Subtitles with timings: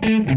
[0.00, 0.31] Thank you.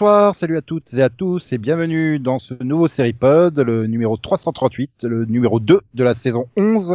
[0.00, 4.16] Bonsoir, salut à toutes et à tous et bienvenue dans ce nouveau Seripod, le numéro
[4.16, 6.94] 338, le numéro 2 de la saison 11.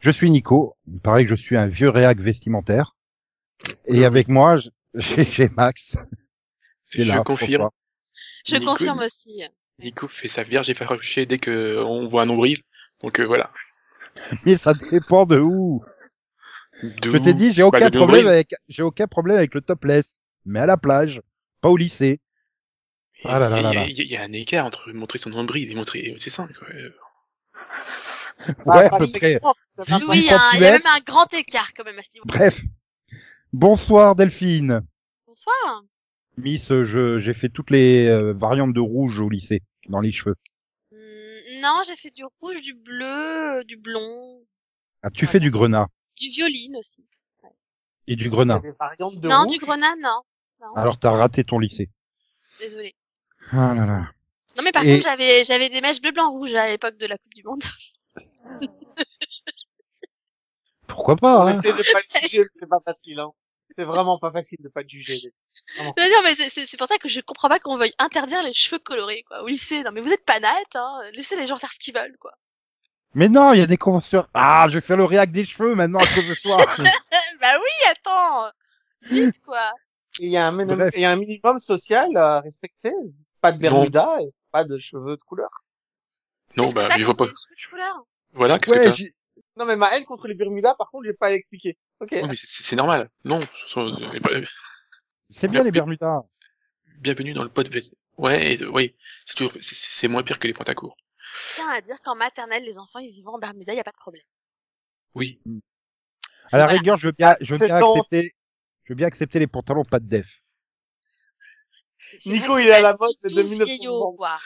[0.00, 2.94] Je suis Nico, il paraît que je suis un vieux réac vestimentaire.
[3.86, 4.58] Et avec moi,
[4.94, 5.96] j'ai Max.
[6.90, 7.70] Je là, confirme.
[8.46, 9.44] Je Nico- confirme aussi.
[9.82, 12.58] Nico fait sa vierge effarouchée dès que on voit un nombril.
[13.00, 13.50] Donc euh, voilà.
[14.44, 15.82] Mais ça dépend de où.
[16.82, 20.20] Je t'ai dit, j'ai bah, aucun problème avec, j'ai aucun problème avec le topless.
[20.44, 21.22] Mais à la plage,
[21.60, 22.20] pas au lycée.
[23.24, 23.84] Ah là là là là.
[23.88, 26.30] Il y, a- il y a un écart entre montrer son nombril et montrer ses
[26.30, 26.48] seins.
[26.58, 26.68] Quoi.
[26.74, 26.90] Euh,
[28.66, 29.40] Ouais, à peu près.
[30.08, 32.02] Oui, il y, a un- il y a même un grand écart quand même à
[32.02, 32.24] ce niveau.
[32.26, 32.60] Bref.
[33.52, 34.82] Bonsoir Delphine.
[35.26, 35.82] Bonsoir.
[36.36, 40.12] Miss, euh, je, j'ai fait toutes les euh, variantes de rouge au lycée, dans les
[40.12, 40.36] cheveux.
[40.92, 40.98] Hum,
[41.62, 44.40] non, j'ai fait du rouge, du bleu, euh, du blond,
[45.02, 45.88] Ah, tu fais du grenat.
[46.16, 47.04] du violine aussi.
[48.06, 48.60] Et du grenat.
[48.60, 49.52] des variantes de non, rouge?
[49.52, 50.22] du grenat, non.
[50.60, 50.74] non.
[50.76, 51.90] Alors t'as raté ton lycée.
[52.60, 52.94] Désolée.
[53.52, 54.10] Ah là là.
[54.56, 57.06] Non, mais par Et- contre, j'avais j'avais des mèches bleu, blanc, rouge à l'époque de
[57.06, 57.62] la Coupe du Monde.
[60.86, 63.30] Pourquoi pas hein Essayez de pas le juger, c'est pas facile, hein.
[63.76, 65.32] C'est vraiment pas facile de pas te juger.
[65.78, 68.42] non, non, mais c'est- c'est c'est pour ça que je comprends pas qu'on veuille interdire
[68.42, 69.82] les cheveux colorés, quoi, au lycée.
[69.84, 70.98] Non, mais vous êtes pas net, hein.
[71.12, 72.32] Laissez les gens faire ce qu'ils veulent, quoi.
[73.14, 74.26] Mais non, il y a des conventions.
[74.34, 76.56] Ah, je vais faire le réac des cheveux maintenant à cause de toi.
[77.40, 78.50] bah oui, attends.
[79.02, 79.72] Zut, quoi.
[80.20, 82.92] Et Il y, a un minimum- il y a un minimum social à respecter.
[83.40, 85.50] Pas de Bermuda et pas de cheveux de couleur.
[86.56, 87.24] Non, que bah t'as je vois pas.
[87.24, 89.14] les cheveux de couleur Voilà, qu'est-ce que ouais, t'as j'ai-
[89.56, 91.76] Non, mais ma haine contre les Bermudas, par contre, j'ai pas à l'expliquer.
[92.00, 92.12] Ok.
[92.12, 93.10] Non, mais c'est- normal.
[93.24, 93.40] Non.
[95.30, 96.22] c'est bien les Bermudas.
[96.98, 97.96] Bienvenue dans le pod VC.
[98.16, 98.96] Ouais, et, oui.
[99.24, 100.96] C'est toujours, c'est- moins pire que les pantacours.
[101.50, 103.84] Je tiens à dire qu'en maternelle, les enfants, ils y vont en Bermuda, y a
[103.84, 104.24] pas de problème.
[105.14, 105.40] Oui.
[106.50, 106.78] À la Voilà.
[106.78, 108.34] rigueur, je veux bien, je veux bien accepter,
[108.84, 110.40] je veux bien accepter les pantalons pas de def.
[112.26, 113.66] Nico, que il est à la mode de tout 1960.
[113.66, 114.36] vieillot, quoi.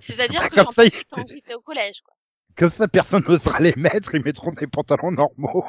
[0.00, 2.14] C'est-à-dire que Comme j'en ça, quand j'étais au collège, quoi.
[2.56, 5.64] Comme ça, personne n'osera les mettre, ils mettront des pantalons normaux.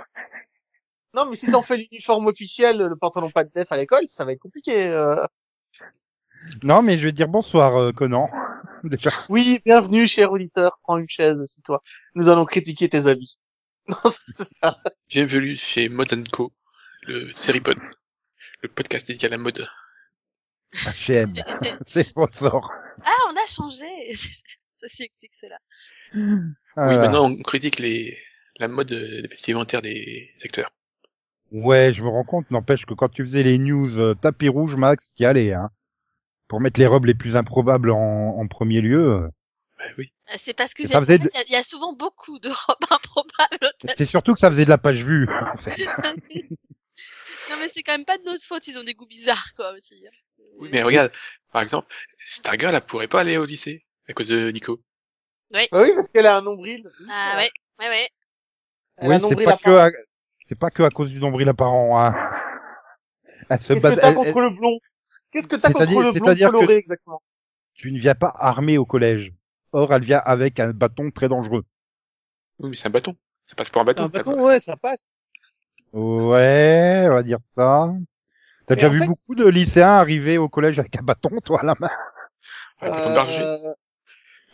[1.13, 4.23] Non, mais si t'en fais l'uniforme officiel, le pantalon pas de def à l'école, ça
[4.25, 4.87] va être compliqué.
[4.87, 5.25] euh.
[6.63, 8.29] Non, mais je vais dire bonsoir, euh, Conan.
[8.83, 9.09] Déjà.
[9.29, 10.77] Oui, bienvenue, cher auditeur.
[10.83, 11.81] Prends une chaise, c'est toi.
[12.15, 13.37] Nous allons critiquer tes habits.
[14.61, 14.77] Ça.
[15.09, 16.53] Bienvenue chez Mods Co,
[17.03, 17.77] le Seripod,
[18.61, 19.67] le podcast dédié à la mode.
[20.73, 21.33] H&M.
[21.88, 22.72] c'est sponsor.
[23.03, 23.85] Ah, on a changé.
[24.79, 25.57] Ceci explique cela.
[26.13, 26.22] Oui,
[26.75, 26.97] Voilà.
[27.00, 28.17] maintenant on critique les
[28.59, 30.72] la mode euh, vestimentaire des acteurs.
[31.51, 34.75] Ouais, je me rends compte, n'empêche que quand tu faisais les news euh, tapis rouge,
[34.75, 35.69] Max, qui allait, hein.
[36.47, 39.11] Pour mettre les robes les plus improbables en, en premier lieu.
[39.13, 39.27] euh,
[39.77, 40.11] Bah oui.
[40.29, 42.50] Euh, C'est parce que ça en faisait il y, a- y a souvent beaucoup de
[42.67, 43.73] robes improbables.
[43.97, 45.75] C'est surtout que ça faisait de la page vue, en fait.
[47.50, 49.73] non, mais c'est quand même pas de notre faute, ils ont des goûts bizarres, quoi,
[49.73, 50.03] aussi.
[50.59, 51.11] Oui, mais regarde,
[51.51, 51.87] par exemple,
[52.23, 54.81] Stargirl, elle pourrait pas aller au lycée à cause de Nico.
[55.51, 56.85] Bah oui, parce qu'elle a un nombril.
[57.09, 57.49] Ah, ouais,
[57.79, 58.09] ouais, ouais.
[58.97, 59.87] Elle Oui, un c'est nombril pas que, apparent.
[59.87, 59.91] à...
[60.47, 62.13] c'est pas que à cause du nombril apparent, hein.
[63.49, 64.79] Elle se Qu'est-ce base, que t'as elle- contre le blond?
[65.31, 67.21] Qu'est-ce que t'as contre C'est-à-dire- le blond c'est-à-dire que- coloré exactement?
[67.75, 69.31] tu ne viens pas armé au collège.
[69.71, 71.63] Or, elle vient avec un bâton très dangereux.
[72.59, 73.15] Oui, mais c'est un bâton.
[73.45, 74.03] Ça passe pour un bâton.
[74.05, 75.09] Un bâton, ouais, ça passe.
[75.93, 77.93] Ouais, on va dire ça.
[78.67, 81.66] T'as déjà vu fait, beaucoup de lycéens arriver au collège avec un bâton, toi, à
[81.66, 81.89] la main
[82.81, 83.41] Ouais, bâton de berger.
[83.41, 83.73] Euh, Ça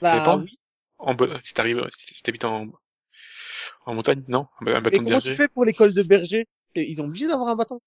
[0.01, 0.39] Bah, dépend.
[0.39, 0.57] oui.
[0.99, 2.67] En bo- si t'arrives, si t'habites en,
[3.85, 4.47] en montagne, non?
[4.61, 5.35] Un bâton de comment tu berger.
[5.35, 6.47] fais pour l'école de berger?
[6.75, 7.79] Ils ont obligé d'avoir un bâton.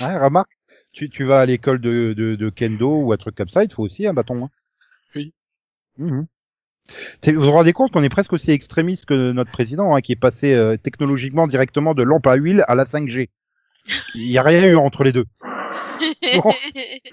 [0.00, 0.50] Ouais, remarque,
[0.92, 3.68] tu, tu vas à l'école de, de, de kendo ou un truc comme ça, il
[3.68, 4.44] te faut aussi un bâton.
[4.44, 4.50] Hein.
[5.14, 5.32] Oui.
[7.20, 10.12] T'es- Vous vous rendez compte qu'on est presque aussi extrémiste que notre président, hein, qui
[10.12, 13.30] est passé euh, technologiquement directement de lampe à huile à la 5G.
[14.14, 15.24] Il n'y a rien eu entre les deux.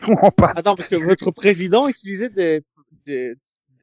[0.08, 0.58] On passe.
[0.58, 2.62] Attends, parce que votre président utilisait des
[3.06, 3.36] des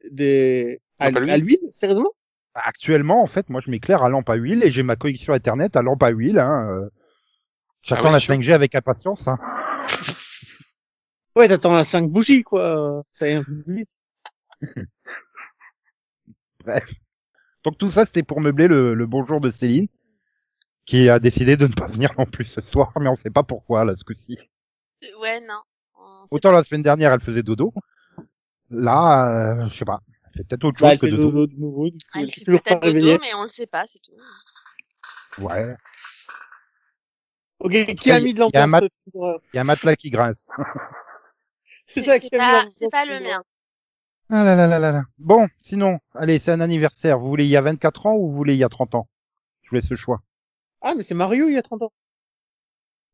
[0.09, 2.11] des à, Lampe à l'huile à l'huile, sérieusement?
[2.55, 5.75] Actuellement, en fait, moi, je m'éclaire à lampe à huile et j'ai ma connexion Internet
[5.75, 6.39] à lampe à huile.
[6.39, 6.89] Hein, euh.
[7.83, 8.33] J'attends Ah ouais, la c'est chaud.
[8.33, 9.27] 5G avec impatience.
[9.27, 9.37] Hein.
[11.35, 13.03] Ouais, t'attends la 5 bougies, quoi.
[13.13, 14.01] Ça y est un peu plus vite.
[17.63, 19.87] Donc tout ça, c'était pour meubler le, le bonjour de Céline,
[20.85, 23.43] qui a décidé de ne pas venir non plus ce soir, mais on sait pas
[23.43, 24.37] pourquoi là ce coup-ci.
[25.21, 25.61] Ouais, non.
[25.95, 27.73] On sait Autant la semaine dernière, elle faisait dodo.
[28.69, 29.99] Là, euh, je sais pas.
[30.25, 31.31] Elle fait peut-être autre Bah, chose elle que fait dodo.
[31.31, 33.13] dodo de nouveau, du coup, Ah, elle fait toujours pas peut-être réveillée.
[33.13, 34.13] dodo, mais on le sait pas, c'est tout.
[35.39, 35.75] Ouais.
[37.59, 39.55] Ok, qui a mis de il y a un l'ambiance mat- euh, film d'horreur Il
[39.55, 40.49] y a un matelas qui grince.
[41.85, 43.43] C'est ça C'est qui a mis pas, l'ambiance c'est pas le mien.
[44.29, 45.03] Ah là là là là là.
[45.17, 47.19] Bon, sinon, allez, c'est un anniversaire.
[47.19, 49.09] Vous voulez il y a 24 ans ou vous voulez il y a 30 ans?
[49.63, 50.21] Je vous laisse le choix.
[50.81, 51.91] Ah, mais c'est Mario il y a 30 ans.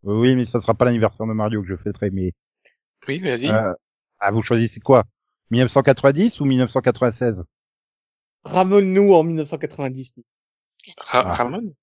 [0.06, 2.32] Oui, mais ça sera pas l'anniversaire de Mario que je fêterai, mais...
[3.08, 3.50] Oui, vas-y.
[3.50, 3.74] Euh,
[4.20, 5.04] ah, vous choisissez quoi?
[5.52, 7.44] 1990 ou 1996
[8.44, 10.16] Ramène-nous en 1990.
[11.00, 11.34] Ra- Ah.
[11.36, 11.74] Ramon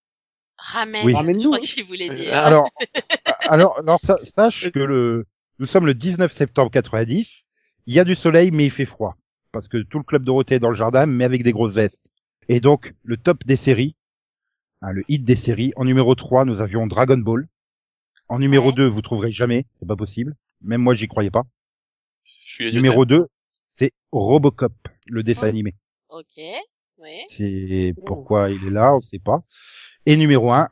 [0.57, 1.05] Ramène.
[1.05, 1.13] Oui.
[1.13, 2.35] Je Ramène-nous, crois qu'il voulait Euh, dire.
[2.37, 2.69] Alors,
[3.49, 5.27] alors, alors sa- sache que le,
[5.59, 7.45] nous sommes le 19 septembre 90.
[7.87, 9.17] Il y a du soleil, mais il fait froid
[9.51, 12.01] parce que tout le club Dorothée est dans le jardin, mais avec des grosses vestes.
[12.49, 13.97] Et donc, le top des séries,
[14.83, 15.73] hein, le hit des séries.
[15.77, 17.49] En numéro 3, nous avions Dragon Ball.
[18.29, 18.75] En numéro Ouais.
[18.75, 20.35] 2, vous trouverez jamais, c'est pas possible.
[20.63, 21.43] Même moi, j'y croyais pas.
[22.25, 23.27] Je suis Numéro 2,
[23.77, 24.73] c'est Robocop,
[25.07, 25.51] le dessin Oh.
[25.51, 25.75] animé.
[26.09, 26.39] Ok.
[26.99, 27.11] Oui.
[27.37, 29.43] C'est pourquoi il est là, on sait pas.
[30.07, 30.69] Et numéro 1,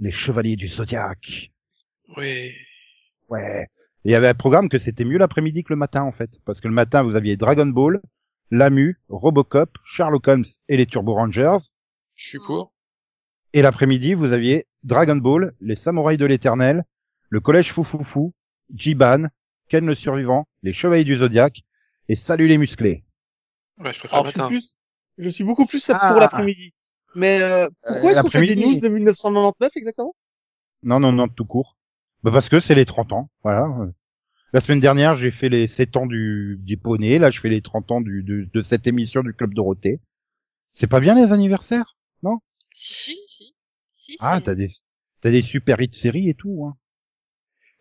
[0.00, 1.52] les Chevaliers du Zodiaque.
[2.16, 2.54] Ouais.
[3.28, 3.68] Ouais.
[4.04, 6.30] Et il y avait un programme que c'était mieux l'après-midi que le matin, en fait.
[6.44, 8.00] Parce que le matin, vous aviez Dragon Ball,
[8.50, 11.58] Lamu, Robocop, Sherlock Holmes et les Turbo Rangers.
[12.14, 12.71] Je suis pour.
[13.54, 16.84] Et l'après-midi, vous aviez Dragon Ball, les Samouraïs de l'Éternel,
[17.28, 18.32] le Collège Foufoufou,
[18.74, 19.26] Jiban,
[19.68, 21.62] Ken le Survivant, les Chevaliers du Zodiaque
[22.08, 23.04] et Salut les Musclés.
[23.78, 24.76] Ouais, je préfère Alors, le je suis plus,
[25.18, 26.08] je suis beaucoup plus Ah.
[26.10, 26.72] pour l'après-midi.
[27.14, 30.14] Mais, euh, pourquoi Euh, est-ce qu'on fait des news de 1999 exactement?
[30.82, 31.76] Non, non, non, tout court.
[32.22, 33.68] Bah parce que c'est les 30 ans, voilà.
[34.52, 37.60] La semaine dernière, j'ai fait les 7 ans du, du poney, là je fais les
[37.62, 40.00] 30 ans du, de, de cette émission du Club Dorothée.
[40.72, 41.96] C'est pas bien les anniversaires
[42.74, 43.31] si, si.
[44.12, 44.70] Si, Ah, c'est- t'as des,
[45.20, 46.76] t'as des super hits séries et tout, hein.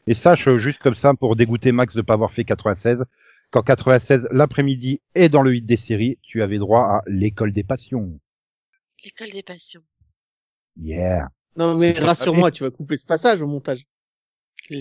[0.07, 3.04] Et sache, euh, juste comme ça, pour dégoûter Max de pas avoir fait 96,
[3.51, 7.63] qu'en 96, l'après-midi et dans le hit des séries, tu avais droit à l'école des
[7.63, 8.19] passions.
[9.04, 9.83] L'école des passions.
[10.81, 11.30] Yeah.
[11.56, 13.86] Non, mais rassure-moi, tu vas couper ce passage au montage.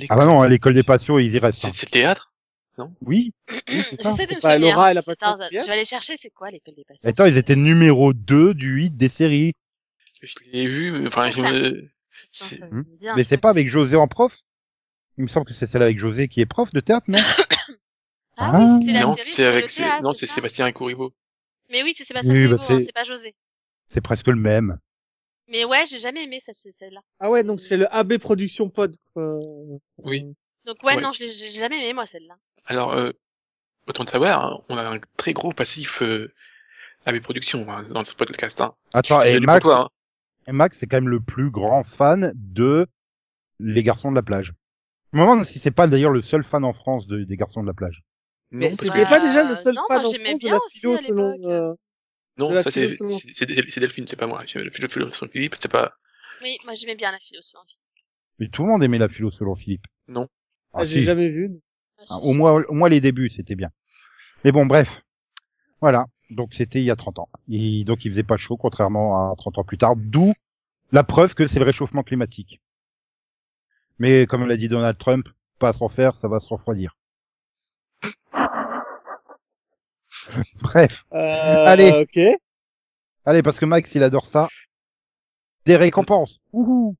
[0.08, 1.64] Ah bah non, à l'école des passions, il y reste.
[1.64, 1.70] hein.
[1.72, 2.32] C'est le théâtre
[3.02, 3.32] Oui.
[3.48, 4.10] c'est ça.
[4.10, 4.58] J'essaie de C'est me pas.
[4.58, 7.08] Laura je vais aller chercher, c'est quoi l'école des passions?
[7.10, 9.52] Attends, ils étaient numéro 2 du hit des séries.
[10.22, 11.52] Je l'ai vu, mais enfin, je Ça.
[11.52, 11.88] me...
[12.30, 12.60] C'est-
[13.00, 14.36] bien, Mais je c'est pas avec José en prof?
[15.18, 17.18] Il me semble que c'est celle avec José qui est prof de théâtre, non?
[18.42, 20.64] Ah oui, c'était la Non, série c'est avec, le c'est- théâtre, non, c'est c'est Sébastien
[20.64, 21.12] Ricouribeau.
[21.70, 23.34] Mais oui, c'est Sébastien Oui, bah, c'est- c'est pas José.
[23.90, 24.78] C'est presque le même.
[25.48, 27.00] Mais ouais, j'ai jamais aimé ça, c'est celle-là.
[27.18, 28.96] Ah ouais, donc c'est le AB Production Pod.
[29.12, 29.38] quoi.
[29.98, 30.24] Oui.
[30.64, 31.02] Donc ouais, Ouais.
[31.02, 32.36] non, je l'ai- j'ai jamais aimé moi celle-là.
[32.66, 33.10] Alors, euh,
[33.86, 36.32] autant de savoir, hein, on a un très gros passif euh,
[37.04, 38.60] AB Productions hein, dans ce podcast.
[38.62, 38.74] Hein.
[38.94, 39.88] Attends, Je et Max, pour toi, hein.
[40.46, 42.86] Et Max, c'est quand même le plus grand fan de
[43.58, 44.52] Les Garçons de la plage.
[45.12, 47.62] Je me demande si c'est pas d'ailleurs le seul fan en France de, des Garçons
[47.62, 48.02] de la plage.
[48.50, 50.52] Mais c'était pas déjà le Euh, seul non, fan moi, en j'aimais France de bien
[50.52, 51.74] la aussi, philo à selon, euh,
[52.38, 54.42] non, de la ça c'est philo selon- c'est- c'est- c'est Delphine, c'est pas moi.
[54.54, 55.92] Le philo philo sur Philippe, c'est pas.
[56.42, 57.78] Oui, moi j'aimais bien la philosophie.
[58.38, 59.84] Mais tout le monde aimait la philo selon Philippe.
[60.08, 60.28] Non.
[60.72, 61.04] Ah, ah, j'ai si.
[61.04, 61.50] jamais vu.
[61.98, 63.70] Ah, Ah, au moins, au moins les débuts, c'était bien.
[64.44, 64.88] Mais bon, bref.
[65.80, 66.06] Voilà.
[66.30, 67.28] Donc c'était il y a 30 ans.
[67.48, 69.94] Et donc il faisait pas chaud, contrairement à 30 ans plus tard.
[69.96, 70.32] D'où
[70.92, 72.60] la preuve que c'est le réchauffement climatique.
[73.98, 75.26] Mais comme l'a dit Donald Trump,
[75.58, 76.96] pas à se refaire, ça va se refroidir.
[80.62, 81.04] Bref.
[81.12, 81.90] Euh, Allez.
[81.92, 82.18] Ok.
[83.24, 84.48] Allez, parce que Max, il adore ça.
[85.66, 86.38] Des récompenses.
[86.52, 86.96] Ouhou.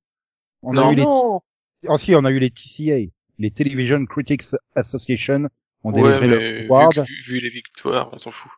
[0.61, 1.39] On Non, a eu les, non.
[1.87, 4.43] oh, si, on a eu les TCA, les Television Critics
[4.75, 5.47] Association,
[5.83, 6.93] ont Ouais, délivré mais leur vu, award.
[6.95, 8.51] que- vu, vu les victoires, on s'en fout.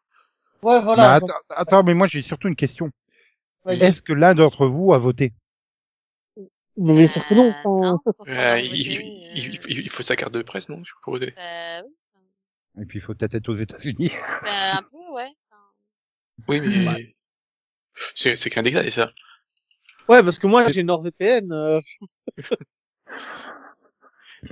[0.64, 1.14] Ouais, Mais voilà.
[1.14, 2.90] attends, attends, mais moi j'ai surtout une question.
[3.68, 5.34] Est-ce que l'un d'entre vous a voté?
[6.78, 7.48] Mais bien sûr que non.
[7.50, 8.00] Euh, enfin.
[8.26, 10.84] non, Euh, il, voté, il, euh, il, il- il faut sa carte de presse, non
[10.84, 11.34] Je peux voter.
[11.38, 14.12] euh, oui, Et puis il faut peut-être être aux États-Unis.
[14.44, 15.30] bah, un peu, ouais.
[16.48, 17.12] Oui, mais Ouais.
[18.16, 19.12] c'est c'est qu'un détail ça.
[20.10, 21.52] Ouais, parce que moi j'ai NordVPN.
[21.52, 21.80] Euh...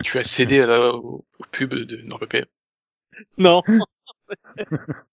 [0.04, 2.46] Tu as cédé à la, au, au pub de NordVPN.
[3.38, 3.62] Non.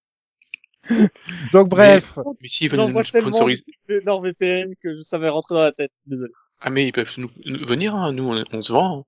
[1.53, 5.63] Donc bref, Mais s'ils veulent J'envoie nous sponsoriser, de NordVPN que je savais rentrer dans
[5.63, 5.93] la tête.
[6.07, 6.33] Désolé.
[6.61, 8.13] ah mais ils peuvent nous, nous venir, hein.
[8.13, 9.07] nous on, on se vend.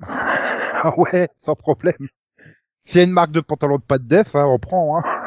[0.00, 0.06] hein.
[0.08, 1.94] ah ouais, sans problème.
[2.84, 4.98] S'il y a une marque de pantalon de pâte def, hein, on prend.
[4.98, 5.02] Hein.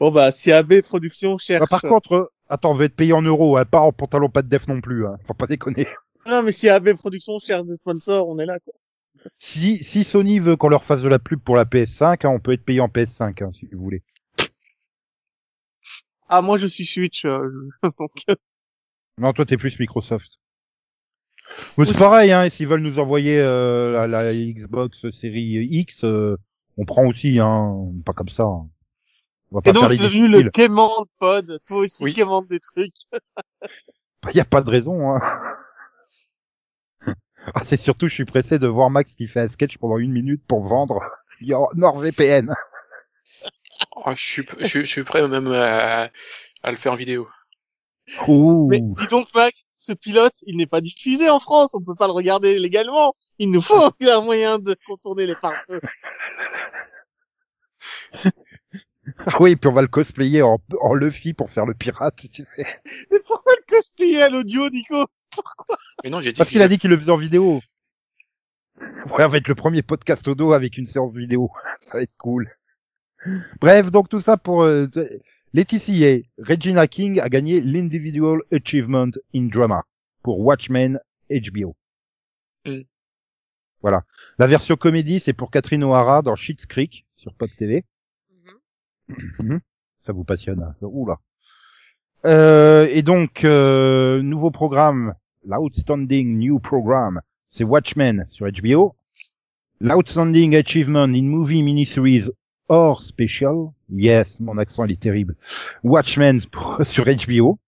[0.00, 1.60] Bon bah si AB Production cherche.
[1.60, 4.28] Bah, par contre, euh, attends, on va être payé en euros, hein, pas en pantalon
[4.28, 5.06] pâte def non plus.
[5.06, 5.16] Hein.
[5.26, 5.86] Faut pas déconner.
[6.26, 8.74] Non mais si AB Production cherche des sponsors, on est là quoi.
[9.38, 12.40] Si, si Sony veut qu'on leur fasse de la pub pour la PS5, hein, on
[12.40, 14.02] peut être payé en PS5 hein, si vous voulez.
[16.28, 17.24] Ah moi je suis Switch.
[17.24, 18.12] euh, donc,
[19.18, 20.38] Non, toi t'es plus Microsoft.
[21.76, 26.36] Mais c'est pareil, hein, s'ils veulent nous envoyer euh, la, la Xbox série X, euh,
[26.78, 28.44] On prend aussi, hein, pas comme ça.
[28.44, 28.68] hein.
[29.50, 30.50] On va pas Et donc, c'est devenu le.
[30.50, 31.60] Clément pod.
[31.66, 32.12] Toi aussi, Oui.
[32.48, 32.94] des trucs.
[34.30, 35.14] Il y a pas de raison.
[35.14, 35.20] Hein.
[37.54, 40.12] Ah, c'est surtout, je suis pressé de voir Max qui fait un sketch pendant une
[40.12, 41.00] minute pour vendre
[41.74, 42.54] NordVPN.
[43.96, 46.10] Oh, je, suis, je, je suis prêt même à,
[46.62, 47.28] à le faire en vidéo.
[48.28, 48.68] Ouh.
[48.70, 51.74] Mais dis donc, Max, ce pilote, il n'est pas diffusé en France.
[51.74, 53.16] On peut pas le regarder légalement.
[53.38, 55.80] Il nous faut un moyen de contourner les pare-feux.
[59.26, 62.44] Ah oui, puis on va le cosplayer en, en Luffy pour faire le pirate, tu
[62.56, 62.66] sais.
[63.10, 65.06] Mais pourquoi le cosplayer à l'audio, Nico?
[66.02, 67.60] Mais non, j'ai dit Parce qu'il a dit qu'il le faisait en vidéo.
[68.80, 71.50] Ouais, on va être le premier podcast audio avec une séance vidéo.
[71.80, 72.50] Ça va être cool.
[73.60, 74.86] Bref, donc tout ça pour euh,
[75.54, 76.18] Laetitia.
[76.38, 79.84] Regina King a gagné l'Individual Achievement in Drama
[80.22, 81.00] pour Watchmen
[81.30, 81.74] HBO.
[82.66, 82.80] Mm.
[83.80, 84.04] Voilà.
[84.38, 87.84] La version comédie, c'est pour Catherine O'Hara dans Schitt's Creek sur Pop TV.
[89.08, 89.60] Mhm.
[90.00, 90.62] Ça vous passionne.
[90.62, 90.74] hein.
[90.82, 91.18] Oula.
[92.26, 95.14] Euh, et donc, euh, nouveau programme,
[95.46, 97.20] l'Outstanding New Program,
[97.50, 98.94] c'est Watchmen sur HBO.
[99.80, 102.30] L'Outstanding Achievement in Movie Miniseries
[102.68, 105.36] or Special, yes, mon accent il est terrible,
[105.82, 107.58] Watchmen pour- sur HBO.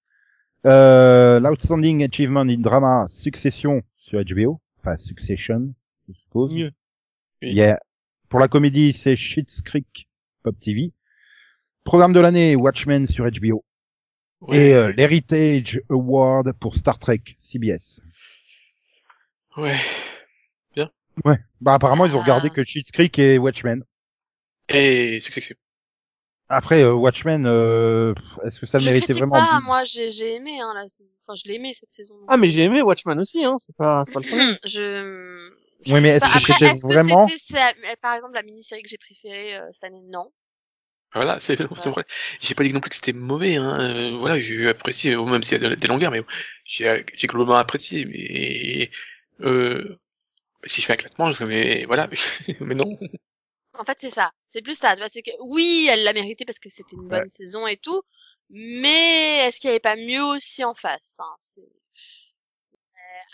[0.65, 5.75] Euh, L'Outstanding Achievement in Drama Succession sur HBO, enfin Succession,
[6.09, 6.55] je suppose.
[6.55, 6.73] Mieux.
[7.43, 7.53] Oui.
[7.53, 7.79] Yeah.
[8.29, 10.09] Pour la comédie, c'est Schitt's Creek,
[10.43, 10.93] Pop TV.
[11.85, 13.65] Programme de l'année, Watchmen sur HBO.
[14.43, 18.01] Ouais, Et euh, l'Heritage Award pour Star Trek, CBS.
[19.57, 19.77] ouais.
[21.25, 21.39] Ouais.
[21.63, 22.23] Bah apparemment ils ont Ah.
[22.25, 23.83] regardé que Schitt's Creek et Watchmen.
[24.69, 25.57] Et Succession.
[26.51, 28.13] Après euh, Watchmen, euh,
[28.45, 30.85] est-ce que ça le je méritait vraiment pas, moi j'ai j'ai aimé, hein, là.
[30.85, 32.17] enfin je l'ai aimé cette saison.
[32.29, 33.57] Ah, mais j'ai aimé Watchman aussi, hein.
[33.59, 34.55] C'est pas, c'est pas le problème.
[34.67, 35.49] je...
[35.87, 39.67] Oui, mais est-ce que c'était vraiment que par exemple, la mini-série que j'ai préférée euh,
[39.73, 40.03] cette année?
[40.05, 40.31] Non.
[41.17, 42.05] Voilà, c'est c'est vrai.
[42.41, 43.81] J'ai pas dit non plus que c'était mauvais, hein.
[43.81, 46.23] euh, voilà, j'ai apprécié, même s'il y a des- longueurs, mais
[46.65, 48.05] j'ai globalement apprécié.
[48.07, 48.91] Mais
[49.47, 49.99] euh,
[50.65, 52.09] si je fais un classement, je mais voilà,
[52.61, 52.99] mais non.
[53.79, 54.33] En fait, c'est ça.
[54.49, 54.95] C'est plus ça.
[54.95, 57.29] Tu vois, c'est que oui, elle l'a mérité parce que c'était une bonne Ouais.
[57.29, 58.03] saison et tout.
[58.51, 61.17] Mais est-ce qu'il n'y avait pas mieux aussi en face?
[61.19, 61.61] Enfin, c'est-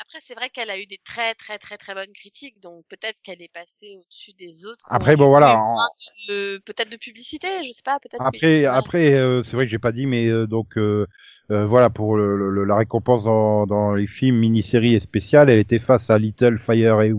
[0.01, 3.21] Après, c'est vrai qu'elle a eu des très très très très bonnes critiques, donc peut-être
[3.23, 4.85] qu'elle est passée au-dessus des autres.
[4.89, 5.57] Après bon voilà.
[5.57, 5.89] moins en-
[6.29, 7.99] de- peut-être de publicité, je sais pas.
[8.01, 8.25] Peut-être.
[8.27, 11.07] Après après euh, c'est vrai que j'ai pas dit mais euh, donc euh,
[11.51, 15.59] euh, voilà pour le, le- la récompense dans, dans les films, mini-séries et spéciales, elle
[15.59, 17.13] était face à Little Fire et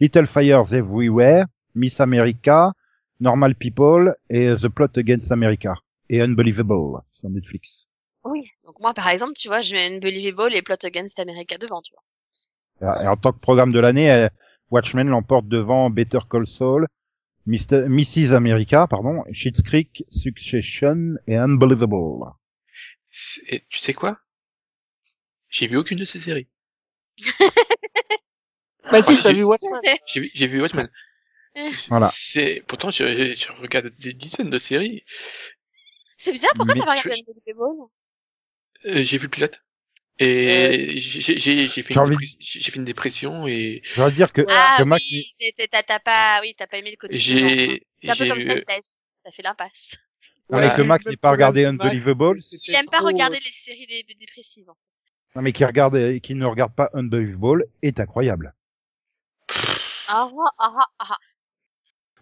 [0.00, 2.72] Little Fires Everywhere, Miss America,
[3.20, 5.74] Normal People et The Plot Against America
[6.10, 7.88] et Unbelievable sur Netflix.
[8.24, 8.50] Oui.
[8.64, 11.92] Donc moi, par exemple, tu vois, je mets Unbelievable et Plot Against America devant, tu
[11.92, 13.02] vois.
[13.02, 14.28] Et en tant que programme de l'année, euh,
[14.70, 16.86] Watchmen l'emporte devant Better Call Saul,
[17.46, 17.88] Mr.
[17.88, 18.34] Mrs.
[18.34, 22.32] America, pardon, Schitt's Creek, Succession et Unbelievable.
[23.48, 24.18] Et tu sais quoi?
[25.48, 26.48] J'ai vu aucune de ces séries.
[28.90, 29.80] Bah si, t'as j'ai- vu Watchmen.
[30.06, 30.90] J'ai vu, Watchmen.
[31.88, 32.06] Voilà.
[32.12, 35.04] C'est pourtant je, je regarde des dizaines de séries.
[36.16, 36.50] c'est bizarre.
[36.56, 37.90] Pourquoi t'as pas je- regardé Unbelievable?
[38.86, 39.62] Euh, j'ai vu le pilote.
[40.18, 44.76] Et j'ai j'ai- j'ai fait, envie- fait une dépression et Je dois dire que, Ah
[44.78, 45.34] que Max, oui,
[45.70, 47.16] t'as t'as pas, oui, t'as pas aimé le côté.
[47.18, 49.04] j'ai C'est un peu j'ai comme vu- Stainless.
[49.24, 49.96] T'as fait l'impasse.
[50.48, 50.70] voilà.
[50.70, 54.66] que Max n'ait pas regardé Unbelievable, Il aime pas regarder les séries dé- dépressives.
[55.34, 58.54] non, mais qui regarde, et qui ne regarde pas Unbelievable est incroyable.
[60.08, 61.16] Ah ah ah, ah.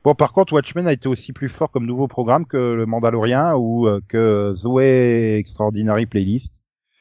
[0.02, 3.54] Bon, par contre, Watchmen a été aussi plus fort comme nouveau programme que le Mandalorian
[3.56, 6.52] ou euh, que Zoé Extraordinary Playlist.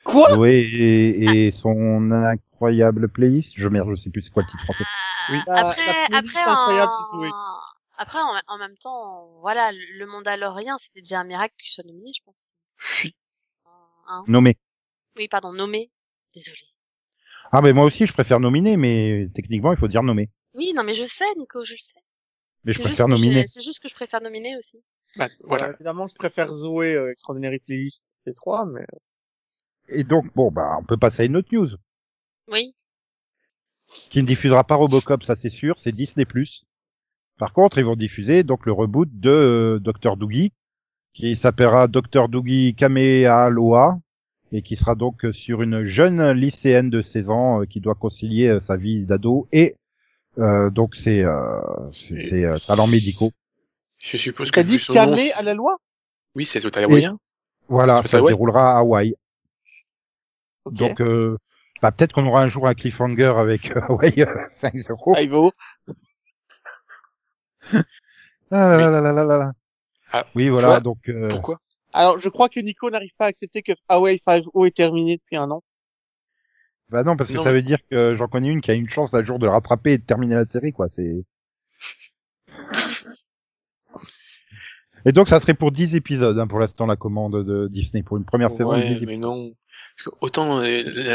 [0.03, 0.29] Quoi?
[0.33, 3.53] Zoé et, et son incroyable playlist.
[3.55, 4.83] Je merde, je sais plus c'est quoi le titre français.
[5.31, 5.37] Oui.
[5.47, 7.17] La- la Après, après, incroyable en...
[7.17, 7.29] Zoé.
[7.97, 12.11] après en, en même temps, voilà, le Mandalorian, c'était déjà un miracle qu'il soit nominé,
[12.17, 12.49] je pense.
[13.03, 13.15] Oui.
[14.07, 14.23] Hein?
[14.27, 14.57] Nommé.
[15.17, 15.91] oui, pardon, nommé.
[16.33, 16.57] Désolé.
[17.51, 20.29] Ah, mais moi aussi, je préfère nominer, mais techniquement, il faut dire nommer.
[20.53, 21.93] Oui, non, mais je sais, Nico, je le sais.
[22.65, 23.41] Mais je C'est juste préfère que nominer.
[23.43, 24.77] je- C'est juste que je préfère nominer aussi.
[25.17, 25.63] Bah, Voilà.
[25.65, 25.73] voilà.
[25.75, 28.85] évidemment, je préfère Zoé, euh, Extraordinary Playlist, les trois, mais...
[29.87, 31.69] Et donc, bon, bah, on peut passer à une autre news.
[32.51, 32.75] Oui.
[34.11, 36.25] Qui ne diffusera pas Robocop, ça c'est sûr, c'est Disney+.
[37.39, 40.15] Par contre, ils vont diffuser donc le reboot de euh, Dr.
[40.17, 40.51] Doogie,
[41.13, 42.27] qui s'appellera Dr.
[42.29, 43.99] Doogie Kamealoha,
[44.51, 48.47] et qui sera donc sur une jeune lycéenne de 16 ans euh, qui doit concilier
[48.47, 49.78] euh, sa vie d'ado et euh,
[50.69, 51.59] donc ses, euh,
[51.91, 53.29] ses, euh, talents médicaux.
[53.99, 55.77] Je suppose que T'as dit c'est- à la loi?
[56.35, 57.17] Oui, c'est tout moyen.
[57.67, 59.15] Voilà, C'est ça se déroulera à Hawaï.
[60.71, 61.37] Donc, euh,
[61.81, 65.51] bah, peut-être qu'on aura un jour un cliffhanger avec euh, Hawaï euh, 5-0.
[67.71, 67.83] Ah.
[68.51, 69.51] Ah là là là là là là là.
[70.11, 70.97] Ah, oui, voilà, donc...
[71.09, 71.57] euh, Pourquoi?
[71.93, 75.35] Alors, je crois que Nico n'arrive pas à accepter que Hawaii 5-0 est terminé depuis
[75.37, 75.61] un an.
[76.89, 78.89] Bah non, parce que Non, ça veut dire que j'en connais une qui a une
[78.89, 80.87] chance un jour de le rattraper et de terminer la série, quoi.
[80.89, 81.23] C'est.
[85.05, 88.17] Et donc ça serait pour 10 épisodes hein, pour l'instant la commande de Disney pour
[88.17, 88.73] une première saison.
[88.73, 89.07] de 10 Ouais, épisodes.
[89.07, 89.55] mais non.
[89.95, 91.13] Parce que autant euh, la,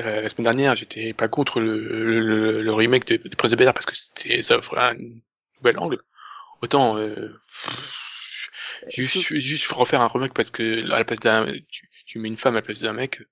[0.00, 3.58] euh, la semaine dernière, j'étais pas contre le, le, le remake de, de Prince of
[3.58, 4.94] Bel-Air parce que c'était ça offrait un
[5.58, 5.98] nouvel angle.
[6.62, 7.38] Autant euh,
[8.88, 12.36] juste, juste refaire un remake parce que à la place d'un tu, tu mets une
[12.36, 13.22] femme à la place d'un mec.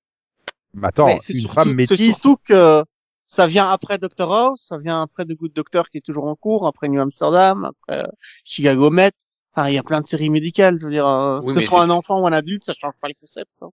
[0.76, 2.04] Mais attends, Mais c'est une surtout, femme c'est métisse.
[2.04, 2.84] surtout que
[3.24, 6.36] ça vient après Doctor House, ça vient après The Good Doctor qui est toujours en
[6.36, 8.10] cours, après New Amsterdam, après euh,
[8.44, 9.10] Chicago Met.
[9.52, 11.66] Enfin, il y a plein de séries médicales, je veux dire, euh, Oui, que ce
[11.66, 13.50] soit c'est- un enfant ou un adulte, ça change pas les concepts.
[13.62, 13.70] Hein.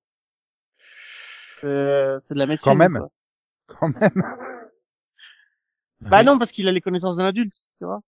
[1.65, 2.72] Euh, c'est de la médecine.
[2.72, 2.98] Quand même.
[2.98, 3.10] quoi.
[3.67, 4.24] Quand même.
[6.01, 8.01] Bah non, parce qu'il a les connaissances d'un adulte, tu vois.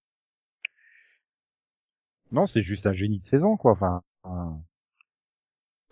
[2.33, 3.71] Non, c'est juste un génie de saison, quoi.
[3.71, 4.01] Enfin.
[4.25, 4.59] un-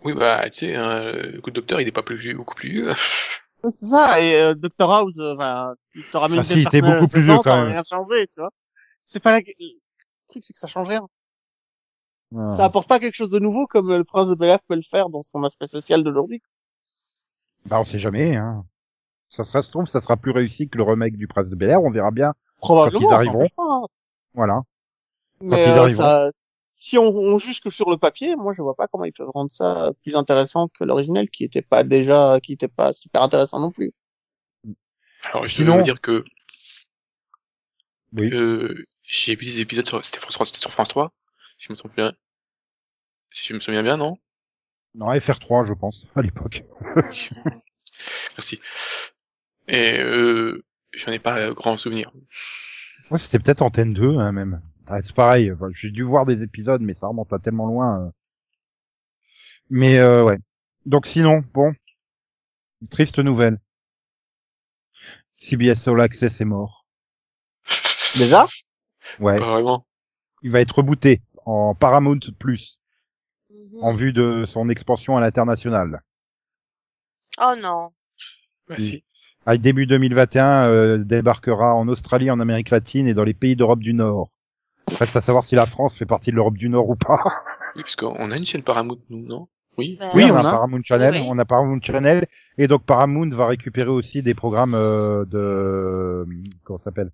[0.04, 2.54] Oui bah tu sais, hein, le coup de docteur il est pas plus vieux, beaucoup
[2.54, 2.92] plus vieux.
[3.70, 7.00] C'est ça, et euh, Doctor House, euh, enfin, il te ramène Ah des si, personnages
[7.00, 7.68] beaucoup plus 16 vieux, quand même.
[7.68, 8.50] rien changer, tu vois.
[9.06, 9.38] C'est pas la...
[9.38, 9.44] Le
[10.28, 11.06] truc, c'est que ça change rien.
[12.56, 14.82] Ça apporte pas quelque chose de nouveau comme euh, le prince de Bel-Air peut le
[14.82, 16.42] faire dans son aspect social d'aujourd'hui.
[17.70, 18.36] Bah on sait jamais.
[18.36, 18.64] Hein.
[19.30, 21.70] Ça sera, se trouve, ça sera plus réussi que le remake du Prince de Bel
[21.70, 21.82] Air.
[21.82, 22.34] On verra bien.
[22.58, 23.00] Probablement.
[23.00, 23.48] ils ça arriveront.
[23.58, 23.82] hein.
[24.34, 24.62] Voilà.
[25.40, 26.02] Mais ils euh, arriveront.
[26.02, 26.28] ça,
[26.74, 29.30] si on, on juge que sur le papier, moi je vois pas comment ils peuvent
[29.34, 33.60] rendre ça plus intéressant que l'original qui était pas déjà, qui était pas super intéressant
[33.60, 33.92] non plus.
[35.24, 36.24] Alors je Sinon- dois dire que
[38.12, 38.30] Oui.
[38.32, 41.12] euh, j'ai vu des épisodes sur c'était France 3, c'était sur France 3,
[41.58, 42.12] si je me souviens bien.
[43.30, 44.18] Si je me souviens bien, non?
[44.94, 46.62] Non, FR3, je pense, à l'époque.
[48.36, 48.60] Merci.
[49.66, 50.62] Et euh,
[50.92, 52.12] j'en ai pas grand souvenir.
[53.10, 54.60] Ouais, c'était peut-être Antenne 2, hein, même.
[54.88, 55.50] Ah, c'est pareil.
[55.52, 58.06] enfin, J'ai dû voir des épisodes, mais ça remonte à tellement loin.
[58.06, 58.10] euh.
[59.70, 60.38] Mais euh, ouais.
[60.86, 61.72] Donc sinon, bon,
[62.90, 63.58] triste nouvelle.
[65.36, 66.86] CBS All Access est mort.
[68.18, 68.46] Déjà?
[69.20, 69.38] Ouais.
[69.38, 69.86] Pas vraiment.
[70.42, 72.78] Il va être rebooté en Paramount Plus
[73.50, 73.82] Mhm.
[73.82, 76.02] en vue de son expansion à l'international.
[77.40, 77.90] Oh non.
[78.68, 79.04] Bah, si.
[79.46, 83.80] À début 2021, euh, débarquera en Australie, en Amérique latine et dans les pays d'Europe
[83.80, 84.30] du Nord.
[84.98, 87.18] Reste à savoir si la France fait partie de l'Europe du Nord ou pas.
[87.76, 89.48] Oui, parce qu'on a une chaîne Paramount, nous, non?
[89.76, 89.96] Oui.
[89.98, 90.52] Bah, Oui, on on, a, a.
[90.52, 91.26] Paramount Channel, Oui.
[91.28, 92.26] on a Paramount Channel,
[92.58, 96.26] et donc Paramount va récupérer aussi des programmes euh, de
[96.62, 97.10] comment ça s'appelle,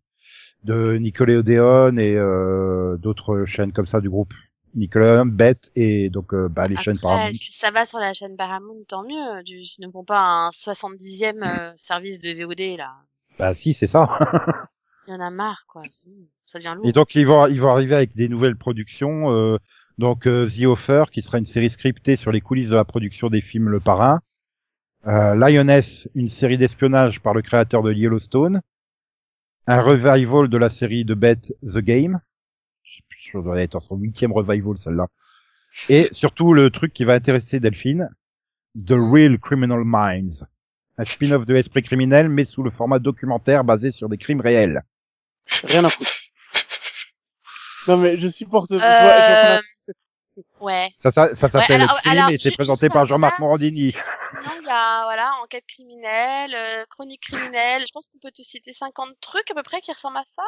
[0.64, 4.34] de Nickelodeon et euh, d'autres chaînes comme ça du groupe
[4.74, 7.32] Nickelodeon, Bet et donc euh, bah, les chaînes Paramount.
[7.32, 9.42] si ça va sur la chaîne Paramount, tant mieux.
[9.44, 12.92] Du, ils ne font pas un 70e euh, service de VOD, là.
[13.38, 14.18] Bah si, c'est ça.
[15.10, 15.82] Il y en a marre, quoi.
[16.44, 16.86] Ça devient lourd.
[16.86, 19.32] Et donc ils vont ils vont arriver avec des nouvelles productions.
[19.32, 19.58] euh,
[19.98, 23.28] donc euh, The Offer, qui sera une série scriptée sur les coulisses de la production
[23.28, 24.20] des films Le Parrain.
[25.08, 28.60] Euh, Lioness, une série d'espionnage par le créateur de Yellowstone.
[29.66, 32.20] Un revival de la série de Beth The Game.
[33.32, 35.08] Je dois être en son huitième revival celle-là.
[35.88, 38.10] Et surtout le truc qui va intéresser Delphine,
[38.76, 40.44] The Real Criminal Minds.
[40.98, 44.84] Un spin-off de Esprit criminel, mais sous le format documentaire basé sur des crimes réels.
[45.64, 46.10] Rien à foutre.
[47.86, 48.70] Non mais je supporte.
[48.72, 49.58] ouais, Euh...
[50.60, 50.90] Ouais.
[50.98, 53.90] Ça, ça, ça s'appelle alors- Crime alors, et c'est présenté par Jean-Marc Morandini.
[53.92, 57.82] Sinon, il y a, voilà, enquête criminelle, euh, chronique criminelle.
[57.86, 60.42] Je pense qu'on peut te citer 50 trucs à peu près qui ressemblent à ça.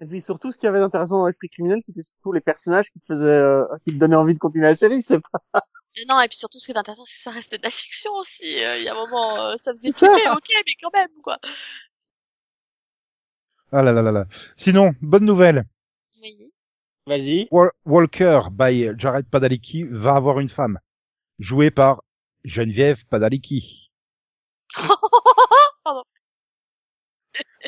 [0.00, 2.86] Et puis surtout, ce qu'il y avait d'intéressant dans l'esprit criminel, c'était surtout les personnages
[2.90, 5.02] qui te faisaient, euh, qui te donnaient envie de continuer la série.
[5.02, 5.40] C'est pas.
[5.96, 7.70] Et non, et puis surtout, ce qui est intéressant, c'est que ça restait de la
[7.70, 8.44] fiction aussi.
[8.62, 11.38] Euh, Il y a un moment, euh, ça faisait flipper, ok, mais quand même, quoi.
[13.72, 14.26] Ah là là là là.
[14.56, 15.64] Sinon, bonne nouvelle.
[16.22, 16.52] Oui.
[17.06, 17.48] Vas-y.
[17.50, 20.78] Wal- Walker by Jared Padalecki va avoir une femme.
[21.38, 22.02] Jouée par
[22.44, 23.90] Geneviève Padalecki.
[25.84, 26.04] Pardon.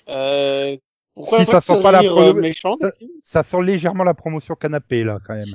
[0.09, 0.77] Euh,
[1.15, 2.77] pourquoi Si ça sent se pas la euh, méchant
[3.25, 5.55] ça- sent légèrement la promotion canapé là quand même.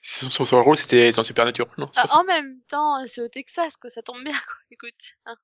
[0.00, 3.76] Son, son, son rôle, c'était dans Supernatural, non Ah, en même temps, c'est au Texas,
[3.76, 3.88] quoi.
[3.90, 4.54] Ça tombe bien, quoi.
[4.72, 4.94] Écoute.
[5.26, 5.36] hein.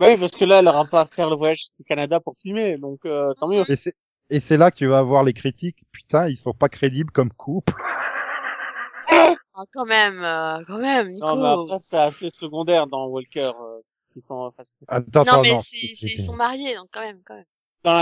[0.00, 2.78] Ouais, parce que là, elle aura pas à faire le voyage au Canada pour filmer,
[2.78, 3.68] donc euh, tant mieux.
[3.70, 3.94] Et c'est
[4.30, 5.84] et c'est là que tu vas avoir les critiques.
[5.90, 7.74] Putain, ils sont pas crédibles comme couple.
[9.60, 11.26] Ah, quand même, euh, quand même, Nico.
[11.26, 13.80] Non, mais après, c'est assez secondaire dans Walker, euh,
[14.12, 15.60] qui sont, enfin, Attends, non, attends, mais non.
[15.60, 17.44] c'est, c'est, ils sont mariés, donc quand même, quand même.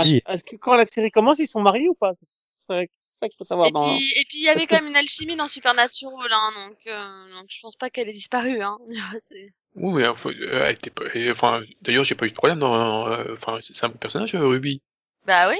[0.03, 0.21] Si.
[0.27, 2.13] est-ce que quand la série commence, ils sont mariés ou pas?
[2.15, 4.77] C'est ça qu'il faut savoir Et dans, puis, et puis il y avait Parce quand
[4.77, 8.13] que- même une alchimie dans Supernatural, hein, donc, euh, donc je pense pas qu'elle ait
[8.13, 8.77] disparu, hein.
[9.75, 12.59] Oui, mais enfin, euh, elle était pas, et, enfin, d'ailleurs, j'ai pas eu de problème
[12.59, 14.81] dans, euh, enfin, c'est c'est un bon personnage, euh, Ruby.
[15.25, 15.57] Bah oui.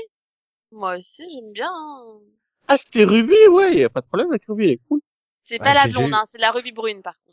[0.71, 1.71] Moi aussi, j'aime bien.
[1.71, 2.19] hein.
[2.67, 5.01] Ah, c'était Ruby, ouais, y a pas de problème avec Ruby, elle est cool.
[5.45, 7.26] C'est Ouais, pas la blonde, hein, c'est la rubis brune par contre.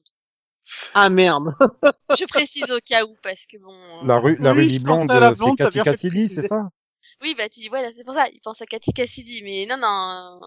[0.95, 1.55] Ah merde.
[2.19, 3.73] Je précise au cas où parce que bon.
[3.73, 6.69] euh, La, rue, la Oui, Ruby blonde, la euh, blonde, c'est Cathy Cassidy, c'est ça?
[7.23, 8.29] Oui, bah tu dis voilà, c'est pour ça.
[8.33, 10.41] Il pense à Cathy Cassidy, mais non, non.
[10.43, 10.47] euh,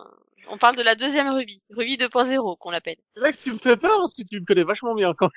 [0.50, 2.98] On parle de la deuxième rubis, rubis 2.0 qu'on l'appelle.
[3.16, 5.30] C'est là que tu me fais peur parce que tu me connais vachement bien quand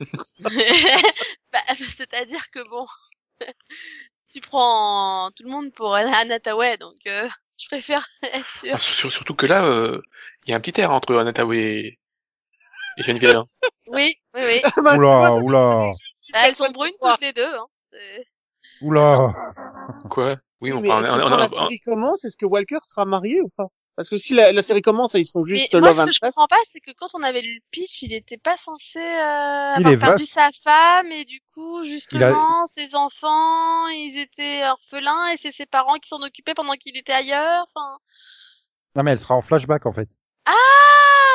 [1.52, 2.86] bah, c'est-à-dire que bon,
[4.30, 8.74] tu prends tout le monde pour Anataway, donc euh, je préfère être sûr.
[8.74, 10.00] Ah, sur- sur- surtout que là, euh,
[10.46, 11.12] il y a un petit air entre
[11.52, 11.98] et
[13.02, 13.36] Geneviève.
[13.36, 13.44] hein.
[13.86, 14.60] Oui, oui, oui.
[14.82, 15.76] Bah, tu Oula, oula,
[16.32, 17.42] Bah, elles sont brunes toutes les deux.
[17.44, 17.66] Hein.
[18.82, 19.34] Oula.
[20.10, 20.36] Quoi?
[20.60, 21.04] Oui, on mais parle.
[21.10, 23.66] on- on- quand la on- série commence, est-ce que Walker sera marié ou pas?
[23.96, 26.20] Parce que si la, la série commence ils sont juste Mais moi, ce que je
[26.20, 29.02] comprends pas, c'est que quand on avait lu le pitch, il était pas censé euh,
[29.80, 35.36] Il avoir perdu sa femme et du coup, justement, ses enfants, ils étaient orphelins et
[35.36, 37.66] c'est ses parents qui s'en occupaient pendant qu'il était ailleurs.
[37.74, 37.98] Enfin...
[38.94, 40.08] Non mais elle sera en flashback en fait.
[40.46, 40.52] Ah,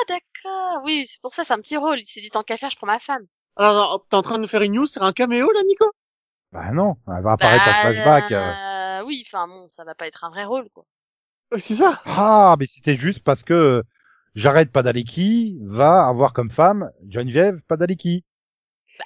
[0.07, 0.81] d'accord.
[0.83, 1.99] Oui, c'est pour ça, c'est un petit rôle.
[1.99, 3.25] Il s'est dit tant qu'à faire, je prends ma femme.
[3.55, 5.85] alors t'es en train de nous faire une news, c'est un caméo là, Nico?
[6.51, 8.31] Bah non, elle va apparaître en Bah, flashback.
[8.31, 8.99] euh.
[9.01, 10.85] euh, Oui, enfin bon, ça va pas être un vrai rôle, quoi.
[11.53, 11.99] Euh, C'est ça?
[12.05, 13.83] Ah, mais c'était juste parce que
[14.35, 18.23] Jared Padalecki va avoir comme femme Geneviève Padalecki.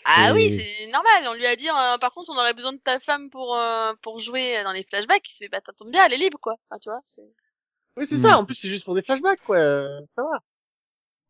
[0.06, 1.24] Ah Et- oui, c'est normal.
[1.30, 3.94] On lui a dit, euh, par contre, on aurait besoin de ta femme pour euh,
[4.02, 5.30] pour jouer dans les flashbacks.
[5.30, 6.56] Il se fait, bah ça tombe bien, elle est libre, quoi.
[6.70, 7.02] Enfin, tu vois.
[7.98, 8.22] Oui, c'est Hmm.
[8.22, 8.38] ça.
[8.40, 9.58] En plus, c'est juste pour des flashbacks, quoi.
[10.16, 10.40] Ça va.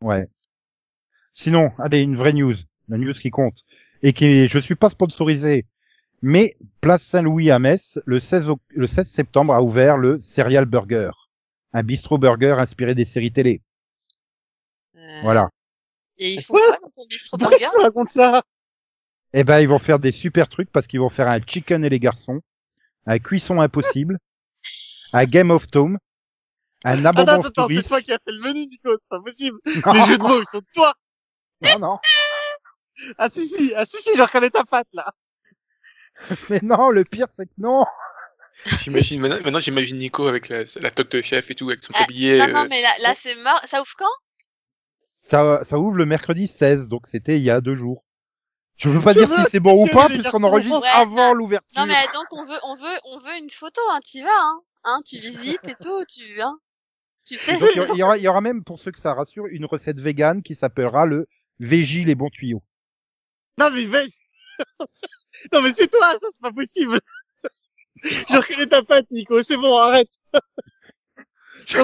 [0.00, 0.26] Ouais.
[1.34, 2.54] Sinon, allez, une vraie news,
[2.88, 3.64] la news qui compte,
[4.02, 5.66] et qui, je suis pas sponsorisé,
[6.22, 10.64] mais Place Saint-Louis à Metz, le 16, oc- le 16 septembre a ouvert le Serial
[10.64, 11.10] Burger,
[11.72, 13.62] un bistrot burger inspiré des séries télé.
[14.96, 15.48] Euh, Voilà.
[16.18, 18.42] Et ils font Quoi quoi dans ton bistrot Pourquoi burger me racontes ça
[19.32, 21.88] Eh ben, ils vont faire des super trucs parce qu'ils vont faire un Chicken et
[21.88, 22.40] les garçons,
[23.06, 24.18] un Cuisson impossible,
[25.12, 25.98] un Game of Thrones,
[26.84, 28.90] un Attends, Abondance attends, attends, c'est toi qui as fait le menu, Nico.
[28.92, 29.58] C'est pas possible.
[29.84, 30.94] Non, Les jeux de mots, ils sont de toi.
[31.62, 31.98] non, non.
[33.16, 33.72] Ah si, si.
[33.76, 35.12] Ah si, si, je reconnais ta patte, là.
[36.50, 37.84] Mais non, le pire, c'est que non.
[38.80, 41.92] J'imagine maintenant, maintenant j'imagine Nico avec la, la toque de chef et tout, avec son
[41.94, 42.38] Ah, tablier.
[42.38, 43.60] Non, euh, non, mais là, là c'est mort.
[43.66, 44.06] Ça ouvre quand?
[44.98, 48.04] Ça, ça ouvre le mercredi 16, donc c'était il y a deux jours.
[48.78, 51.34] Je veux pas Je dire veux si c'est bon ou pas, puisqu'on enregistre Ouais, avant
[51.34, 51.80] l'ouverture.
[51.80, 53.80] Non, mais donc on veut, on veut, on veut une photo.
[53.90, 54.60] Hein, t'y vas, hein.
[54.84, 56.58] Hein, tu visites et tout, tu, hein.
[57.28, 57.60] Tu testes.
[57.60, 60.42] Donc, il y aura- il y, même, pour ceux que ça rassure, une recette végane
[60.42, 61.28] qui s'appellera le
[61.60, 62.62] Végie les bons tuyaux.
[63.58, 64.02] Non, mais vas
[65.52, 67.00] Non, mais c'est toi, ça, c'est pas possible.
[68.02, 69.42] Je reconnais ta patte, Nico.
[69.42, 70.10] C'est bon, arrête.
[71.66, 71.76] Je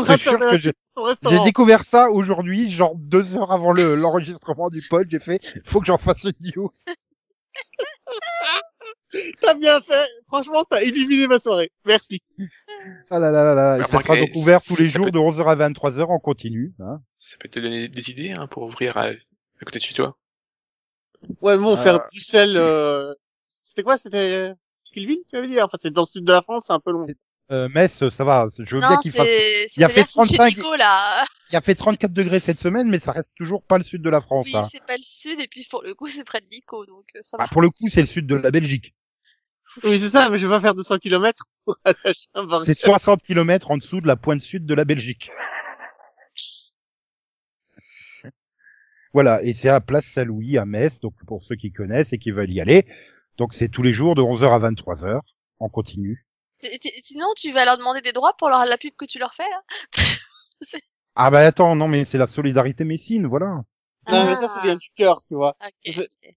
[0.52, 0.59] que
[1.30, 5.80] j'ai découvert ça aujourd'hui, genre deux heures avant le- l'enregistrement du pod, j'ai fait, faut
[5.80, 6.70] que j'en fasse une news.
[9.40, 10.09] T'as bien fait.
[10.26, 11.70] Franchement, t'as éliminé ma soirée.
[11.85, 12.20] Merci.
[13.10, 15.06] Ah là là là là, et Bah, ça sera donc ouvert tous les ça jours
[15.06, 16.72] peut- de 11h à 23h en continu.
[16.80, 17.00] Hein.
[17.18, 20.16] Ça peut te donner des idées hein, pour ouvrir à, à côté de chez toi?
[21.40, 21.76] Ouais, bon, Euh.
[21.76, 23.14] faire Bruxelles, euh...
[23.46, 23.96] c'était quoi?
[23.98, 24.54] C'était euh,
[24.92, 25.60] Kilville, tu avais dit?
[25.60, 27.06] Enfin, c'est dans le sud de la France, c'est un peu long.
[27.50, 29.26] Euh, Metz, ça va, je veux bien Non, qu'il fasse...
[29.26, 30.56] c'est, Il y a c'est fait version chez 35.
[30.56, 31.24] Nico, là.
[31.50, 34.08] Il a fait 34 degrés cette semaine, mais ça reste toujours pas le sud de
[34.10, 34.46] la France.
[34.46, 34.66] Oui, hein.
[34.70, 37.20] c'est pas le sud, et puis pour le coup, c'est près de Nico, donc euh,
[37.22, 37.48] ça Ah, va.
[37.48, 38.94] pour le coup, c'est le sud de la Belgique.
[39.83, 42.14] Oui, c'est ça, mais je vais pas faire 200 km pour aller.
[42.64, 45.31] C'est 60 km en dessous de la pointe sud de la Belgique.
[49.12, 52.33] Voilà, et c'est à Place Saint-Louis à Metz, donc pour ceux qui connaissent et qui
[52.33, 52.85] veulent y aller.
[53.38, 55.20] Donc c'est tous les jours de 11h à 23h,
[55.61, 56.27] en continu.
[57.00, 59.48] Sinon, tu vas leur demander des droits pour leur, la pub que tu leur fais,
[59.48, 59.62] là?
[61.16, 63.62] Ah bah attends, non mais c'est la solidarité messine, voilà.
[64.08, 65.56] Non, mais ça, c'est bien du cœur, tu vois.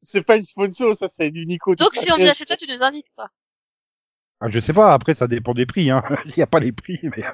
[0.02, 1.76] C'est- pas une sponsor, ça, c'est du Nico.
[1.76, 3.30] Donc, si on vient chez toi, tu nous invites, quoi.
[4.40, 6.04] Ah, je sais pas, après ça dépend des prix, hein.
[6.26, 7.26] Il n'y a pas les prix, mais...
[7.26, 7.32] euh,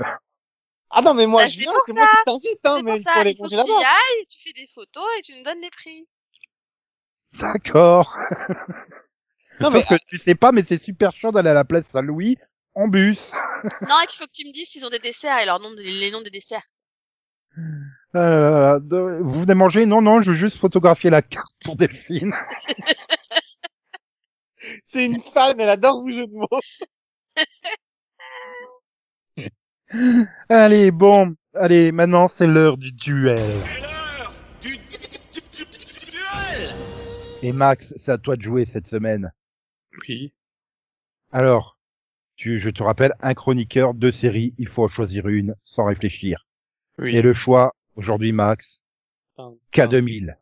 [0.90, 3.04] Ah non, mais moi, Bah, je viens, c'est moi qui t'invite, hein, mais pour il
[3.04, 3.70] faut aller manger là-bas.
[3.70, 6.08] ailles, tu fais des photos et tu nous donnes les prix.
[7.40, 8.16] D'accord.
[9.62, 11.86] Non, Sauf mais, que tu sais pas, mais c'est super chiant d'aller à la Place
[11.88, 12.38] Saint-Louis
[12.74, 13.32] en bus.
[13.88, 15.72] non, et puis faut que tu me dises s'ils ont des desserts et leur nom,
[15.78, 16.64] les noms des desserts.
[18.16, 19.86] Euh, de- vous venez manger?
[19.86, 22.34] Non, non, je veux juste photographier la carte pour Delphine.
[24.86, 26.48] c'est une fan, elle adore vos jeux de mots.
[30.50, 33.38] Allez, bon, allez, maintenant c'est l'heure du duel.
[33.40, 34.98] C'est l'heure du du- du-
[35.34, 36.70] du- du- du- duel
[37.44, 39.32] Et Max, c'est à toi de jouer cette semaine.
[40.08, 40.34] Oui.
[41.32, 41.78] Alors,
[42.36, 46.48] tu, je te rappelle, un chroniqueur, deux séries, il faut en choisir une sans réfléchir.
[46.98, 47.16] Oui.
[47.16, 48.80] Et le choix, aujourd'hui Max,
[49.72, 50.36] K2000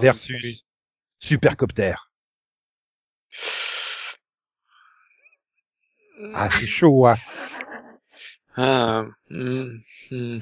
[0.00, 0.64] versus
[1.18, 1.94] Supercopter.
[6.34, 7.14] Ah, c'est chaud, hein.
[8.56, 9.78] Ah, hmm,
[10.10, 10.38] hmm.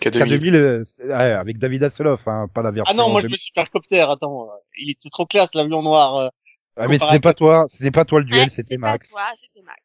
[0.00, 0.40] K2000.
[0.40, 2.94] K2000 euh, ouais, avec David Hasselhoff, hein, pas la version.
[2.94, 3.32] Ah non, moi je 2000.
[3.32, 4.48] me supercopter, attends.
[4.78, 6.16] Il était trop classe, l'avion noir.
[6.16, 6.28] euh.
[6.76, 9.10] Ah, mais c'était pas toi, c'était pas toi le duel, c'était c'est pas Max.
[9.10, 9.82] toi, c'était Max.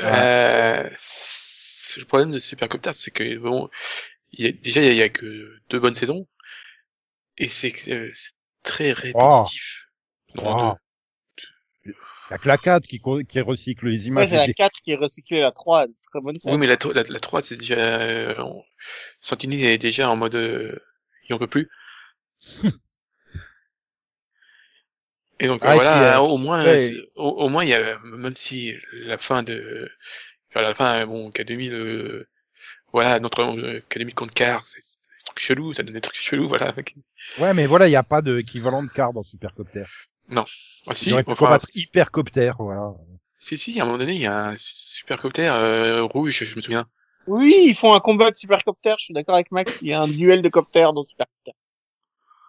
[0.00, 3.70] Euh, c'est- le problème de Supercopter, c'est que bon,
[4.44, 6.26] y a, déjà il y, a- il y a que deux bonnes saisons,
[7.38, 9.86] et c'est euh, c'est très répétitif.
[10.38, 10.74] Oh.
[11.86, 11.92] Il
[12.32, 14.28] y a que la 4 qui, qui recycle les Ouais, images.
[14.30, 16.52] c'est la des- 4 qui est recyclée, la 3, une très bonne scène.
[16.54, 18.64] Oui, mais la, la, la 3, c'est déjà euh, on-
[19.20, 20.76] Santini est déjà en mode euh,
[21.28, 21.68] il en peut plus.
[25.38, 26.94] Et donc Ah, voilà, puis, euh, au moins, ouais.
[27.14, 29.90] au, au moins il y a même si la fin de
[30.54, 32.26] vers la fin, bon, K2000, euh,
[32.96, 36.16] voilà, notre euh, K2000 contre Car, c'est c'est des trucs chelous, ça donne des trucs
[36.16, 36.74] chelous, voilà.
[37.38, 39.84] Ouais, mais voilà, il n'y a pas d'équivalent de car dans Supercopter.
[40.34, 40.44] Ah
[40.86, 42.94] Il si, pu enfin, combattre Hypercopter, voilà.
[43.36, 46.62] si, si, à un moment donné, il y a un supercopter euh, rouge, je me
[46.62, 46.88] souviens.
[47.26, 50.00] Oui, ils font un combat de supercopter, je suis d'accord avec Max, il y a
[50.00, 51.52] un duel de copters dans supercopter.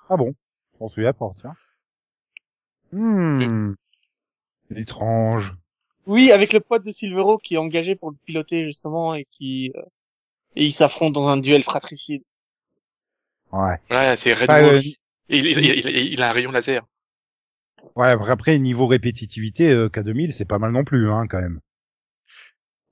[0.10, 0.34] Ah bon?
[0.76, 1.56] Je m'en souviens pas, tiens.
[2.94, 3.74] Hmm.
[4.74, 5.54] Étrange.
[6.06, 9.74] Oui, avec le pote de Silvero qui est engagé pour le piloter justement et qui
[9.76, 9.82] euh,
[10.58, 12.24] et ils s'affrontent dans un duel fratricide.
[13.52, 13.78] Ouais.
[13.90, 14.82] Voilà, c'est Red Enfin, euh,
[15.30, 16.84] Il, il, il, il- il a un rayon laser.
[17.96, 21.60] Ouais, après, niveau répétitivité, euh, K2000, c'est pas mal non plus, hein, quand même.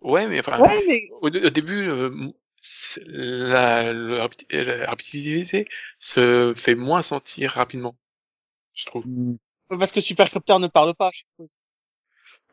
[0.02, 2.32] Ouais, mais enfin, Ouais, mais au, au début, euh,
[3.08, 5.68] la, la, rapid- la rapidité
[6.00, 7.96] se fait moins sentir rapidement,
[8.74, 9.06] je trouve.
[9.06, 9.36] Hmm.
[9.70, 11.10] parce que supercopter ne parle pas.
[11.14, 11.52] je suppose.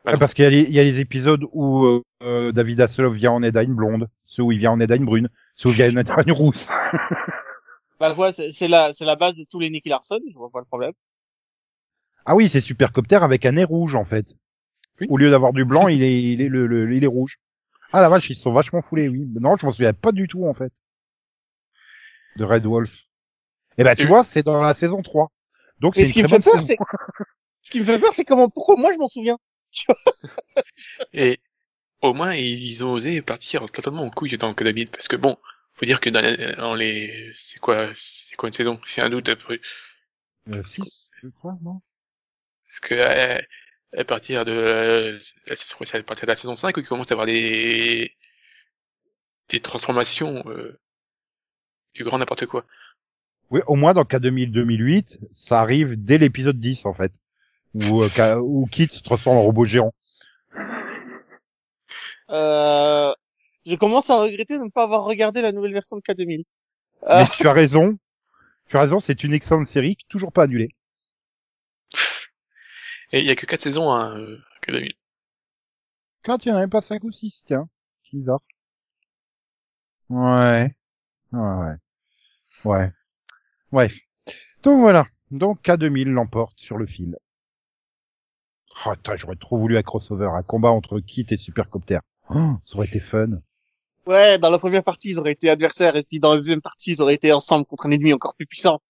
[0.03, 0.19] Bah Ouais, non.
[0.19, 3.13] parce qu'il y, a les- il y a les épisodes où euh, euh, David Hasselhoff
[3.15, 5.29] vient en aide à une blonde, ceux où il vient en aide à une brune,
[5.55, 6.69] ceux où il vient en aide à une rousse.
[7.99, 10.49] Bah voilà, c'est c'est la c'est la base de tous les Nicky Larson, je vois
[10.49, 10.91] pas le problème.
[12.25, 14.25] Ah oui, c'est Supercopter avec un nez rouge, en fait.
[14.99, 15.07] Oui.
[15.09, 17.37] Au lieu d'avoir du blanc, il est, il est, le, le- il est rouge.
[17.93, 19.25] Ah la vache, ils se sont vachement foulés, oui.
[19.39, 20.73] Non, je m'en souviens pas du tout, en fait.
[22.35, 22.91] De Red Wolf.
[23.77, 25.31] Eh ben, tu Et- vois, c'est dans la saison 3.
[25.79, 26.77] Donc, c'est ce qui une me fait peur, c'est
[27.61, 29.37] ce qui me fait peur, c'est comment pourquoi moi je m'en souviens.
[31.13, 31.39] Et
[32.03, 35.37] au moins, ils ont osé partir totalement en couille dans le K2000, parce que bon,
[35.73, 38.79] faut dire que dans les, dans les c'est quoi, c'est quoi une saison?
[38.83, 39.59] C'est un doute après.
[40.49, 40.83] Euh, 6,
[41.21, 41.81] je crois, non?
[42.67, 43.41] Parce que euh,
[43.97, 47.15] à partir de euh, c'est à partir de la saison 5 où il commence à
[47.15, 48.13] avoir des
[49.49, 50.79] des transformations euh,
[51.93, 52.65] du grand n'importe quoi.
[53.49, 57.11] Oui, au moins dans K2000-2008, ça arrive dès l'épisode 10, en fait.
[57.75, 59.93] Où, euh, où Kit se transforme en robot géant.
[62.29, 63.13] Euh,
[63.65, 66.45] je commence à regretter de ne pas avoir regardé la nouvelle version de K2000.
[67.03, 67.97] Mais Euh, tu as raison.
[68.69, 70.69] Tu as raison, c'est une excellente série, toujours pas annulée.
[73.13, 74.93] Et il y a que quatre saisons hein, euh, que 2000.
[76.23, 77.69] Quand il y en avait pas 5 ou 6, tiens.
[78.11, 78.41] Bizarre.
[80.09, 80.73] Ouais.
[81.33, 81.75] Ouais, ouais.
[82.65, 82.91] Ouais.
[83.71, 83.91] Ouais.
[84.63, 85.07] Donc voilà.
[85.31, 87.17] Donc K2000 l'emporte sur le fil.
[88.85, 91.99] Oh, putain, j'aurais trop voulu un crossover, un combat entre Kit et Supercopter.
[92.29, 93.27] Oh, ça aurait été fun.
[94.05, 96.91] ouais, dans la première partie ils auraient été adversaires et puis dans la deuxième partie
[96.91, 98.81] ils auraient été ensemble contre un ennemi encore plus puissant.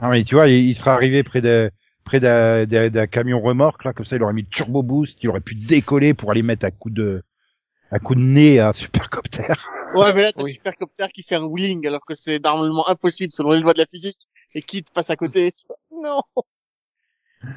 [0.00, 1.70] Ah mais tu vois, il, il serait arrivé près de
[2.04, 5.18] près d'un d'un- d'un camion remorque là, comme ça il aurait mis le turbo boost,
[5.22, 7.22] il aurait pu décoller pour aller mettre un coup de
[7.90, 9.54] un coup de nez à Supercopter.
[9.94, 10.52] Ouais, mais là t'as Oui.
[10.52, 13.86] Supercopter qui fait un wheeling alors que c'est normalement impossible selon les lois de la
[13.86, 14.18] physique
[14.54, 15.52] et Kid passe à côté.
[15.52, 15.78] tu vois.
[16.12, 16.44] Non.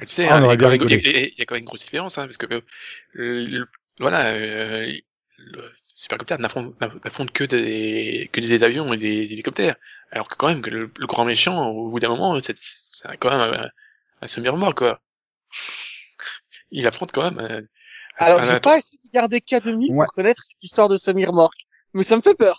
[0.02, 1.34] Tu sais, Ah, hein, il, y a quand même, il, y a, rigolé.
[1.34, 2.62] il y a quand même une grosse différence, hein, parce que euh,
[3.16, 3.68] le-
[4.00, 4.92] voilà, euh,
[5.54, 6.74] le supercopter n'affronte
[7.04, 9.76] n'affronte que des que des avions et des hélicoptères,
[10.12, 12.56] alors que quand même que le, le grand méchant, au bout d'un moment, c'est
[13.20, 13.70] quand même un,
[14.22, 15.02] un semi-remorque quoi.
[16.72, 17.40] Il affronte quand même.
[17.40, 17.62] euh,
[18.18, 20.06] Alors un- j'ai pas essayé de garder K2000 Ouais.
[20.06, 22.58] pour connaître cette histoire de semi-remorque, mais ça me fait peur.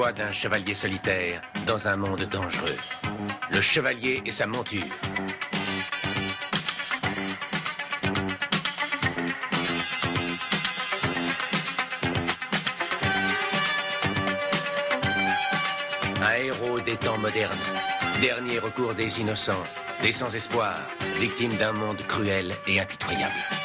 [0.00, 2.76] D'un chevalier solitaire dans un monde dangereux.
[3.52, 4.82] Le chevalier et sa monture.
[16.22, 17.52] Un héros des temps modernes.
[18.22, 19.62] Dernier recours des innocents,
[20.00, 20.80] des sans espoir,
[21.18, 23.59] victimes d'un monde cruel et impitoyable.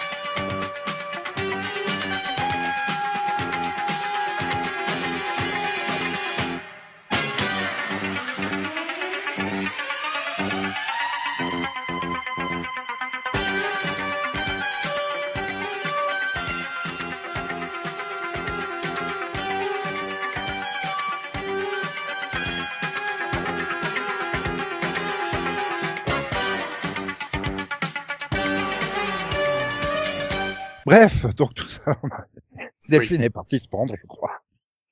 [32.90, 34.42] Delphine est partie se pendre, je crois.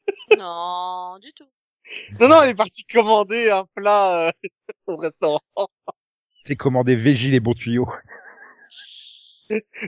[0.37, 1.47] Non, du tout.
[2.19, 4.31] Non, non, elle est partie commander un plat euh,
[4.87, 5.39] au restaurant.
[6.45, 7.89] C'est commandé Veggie les bons tuyaux.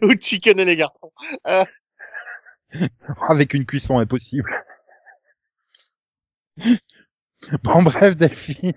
[0.03, 1.11] Ou chicken et les garçons.
[3.27, 4.63] Avec une cuisson impossible.
[7.63, 8.73] Bon, bref, Delphine,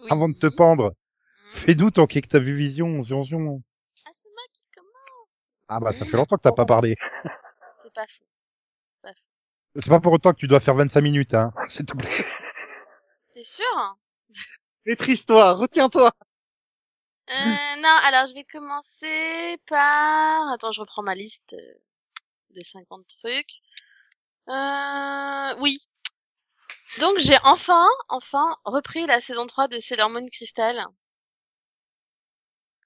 [0.00, 0.08] Oui.
[0.10, 1.56] avant de te pendre, Hmm.
[1.58, 3.62] fais-nous ton kick ta vu vision, zion, zion?
[4.04, 5.44] Ah, c'est moi qui commence.
[5.68, 6.96] Ah bah, ça fait longtemps que t'as pas parlé.
[7.96, 8.24] C'est pas fou.
[9.78, 11.52] C'est pas pour autant que tu dois faire 25 minutes, hein.
[11.68, 12.26] S'il te plaît.
[13.34, 13.98] T'es sûr
[14.86, 16.10] Maîtrise-toi, retiens-toi.
[17.30, 20.50] euh, Non, alors je vais commencer par...
[20.52, 21.74] Attends, je reprends ma liste euh,
[22.50, 23.52] de 50 trucs.
[24.48, 25.56] Euh...
[25.60, 25.78] Oui.
[27.00, 30.86] Donc j'ai enfin, enfin repris la saison 3 de Sailor Moon Crystal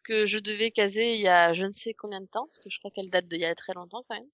[0.04, 2.70] que je devais caser il y a je ne sais combien de temps, parce que
[2.70, 4.28] je crois qu'elle date d'il y a très longtemps quand même.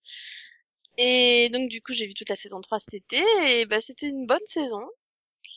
[0.98, 4.08] Et donc du coup j'ai vu toute la saison 3 cet été, et bah c'était
[4.08, 4.86] une bonne saison.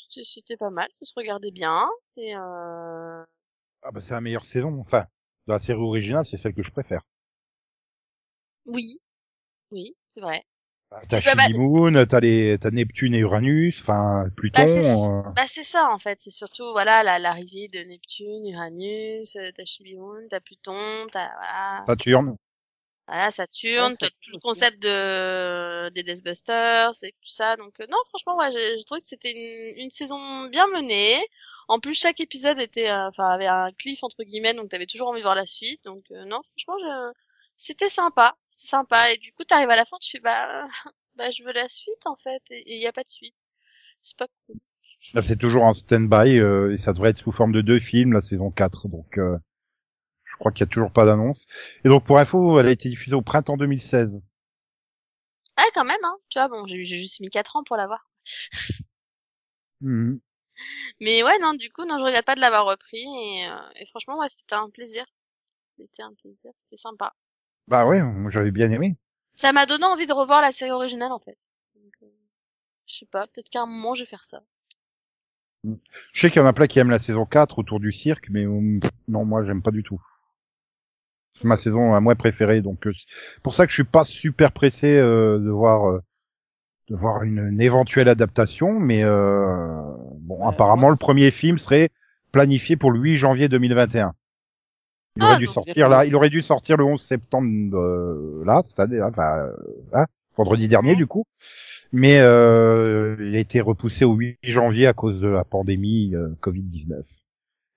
[0.09, 3.23] C'était- pas mal, ça se regardait bien, et euh...
[3.83, 4.79] Ah bah, c'est la meilleure saison.
[4.81, 5.05] Enfin,
[5.47, 7.01] de la série originale, c'est celle que je préfère.
[8.65, 8.99] oui,
[9.71, 10.43] oui, c'est vrai.
[10.91, 11.21] Bah, T'as.
[11.21, 14.61] Chibi Moon, t'as les, t'as Neptune et Uranus, enfin, Pluton.
[14.61, 18.47] Bah, c'est- euh, Bah c'est ça en fait, c'est surtout voilà la- l'arrivée de Neptune,
[18.47, 22.35] Uranus, euh, t'as Chibiun, t'as Pluton, t'as voilà, Saturne.
[23.09, 27.57] Voilà Saturne, Ouais, Saturne tout le concept de des Deathbusters et tout ça.
[27.57, 31.17] Donc euh, non franchement ouais, j'ai j'ai trouvé que c'était une, une saison bien menée.
[31.67, 35.09] En plus chaque épisode était euh, enfin avait un cliff entre guillemets donc t'avais toujours
[35.09, 35.83] envie de voir la suite.
[35.83, 37.13] Donc euh, non franchement je...
[37.57, 40.67] c'était sympa, c'était sympa et du coup t'arrives à la fin tu fais bah
[41.15, 43.47] bah je veux la suite en fait et il y a pas de suite.
[44.01, 44.57] C'est pas cool.
[45.13, 48.13] Là, c'est toujours en stand-by, euh, et ça devrait être sous forme de deux films,
[48.13, 48.87] la saison 4.
[48.87, 49.37] Donc, euh,
[50.39, 51.45] crois qu'il y a toujours pas d'annonce.
[51.83, 54.21] Et donc, pour info, elle a été diffusée au printemps 2016.
[55.57, 56.15] Ah, quand même, hein.
[56.29, 58.09] Tu vois, bon, j'ai juste mis 4 ans pour l'avoir.
[59.81, 60.19] Mhm.
[60.99, 62.99] Mais ouais, non, du coup, non, je regrette pas de l'avoir repris.
[62.99, 65.05] Et, euh, et franchement, ouais, c'était un plaisir.
[65.77, 67.13] C'était un plaisir, c'était sympa.
[67.67, 68.97] Bah ouais, j'avais bien aimé.
[69.35, 71.37] Ça m'a donné envie de revoir la série originale, en fait.
[71.75, 72.07] Donc, euh,
[72.85, 74.43] je sais pas, peut-être qu'à un moment, je vais faire ça.
[75.63, 78.29] Je sais qu'il y en a plein qui aiment la saison 4 autour du cirque,
[78.29, 80.01] mais euh, pff, non, moi j'aime pas du tout.
[81.33, 82.93] C'est ma saison à moi préférée, donc euh,
[83.43, 86.01] pour ça que je suis pas super pressé euh, de voir euh,
[86.89, 89.81] de voir une, une éventuelle adaptation, mais euh,
[90.21, 91.89] bon, apparemment le premier film serait
[92.31, 94.13] planifié pour le 8 janvier 2021.
[95.17, 98.43] Il Ah, aurait dû donc, sortir là, il aurait dû sortir le 11 septembre euh,
[98.45, 99.51] là, cette année, enfin euh,
[99.93, 100.95] hein, vendredi dernier Ouais.
[100.95, 101.25] du coup.
[101.91, 106.29] Mais euh, il a été repoussé au 8 janvier à cause de la pandémie euh,
[106.41, 107.03] Covid-19.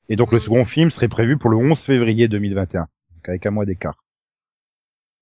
[0.09, 2.87] Et donc le second film serait prévu pour le 11 février 2021,
[3.23, 4.05] donc avec un mois d'écart.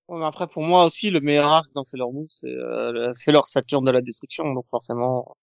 [0.07, 3.47] Ouais, mais après, pour moi aussi, le meilleur arc dans Sailor Moon, c'est euh, Sailor
[3.47, 4.53] Saturne de la destruction.
[4.53, 5.35] Donc forcément,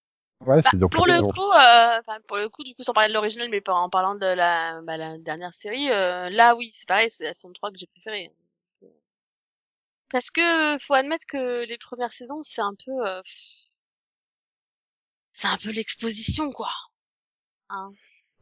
[0.45, 3.09] Ouais, Bah, donc pour le coup, euh, enfin, pour le coup, du coup, sans parler
[3.09, 6.71] de l'original, mais pas en parlant de la, bah, la dernière série, euh, là, oui,
[6.71, 8.31] c'est pareil, c'est la saison 3 que j'ai préférée.
[10.09, 13.21] Parce que, faut admettre que les premières saisons, c'est un peu, euh,
[15.33, 16.71] c'est un peu l'exposition, quoi.
[17.69, 17.91] Hein.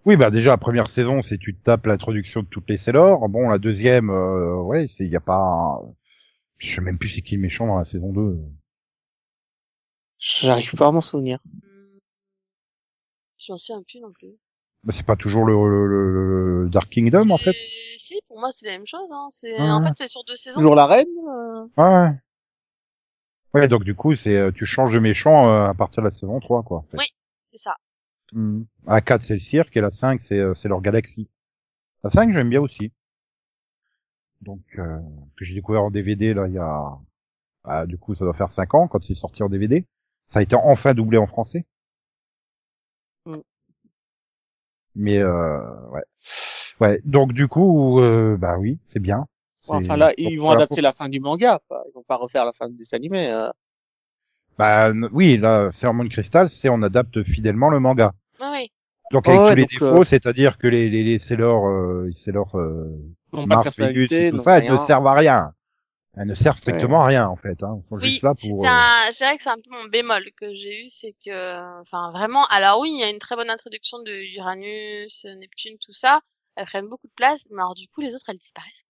[0.08, 3.28] Oui, bah déjà la première saison, c'est tu te tapes l'introduction de toutes les Sailor.
[3.28, 5.82] Bon, la deuxième, euh, ouais, c'est il y a pas,
[6.60, 8.38] je sais même plus c'est qui le méchant dans la saison 2.
[10.18, 11.40] j'arrive pas à m'en souvenir.
[13.38, 14.32] Je m'en souviens plus non plus.
[14.86, 17.52] Bah, c'est pas toujours le, le- le- le Dark Kingdom en fait.
[17.52, 19.28] C'est- Si, pour moi, c'est la même chose, hein.
[19.32, 19.70] C'est, Ouais.
[19.70, 20.62] en fait, c'est sur deux saisons.
[20.62, 22.12] Toujours la reine euh, Ouais.
[23.54, 26.14] Ouais, donc du coup, c'est euh, tu changes de méchant euh, à partir de la
[26.14, 26.78] saison 3 quoi.
[26.78, 26.98] en fait.
[26.98, 27.06] Oui.
[27.52, 27.76] C'est ça.
[28.34, 28.66] Mhm.
[28.86, 31.30] La 4 c'est le cirque et la 5 c'est euh, c'est leur galaxie.
[32.04, 32.92] La 5 j'aime bien aussi.
[34.42, 35.00] Donc euh,
[35.36, 36.98] que j'ai découvert en DVD là il y a
[37.64, 39.86] ah, du coup ça doit faire 5 ans quand c'est sorti en DVD.
[40.30, 41.66] Ça a été enfin doublé en français.
[43.26, 43.38] Mm.
[44.96, 46.04] Mais euh, ouais.
[46.80, 49.28] Ouais, donc du coup euh, bah oui, c'est bien.
[49.68, 51.60] Enfin là, ils vont la adapter la fin du manga.
[51.68, 51.84] Pas.
[51.88, 53.30] Ils vont pas refaire la fin du dessin animé.
[53.30, 53.50] euh.
[54.58, 58.14] Bah oui, là, Sermon Crystal, c'est on adapte fidèlement le manga.
[58.40, 58.72] Oui, oui.
[59.12, 62.58] Donc avec ouais, tous les défauts, euh, c'est-à-dire que les les les Sailor, euh, Sailor
[62.58, 62.88] euh,
[63.32, 65.54] Mars, Vénus et tout ça, elles ne servent à rien.
[66.18, 67.64] Elles ne servent strictement à rien en fait.
[67.64, 67.78] Hein.
[67.78, 68.66] Elles sont Oui, juste là c'est pour.
[68.66, 71.82] euh, un, je dirais que c'est un peu mon bémol que j'ai eu, c'est que,
[71.82, 75.94] enfin, vraiment, alors oui, il y a une très bonne introduction de Uranus, Neptune, tout
[75.94, 76.22] ça.
[76.56, 78.86] Elles prennent beaucoup de place, mais alors du coup, les autres, elles disparaissent.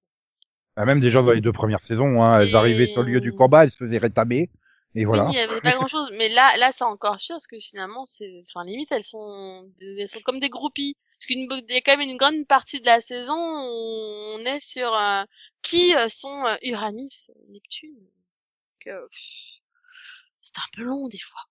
[0.75, 3.33] bah, même déjà dans les deux premières saisons, hein, elles arrivaient sur le lieu du
[3.33, 4.49] combat, elles se faisaient rétamer.
[4.97, 5.25] Et voilà.
[5.25, 7.59] Oui, il y avait pas grand chose, mais là, là, c'est encore pire, parce que
[7.59, 10.95] finalement, c'est, enfin, limite, elles sont, elles sont comme des groupies.
[11.19, 14.59] Parce qu'il y a quand même une grande partie de la saison, où on est
[14.59, 15.23] sur euh,
[15.61, 17.95] qui euh, sont euh, Uranus, Neptune.
[18.87, 19.07] Euh,
[20.41, 21.41] c'est un peu long des fois.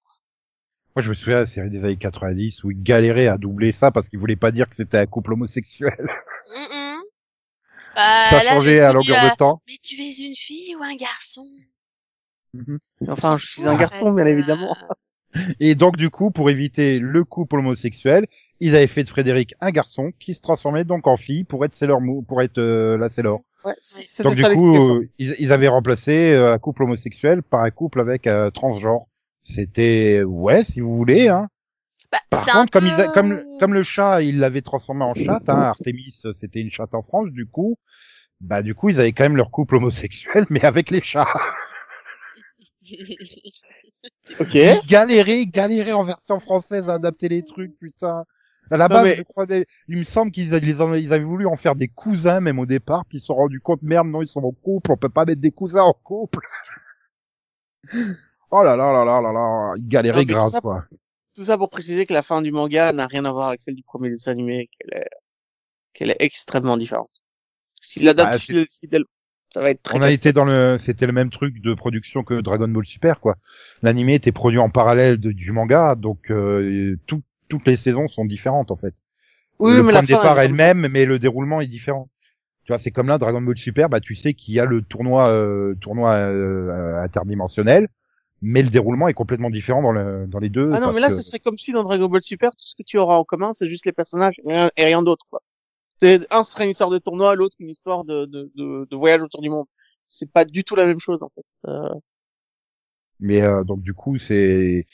[0.97, 3.71] Moi, je me souviens de la série des années 90 où ils galéraient à doubler
[3.71, 6.09] ça parce qu'ils voulaient pas dire que c'était un couple homosexuel.
[6.49, 7.03] Mm -mm.
[7.97, 9.63] Bah, ça a là, changé le à longueur euh, de temps.
[9.67, 11.45] Mais tu es une fille ou un garçon?
[13.09, 14.77] Enfin, je suis un garçon, bien euh, évidemment.
[15.61, 18.27] Et donc, du coup, pour éviter le couple homosexuel,
[18.61, 21.75] ils avaient fait de Frédéric un garçon qui se transformait donc en fille pour être
[21.75, 23.43] Sailor Moon, pour être euh, la Sailor.
[23.65, 23.73] Ouais,
[24.23, 28.01] Donc, du ça coup, ils, ils avaient remplacé euh, un couple homosexuel par un couple
[28.01, 29.07] avec euh, transgenre.
[29.45, 31.49] C'était, ouais, si vous voulez, hein.
[32.11, 35.15] Bah, Par contre, comme, peu- ils a- comme, comme le chat, ils l'avaient transformé en
[35.15, 37.77] chatte, hein, Artemis, c'était une chatte en France, du coup,
[38.41, 41.27] bah, du coup, ils avaient quand même leur couple homosexuel, mais avec les chats.
[44.41, 44.55] Ok.
[44.55, 48.25] Ils galéraient en version française à adapter les trucs, putain.
[48.71, 49.47] À la base, mais- je crois,
[49.89, 53.19] il me semble qu'ils ils avaient voulu en faire des cousins, même au départ, puis
[53.19, 55.41] ils se sont rendus compte, merde, non, ils sont en couple, on peut pas mettre
[55.41, 56.41] des cousins en couple.
[58.51, 60.85] oh là là là là là là, ils galéraient Non, mais tout grave, ça- quoi.
[61.37, 63.75] Tout ça pour préciser que la fin du manga n'a rien à voir avec celle
[63.75, 65.09] du premier dessin animé, qu'elle est,
[65.93, 67.23] qu'elle est extrêmement différente.
[67.81, 69.05] S'il adapte Bah, fidèle- fidèle-
[69.51, 72.25] ça va être très On a été dans le, c'était le même truc de production
[72.25, 73.37] que Dragon Ball Super, quoi.
[73.83, 78.25] L'animé était produit en parallèle de- du manga, donc euh, tout- toutes les saisons sont
[78.25, 78.95] différentes en fait.
[79.59, 82.09] Oui, le mais point la de départ est le même, mais le déroulement est différent.
[82.65, 84.83] Tu vois, c'est comme là Dragon Ball Super, bah tu sais qu'il y a le
[84.83, 87.89] tournoi, euh, tournoi euh, interdimensionnel,
[88.43, 90.71] mais le déroulement est complètement différent dans, le, dans les deux.
[90.73, 92.75] Ah non, mais là, que- ce serait comme si dans Dragon Ball Super, tout ce
[92.75, 95.41] que tu auras en commun, c'est juste les personnages et rien, et rien d'autre, quoi.
[96.01, 99.23] C'est, un serait une histoire de tournoi, l'autre une histoire de, de, de, de voyage
[99.23, 99.67] autour du monde.
[100.09, 101.45] C'est pas du tout la même chose, en fait.
[101.69, 101.95] Euh,
[103.19, 104.87] Mais euh, donc du coup c'est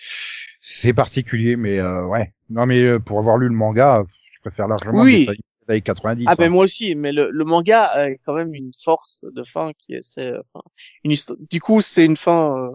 [0.61, 2.33] c'est particulier, mais euh, ouais.
[2.51, 5.29] Non mais euh, pour avoir lu le manga, je préfère largement Oui.
[5.69, 6.25] années 90.
[6.27, 6.35] Ah hein.
[6.39, 9.95] ben moi aussi, mais le, le manga a quand même une force de fin qui
[9.95, 10.65] est, c'est, enfin,
[11.05, 11.39] une histoire.
[11.51, 12.71] Du coup, c'est une fin, euh,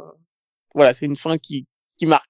[0.73, 1.65] voilà, c'est une fin qui
[1.97, 2.29] qui marque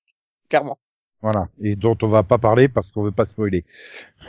[0.49, 0.79] clairement.
[1.21, 3.65] Voilà, et dont on va pas parler parce qu'on veut pas spoiler.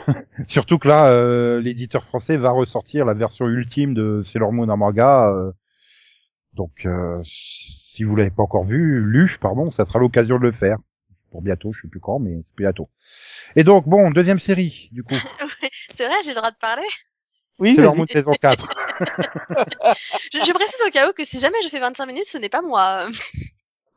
[0.47, 4.77] Surtout que là, euh, l'éditeur français va ressortir la version ultime de Sailor Moon en
[4.77, 5.29] manga.
[5.29, 5.51] euh,
[6.53, 10.51] donc, euh, si vous l'avez pas encore vu, lu, pardon, ça sera l'occasion de le
[10.51, 10.77] faire.
[11.31, 12.89] Pour bientôt, je sais plus quand, mais c'est bientôt.
[13.55, 15.13] Et donc, bon, deuxième série, du coup.
[15.93, 16.87] C'est vrai, j'ai le droit de parler?
[17.59, 17.95] Oui, Sailor.
[17.97, 18.73] Moon saison 4.
[20.33, 22.49] Je, je précise au cas où que si jamais je fais 25 minutes, ce n'est
[22.49, 23.07] pas moi.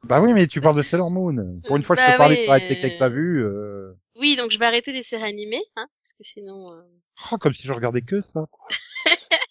[0.04, 1.60] Bah oui, mais tu parles de Sailor Moon.
[1.66, 3.44] Pour une fois, je Bah peux parler oui, sur avec quelqu'un euh, que t'as vu.
[3.44, 3.92] Euh...
[4.16, 6.72] Oui, donc je vais arrêter les séries animées, hein, parce que sinon.
[6.72, 6.82] euh,
[7.32, 8.46] oh, comme si je regardais que ça.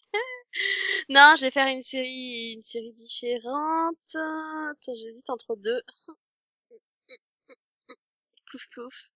[1.09, 3.97] Non, je vais faire une série, une série différente.
[4.15, 5.81] Attends, j'hésite entre deux.
[8.45, 9.11] Plouf plouf.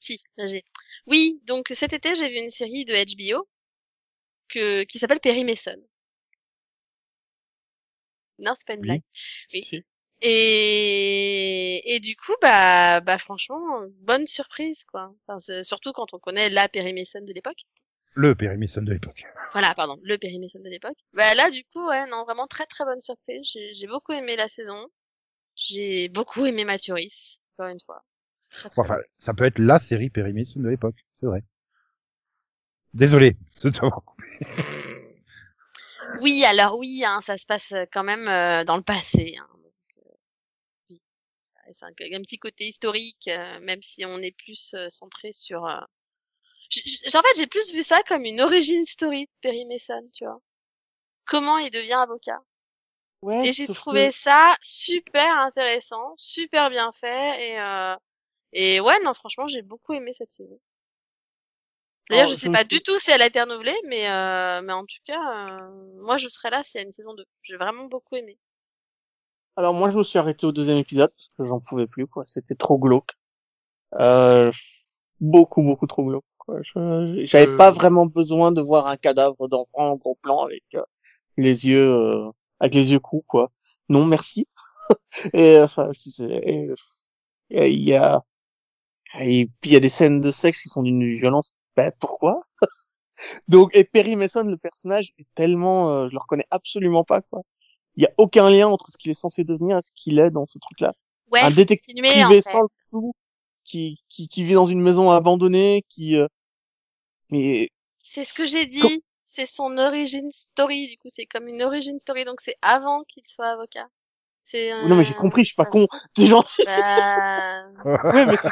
[0.00, 0.64] Si, là, j'ai.
[1.06, 3.48] Oui, donc cet été j'ai vu une série de HBO
[4.48, 5.76] que qui s'appelle Perry Mason.
[8.40, 8.86] Non, c'est pas une Oui.
[8.86, 9.02] blague.
[9.54, 9.62] Oui.
[9.62, 9.84] Si.
[10.22, 15.14] Et, et du coup, bah, bah franchement, bonne surprise quoi.
[15.26, 17.62] Enfin, surtout quand on connaît la Mason de l'époque.
[18.14, 19.24] Le Mason de l'époque.
[19.52, 20.98] Voilà, pardon, le Mason de l'époque.
[21.14, 23.50] Bah là, du coup, ouais, non, vraiment très très bonne surprise.
[23.72, 24.88] J'ai beaucoup aimé la saison.
[25.56, 28.02] J'ai beaucoup aimé Mathuris, encore une fois.
[28.50, 31.42] Très, très Enfin, ça peut être la série Mason de l'époque, c'est vrai.
[32.92, 34.24] Désolé de t'avoir coupé.
[36.20, 39.36] Oui, alors oui, hein, ça se passe euh, quand même euh, dans le passé.
[39.38, 39.72] Hein, donc,
[40.06, 40.10] euh,
[40.90, 41.02] oui,
[41.72, 45.66] c'est un, un petit côté historique, euh, même si on est plus centré sur.
[45.66, 45.80] euh,
[46.70, 50.24] j- En fait, j'ai plus vu ça comme une origin story de Perry Mason, tu
[50.26, 50.40] vois.
[51.26, 52.40] Comment il devient avocat.
[53.22, 57.94] Ouais, Et j'ai trouvé que- ça super intéressant, super bien fait et euh,
[58.52, 60.60] et ouais non franchement j'ai beaucoup aimé cette saison.
[62.10, 64.60] D'ailleurs Alors, je sais je pas du tout si elle a été renouvelée mais euh,
[64.62, 65.18] mais en tout cas
[65.58, 65.70] euh,
[66.02, 67.24] moi je serai là s'il y a une saison 2.
[67.42, 68.38] J'ai vraiment beaucoup aimé.
[69.56, 72.24] Alors moi je me suis arrêté au deuxième épisode parce que j'en pouvais plus quoi,
[72.26, 73.12] c'était trop glauque.
[73.96, 74.50] Euh,
[75.20, 76.24] beaucoup beaucoup trop glauque.
[76.38, 76.60] Quoi.
[76.62, 77.56] Je- J'avais Euh.
[77.56, 80.82] pas vraiment besoin de voir un cadavre d'enfant en gros plan avec euh,
[81.36, 82.30] les yeux euh,
[82.60, 83.50] avec les yeux coups quoi.
[83.88, 84.46] Non merci.
[85.34, 86.70] et enfin c'est- c'est- et,
[87.50, 88.22] et il y a
[89.20, 91.56] et puis il y a des scènes de sexe qui sont d'une violence.
[91.80, 92.42] Ben pourquoi?
[93.48, 97.40] Donc et Perry Mason le personnage est tellement euh, je le reconnais absolument pas quoi.
[97.96, 100.30] Il y a aucun lien entre ce qu'il est censé devenir et ce qu'il est
[100.30, 100.92] dans ce truc-là.
[101.30, 102.50] Ouais, un détective en privé fait.
[102.50, 103.14] sans le sou
[103.64, 106.28] qui, qui qui vit dans une maison abandonnée qui euh,
[107.30, 107.70] mais
[108.02, 111.98] C'est ce que j'ai dit, c'est son origin story du coup, c'est comme une origin
[111.98, 113.88] story donc c'est avant qu'il soit avocat.
[114.42, 117.62] C'est non mais j'ai compris je suis pas con t'es gentil Bah,
[118.12, 118.48] ouais mais c'est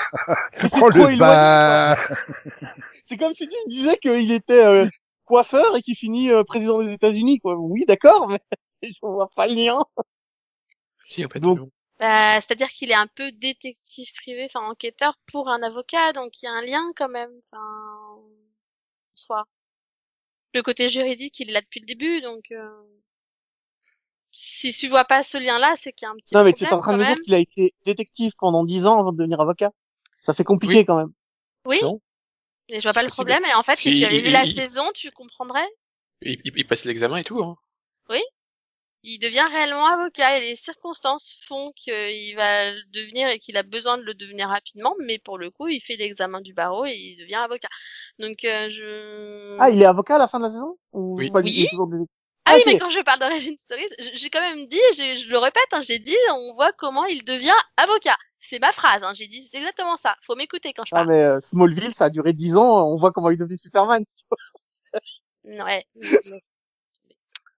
[0.62, 0.91] mais c'est Oh
[3.05, 4.86] c'est comme si tu me disais qu'il était euh,
[5.28, 7.55] coiffeur et qui finit euh, président des États-Unis, quoi.
[7.57, 8.39] Oui, d'accord, mais
[8.82, 9.78] je vois pas le lien.
[11.05, 11.39] Si, en fait.
[11.39, 11.70] Donc-.
[12.01, 16.47] Bah, c'est-à-dire qu'il est un peu détective privé, enfin enquêteur pour un avocat, donc il
[16.47, 17.30] y a un lien quand même.
[17.51, 18.22] Enfin, en
[19.14, 19.45] soi.
[20.55, 22.68] Le côté juridique, il est là depuis le début, donc euh,
[24.31, 26.64] si tu vois pas ce lien-là, c'est qu'il y a un petit Non, mais tu
[26.64, 29.12] problème es en train de me dire qu'il a été détective pendant dix ans avant
[29.12, 29.72] de devenir avocat.
[30.22, 30.85] Ça fait compliqué Oui.
[30.85, 31.12] quand même.
[31.64, 31.79] Oui.
[31.83, 32.01] Non.
[32.70, 33.26] Mais je vois pas le possible.
[33.31, 33.45] problème.
[33.51, 35.66] Et en fait, si Si, tu avais il- vu la il- saison, tu comprendrais?
[36.22, 37.41] Il, il, il passe l'examen et tout.
[37.43, 37.57] Hein.
[39.05, 43.62] Il devient réellement avocat et les circonstances font qu'il va le devenir et qu'il a
[43.62, 44.93] besoin de le devenir rapidement.
[45.05, 47.68] Mais pour le coup, il fait l'examen du barreau et il devient avocat.
[48.18, 49.57] Donc, euh, je.
[49.61, 50.76] Ah, il est avocat à la fin de la saison?
[50.93, 51.31] Ou Oui.
[51.31, 51.53] pas Oui.
[51.55, 52.17] il est toujours détective?
[52.49, 55.66] Ah oui, mais quand je parle d'origine story, j'ai quand même dit, je le répète,
[55.72, 58.16] hein, j'ai dit, on voit comment il devient avocat.
[58.40, 60.16] C'est ma phrase, hein, j'ai dit, c'est exactement ça.
[60.22, 61.09] Faut m'écouter quand je Ah, parle.
[61.09, 64.05] mais euh, Smallville, ça a duré dix ans, on voit comment il devenu Superman.
[65.44, 65.86] Ouais.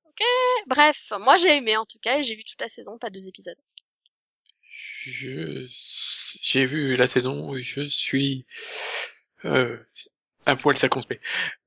[0.05, 0.23] ok,
[0.67, 3.27] bref, moi j'ai aimé en tout cas et j'ai vu toute la saison, pas deux
[3.27, 3.57] épisodes.
[4.71, 5.67] Je
[6.43, 7.57] j'ai vu la saison.
[7.57, 8.47] Je suis
[9.45, 9.77] euh,
[10.51, 11.23] un poil circonspect.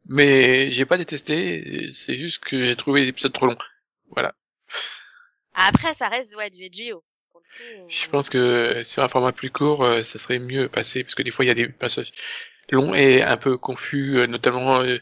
[0.07, 1.91] Mais j'ai pas détesté.
[1.91, 3.57] C'est juste que j'ai trouvé l'épisode trop long.
[4.11, 4.35] Voilà.
[5.53, 7.03] Après, ça reste ouais, du HBO.
[7.87, 11.15] Je euh, pense que sur un format plus court, euh, ça serait mieux passé parce
[11.15, 12.11] que des fois il y a des passages
[12.69, 14.81] longs et un peu confus, euh, notamment.
[14.81, 14.97] euh,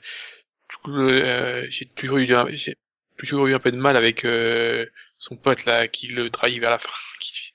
[0.88, 2.78] euh, j'ai toujours eu un- j'ai
[3.18, 4.86] toujours eu un peu de mal avec euh,
[5.18, 6.90] son pote là qui le trahit vers la fin.
[7.20, 7.54] Qui-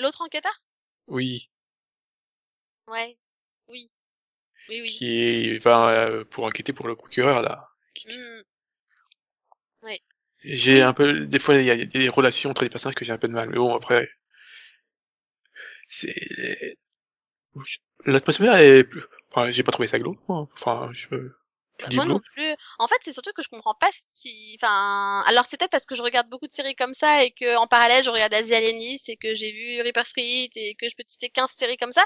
[0.00, 0.62] L'autre enquêteur?
[1.06, 1.48] Oui,
[2.88, 3.16] Ouais.
[3.68, 3.90] Oui.
[4.68, 4.90] Oui, oui.
[4.90, 7.68] qui va euh, pour enquêter pour le procureur là.
[8.06, 8.42] Hmm.
[10.44, 13.12] J'ai un peu, des fois, il y a des relations entre les personnages que j'ai
[13.12, 13.48] un peu de mal.
[13.48, 14.08] Mais bon, après,
[15.88, 16.76] c'est,
[18.04, 18.86] l'atmosphère est
[19.30, 20.48] enfin, j'ai pas trouvé ça glauque, moi.
[20.54, 21.08] Enfin, je,
[21.88, 22.54] dis Moi non plus.
[22.78, 24.56] En fait, c'est surtout que je comprends pas ce qui.
[24.60, 27.56] Enfin, alors c'est peut-être parce que je regarde beaucoup de séries comme ça et que
[27.56, 30.94] en parallèle je regarde Asia Alienist et que j'ai vu Reaper Street et que je
[30.96, 32.04] peux citer 15 séries comme ça.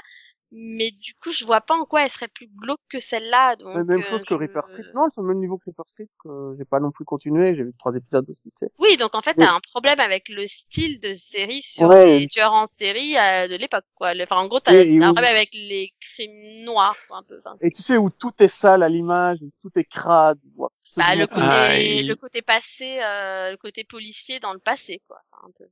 [0.53, 3.55] Mais du coup, je vois pas en quoi elle serait plus glauque que celle-là.
[3.55, 4.83] Donc, Mais même euh, chose que Reaper Street.
[4.93, 7.63] Non, c'est au même niveau que Reaper Street, que j'ai pas non plus continué, j'ai
[7.63, 8.71] vu trois épisodes aussi, tu sais.
[8.77, 9.45] Oui, donc en fait, Oui.
[9.45, 12.19] t'as un problème avec le style de série sur Ouais.
[12.19, 14.13] les tueurs en série euh, de l'époque, quoi.
[14.13, 16.97] Le- Enfin, en gros, t'as Oui, et t'as un où- problème avec les crimes noirs,
[17.07, 17.39] quoi, un peu.
[17.45, 20.37] Enfin, Et tu sais, où tout est sale à l'image, où tout est crade.
[20.57, 25.01] où bah, le côté, Ah, le côté passé, euh, le côté policier dans le passé,
[25.07, 25.21] quoi.
[25.31, 25.63] Enfin, un peu.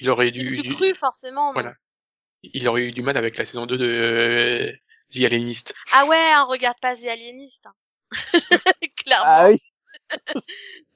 [0.00, 1.52] il aurait dû, plus du- cru, forcément.
[1.52, 1.76] mais- voilà.
[2.52, 4.72] Il aurait eu du mal avec la saison 2 de euh,
[5.12, 5.74] The Alienist.
[5.92, 7.64] Ah ouais, on regarde pas The Alienist.
[7.66, 7.72] hein.
[8.96, 9.24] Clairement.
[9.26, 9.56] Ah oui.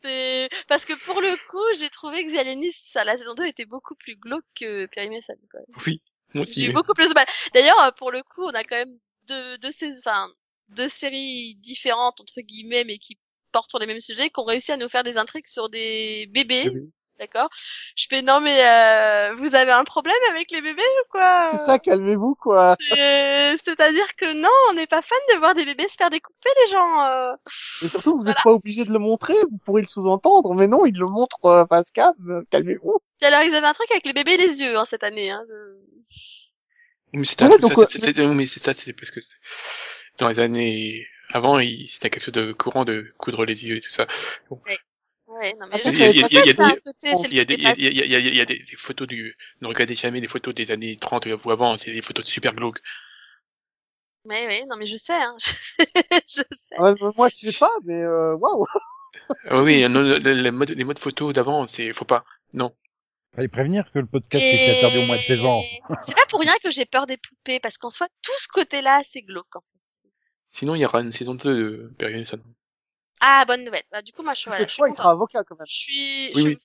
[0.02, 3.46] C'est parce que pour le coup, j'ai trouvé que The Alienist, ça, la saison 2
[3.46, 5.34] était beaucoup plus glauque que Perry Mason.
[5.50, 5.60] Quoi.
[5.86, 6.02] Oui,
[6.34, 6.64] moi J'ai aussi.
[6.64, 7.26] eu mais- beaucoup plus de mal.
[7.54, 10.28] D'ailleurs, euh, pour le coup, on a quand même deux, deux, sais- enfin,
[10.68, 13.18] deux séries différentes entre guillemets, mais qui
[13.52, 16.26] portent sur les mêmes sujets, qui ont réussi à nous faire des intrigues sur des
[16.30, 16.70] bébés.
[17.18, 17.48] D'accord.
[17.96, 21.44] Je fais non mais euh, vous avez un problème avec les bébés ou quoi?
[21.50, 22.76] C'est ça, calmez-vous, quoi.
[22.80, 26.48] C'est- C'est-à-dire que non, on n'est pas fan de voir des bébés se faire découper
[26.64, 27.04] les gens.
[27.04, 27.32] euh.
[27.82, 30.86] Et surtout, vous n'êtes pas obligé de le montrer, vous pourrez le sous-entendre, mais non,
[30.86, 32.98] il le montre euh, face cam, euh, calmez-vous.
[33.22, 35.30] Alors ils avaient un truc avec les bébés et les yeux hein, cette année.
[35.30, 35.42] Hein.
[37.12, 37.24] Mais Ouais,
[37.82, 39.34] euh, c'est- c'est- mais c'est ça, c'est parce que c'est-
[40.18, 43.80] dans les années avant, il- c'était quelque chose de courant de coudre les yeux et
[43.80, 44.06] tout ça.
[44.50, 44.78] Ouais,
[45.58, 46.00] non mais il y
[48.40, 51.92] a- des, photos du, ne regardez jamais des photos des années 30 ou avant, c'est
[51.92, 52.80] des photos super glauques.
[54.24, 55.36] Mais oui, non mais je sais, hein.
[55.38, 55.88] je sais,
[56.28, 56.78] je sais.
[56.78, 58.66] Ouais, mais moi, je sais pas, mais euh, waouh.
[59.48, 62.24] Ah oui, non, les modes, les modes photos d'avant, c'est, faut pas.
[62.54, 62.74] Non.
[63.34, 65.62] Fallait prévenir que le podcast était interdit au moins de 16 ans.
[66.02, 69.02] C'est pas pour rien que j'ai peur des poupées, parce qu'en soi, tout ce côté-là,
[69.08, 69.54] c'est glauque.
[69.54, 70.08] En fait.
[70.50, 72.40] Sinon, il y aura une saison 2 de Perry Mason.
[73.20, 73.82] Ah, bonne nouvelle.
[73.90, 75.44] Bah, du coup, moi, je suis, Parce voilà, je je suis crois qu'il sera avocat
[75.44, 75.66] quand même.
[75.66, 76.58] Je suis, Oui, je- oui.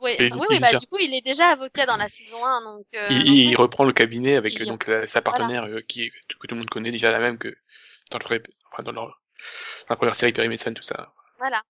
[0.00, 2.86] Ouais, oui, il bah, du coup, il est déjà avocat dans la saison 1, donc,
[2.94, 6.04] euh, il, donc, il reprend le cabinet avec Il- donc euh, sa partenaire euh, qui
[6.04, 7.54] est, que tout le monde connaît déjà la même que
[8.10, 8.42] dans le vrai,
[8.72, 11.12] enfin, dans, leur- dans la première série Perry Mason, tout ça.
[11.38, 11.62] voilà.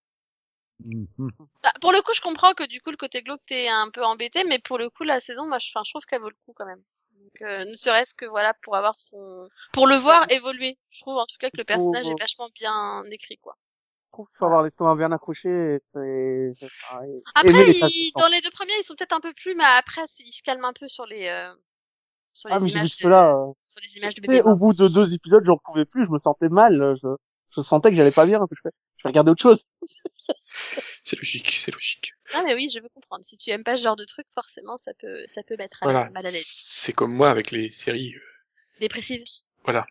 [0.84, 1.30] Mhm.
[1.62, 4.02] Bah, pour le coup, je comprends que du coup, le côté glauque, t'es un peu
[4.04, 6.36] embêté, mais pour le coup, la saison, moi, je, enfin, je trouve qu'elle vaut le
[6.46, 6.82] coup quand même.
[7.12, 10.78] Donc, euh, ne serait-ce que voilà, pour avoir son, pour le voir évoluer.
[10.90, 13.56] Je trouve en tout cas que le personnage est vachement bien écrit, quoi.
[14.10, 16.52] Je trouve qu'il faut avoir l'estomac bien accroché et, et, et-
[17.46, 20.02] aimer Après, les dans les deux premiers, ils sont peut-être un peu plus, mais après,
[20.18, 21.54] ils se calment un peu sur les, euh,
[22.32, 24.88] sur les Ah, mais images, de, cela, euh, sur les images de au bout de
[24.88, 27.08] deux épisodes, j'en pouvais plus, je me sentais mal, je,
[27.54, 29.68] je sentais que j'allais pas bien, que je fais, je regarder autre chose.
[31.02, 32.12] C'est logique, c'est logique.
[32.34, 33.24] Non, mais oui, je veux comprendre.
[33.24, 35.86] Si tu aimes pas ce genre de truc, forcément, ça peut, ça peut mettre à
[35.86, 36.10] Voilà.
[36.10, 36.44] mal à l'aise.
[36.46, 38.14] C'est comme moi avec les séries.
[38.14, 38.20] euh,
[38.80, 39.24] Dépressive.
[39.64, 39.86] Voilà.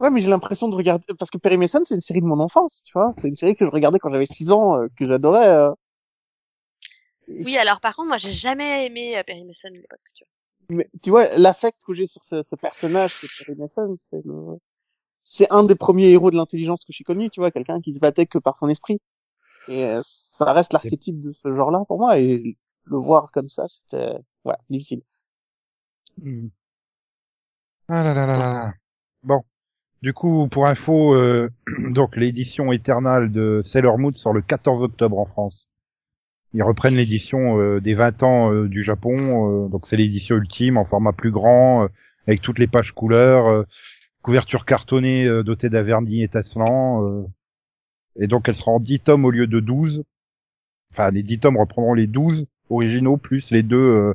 [0.00, 2.40] Ouais, mais j'ai l'impression de regarder parce que Perry Mason, c'est une série de mon
[2.40, 3.14] enfance, tu vois.
[3.18, 5.48] C'est une série que je regardais quand j'avais 6 ans, euh, que j'adorais.
[5.48, 5.70] euh.
[7.28, 10.00] Oui, alors par contre, moi, j'ai jamais aimé euh, Perry Mason à l'époque.
[10.14, 10.76] Tu vois.
[10.76, 14.58] Mais tu vois, l'affect que j'ai sur ce, ce personnage, que Perry Mason, c'est le,
[15.24, 18.00] c'est un des premiers héros de l'intelligence que j'ai connu, tu vois, quelqu'un qui se
[18.00, 19.00] battait que par son esprit.
[19.68, 22.36] Et euh, ça reste l'archétype de ce genre-là pour moi, et
[22.84, 24.14] le voir comme ça, c'était,
[24.44, 25.02] ouais, difficile.
[26.18, 26.48] Hmm.
[27.88, 28.72] Ah là là là là.
[29.22, 29.42] Bon.
[30.04, 31.48] Du coup, pour info, euh,
[31.88, 35.70] donc l'édition éternelle de Sailor Moon sort le 14 octobre en France.
[36.52, 40.84] Ils reprennent l'édition euh, des 20 ans euh, du Japon, donc c'est l'édition ultime en
[40.84, 41.88] format plus grand,
[42.26, 43.64] avec toutes les pages couleurs,
[44.20, 47.24] couverture cartonnée dotée d'un vernis étincelant,
[48.16, 50.04] et donc elle sera en 10 tomes au lieu de 12.
[50.92, 54.12] Enfin, les 10 tomes reprendront les 12 originaux plus les deux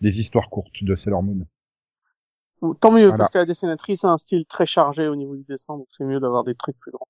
[0.00, 1.44] des histoires courtes de Sailor Moon.
[2.80, 3.16] Tant mieux, Voilà.
[3.18, 6.04] parce que la dessinatrice a un style très chargé au niveau du dessin, donc c'est
[6.04, 7.08] mieux d'avoir des trucs plus grands.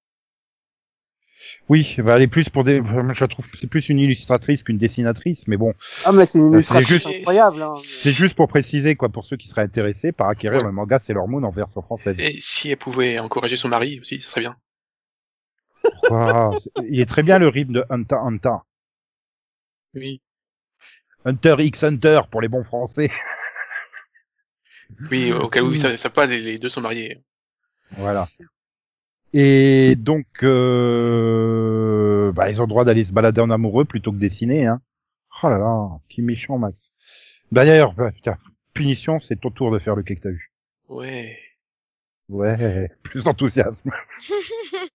[1.68, 2.82] Oui, bah, elle est plus pour des,
[3.12, 5.74] je trouve que c'est plus une illustratrice qu'une dessinatrice, mais bon,
[6.04, 7.74] Ah, mais c'est une illustratrice juste- incroyable, hein.
[7.76, 10.66] c'est juste pour préciser quoi pour ceux qui seraient intéressés par acquérir Ouais.
[10.66, 12.16] le manga Sailor Moon en version française.
[12.18, 14.56] Et si elle pouvait encourager son mari aussi, ça serait bien.
[16.88, 18.56] Il est très bien le rythme de Hunter Hunter.
[19.94, 20.22] Oui.
[21.26, 23.10] Hunter X Hunter pour les bons français.
[25.10, 27.22] Oui, au cas où ils savent pas, les, deux sont mariés.
[27.96, 28.28] Voilà.
[29.32, 34.18] Et donc, euh, bah, ils ont le droit d'aller se balader en amoureux plutôt que
[34.18, 34.80] dessiner, hein.
[35.42, 36.92] Oh là là, qui méchant, Max.
[37.50, 38.38] Bah, d'ailleurs, bah, putain,
[38.72, 40.52] punition, c'est ton tour de faire le quai que t'as vu.
[40.88, 41.38] Ouais.
[42.28, 43.90] Ouais, plus d'enthousiasme.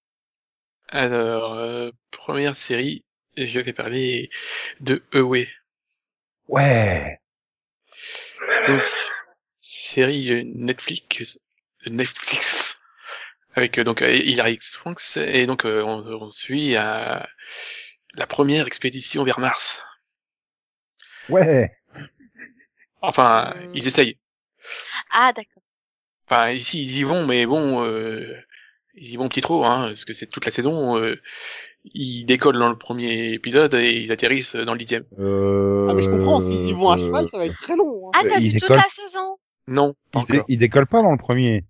[0.87, 3.03] Alors, euh, première série,
[3.37, 4.29] je vais parler
[4.79, 5.47] de Away.
[6.47, 7.19] Ouais.
[8.67, 8.81] Donc,
[9.69, 11.39] série Netflix,
[11.85, 12.79] Netflix,
[13.53, 17.27] avec euh, donc euh, Hilary Swanks, et donc euh, on, on suit la
[18.27, 19.83] première expédition vers Mars.
[21.29, 21.71] Ouais.
[23.01, 24.17] Enfin, ils essayent.
[25.11, 25.63] Ah, d'accord.
[26.27, 28.35] Enfin, ici, ils y vont, mais bon, euh,
[28.95, 30.97] ils y vont petit trop, hein, parce que c'est toute la saison.
[30.97, 31.21] Euh,
[31.93, 35.05] ils décollent dans le premier épisode et ils atterrissent dans le dixième.
[35.17, 35.87] Euh...
[35.89, 38.11] Ah, mais je comprends, s'ils y vont à cheval, ça va être très long, hein.
[38.15, 39.28] Ah, t'as vu toute la saison
[39.69, 41.65] Non, Il, dé- il décolle pas dans le premier.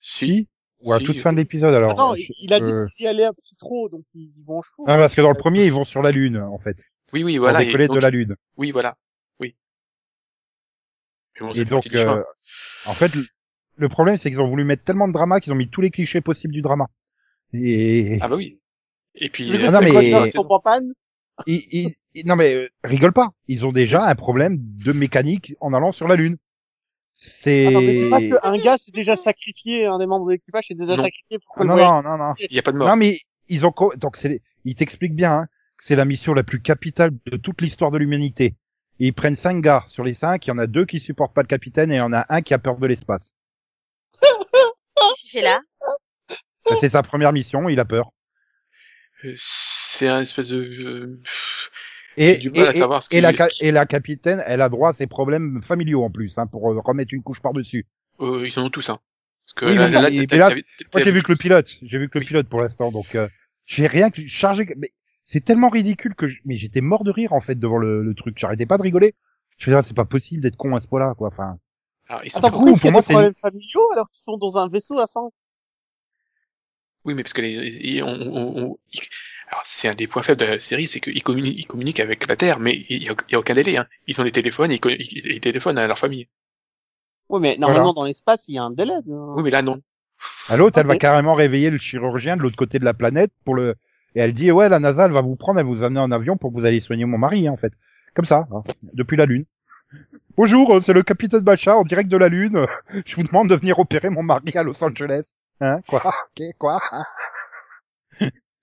[0.00, 0.48] Si
[0.80, 1.92] Ou à Si, toute euh, fin de l'épisode, alors.
[1.92, 4.58] Attends, je- il a dit euh, qu'ils y allaient un petit trop, donc ils vont
[4.58, 4.84] en chevaux.
[4.86, 6.76] Ah, parce que dans le premier, ils vont sur la Lune, en fait.
[7.12, 8.36] Oui, oui, Voilà, pour décoller donc- de la Lune.
[8.56, 8.96] Oui, voilà.
[9.40, 9.54] Oui.
[11.40, 12.22] Bon, Et donc, euh,
[12.86, 13.12] en fait,
[13.76, 15.90] le- problème, c'est qu'ils ont voulu mettre tellement de drama qu'ils ont mis tous les
[15.90, 16.88] clichés possibles du drama.
[17.52, 18.60] Et Ah bah oui.
[19.14, 20.92] Et puis, euh, Ah, non, mais- en panne.
[21.46, 25.54] ils, ils- ils- non mais euh, rigole pas, ils ont déjà un problème de mécanique
[25.60, 26.36] en allant sur la Lune.
[27.16, 30.96] C'est Attends, mais qu'un gars s'est déjà sacrifié, un des membres de l'équipage s'est déjà
[30.96, 31.02] Non.
[31.04, 32.34] sacrifié pour Ah, non non non non.
[32.38, 32.88] il y a pas de mort.
[32.88, 35.46] Non mais ils ont co- donc c'est ils t'expliquent bien hein,
[35.78, 38.56] que c'est la mission la plus capitale de toute l'histoire de l'humanité.
[39.00, 41.34] Et ils prennent cinq gars sur les cinq, il y en a deux qui supportent
[41.34, 43.34] pas le capitaine et il y en a un qui a peur de l'espace.
[44.20, 45.60] Qu'est-ce qu'il fait là?
[46.66, 48.10] Ça, C'est sa première mission, il a peur.
[49.24, 51.20] Euh, C'est un espèce de...
[52.16, 54.90] Et, du mal à et- savoir ce et la, et la capitaine, elle a droit
[54.90, 57.86] à ses problèmes familiaux en plus, hein, pour euh, remettre une couche par-dessus.
[58.20, 59.00] euh, ils en ont tous, hein.
[59.46, 60.38] Parce que Oui, là, là, non, là, mais
[60.94, 61.68] Moi, j'ai vu que le pilote.
[61.82, 62.26] J'ai vu que le Oui.
[62.28, 63.28] pilote pour l'instant, donc euh,
[63.66, 64.66] j'ai rien que chargé.
[64.78, 64.90] Mais
[65.22, 66.38] c'est tellement ridicule que je...
[66.46, 68.38] mais j'étais mort de rire en fait devant le, le truc.
[68.38, 69.14] J'arrêtais pas de rigoler.
[69.58, 71.28] Je veux dire, c'est pas possible d'être con à ce point-là, quoi.
[71.28, 71.58] Enfin,
[72.08, 74.38] Alors, ils sont Attends, pas- pourquoi pour a moi, des problèmes familiaux alors qu'ils sont
[74.38, 75.30] dans un vaisseau à 100
[77.04, 78.76] Oui, mais parce que les, ils- on, on- on-
[79.62, 82.36] c'est un des points faibles de la série, c'est qu'ils communiquent, ils communiquent avec la
[82.36, 83.76] Terre, mais il y a, aucun délai.
[83.76, 83.86] Hein.
[84.06, 86.28] Ils ont des téléphones, ils, co- ils, ils téléphonent à leur famille.
[87.28, 88.94] Oui, mais normalement, dans l'espace, il y a un délai.
[89.06, 89.80] de- Oui, mais là non.
[90.48, 93.54] à l'autre, elle va carrément réveiller le chirurgien de l'autre côté de la planète pour
[93.54, 93.76] le.
[94.14, 96.12] Et elle dit ouais, la NASA, elle va vous prendre, elle va vous amener en
[96.12, 97.72] avion pour que vous alliez soigner mon mari, hein, en fait.
[98.14, 99.44] Comme ça, hein, depuis la Lune.
[100.36, 102.66] Bonjour, euh, c'est le capitaine Bacha en direct de la Lune.
[103.06, 105.32] Je vous demande de venir opérer mon mari à Los Angeles.
[105.60, 106.02] Hein Quoi?
[106.38, 106.80] Ok, quoi?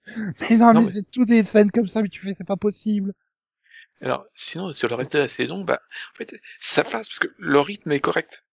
[0.49, 2.43] Mais non, Non, mais, mais- c'est tout des scènes comme ça, mais tu fais, c'est
[2.47, 3.13] pas possible.
[4.01, 5.79] Alors, sinon, sur le reste de la saison, bah,
[6.13, 8.43] en fait, ça passe parce que le rythme est correct.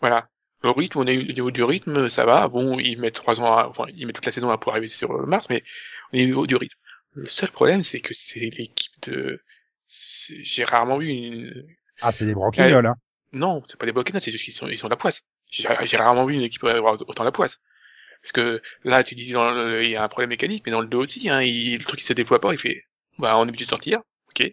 [0.00, 0.28] Voilà.
[0.62, 2.46] Le rythme, on est au niveau du rythme, ça va.
[2.48, 4.86] Bon, ils mettent trois ans, à- enfin, ils mettent toute la saison à pour arriver
[4.88, 5.64] sur Mars, mais
[6.12, 6.78] au niveau du rythme.
[7.14, 9.40] Le seul problème, c'est que c'est l'équipe de,
[9.86, 11.66] j'ai rarement vu une,
[12.00, 12.96] Ah, c'est des branquignoles, hein.
[13.32, 15.22] non, c'est pas des Bokena, c'est juste qu'ils sont, ils sont de la poisse.
[15.50, 17.60] J'ai rarement vu une équipe avoir autant la poisse.
[18.24, 20.80] Parce que là, tu dis, dans le- il y a un problème mécanique, mais dans
[20.80, 22.84] le 2 aussi, hein, il- le truc il se déploie pas, il fait,
[23.18, 24.00] bah, on est obligé de sortir,
[24.30, 24.50] ok.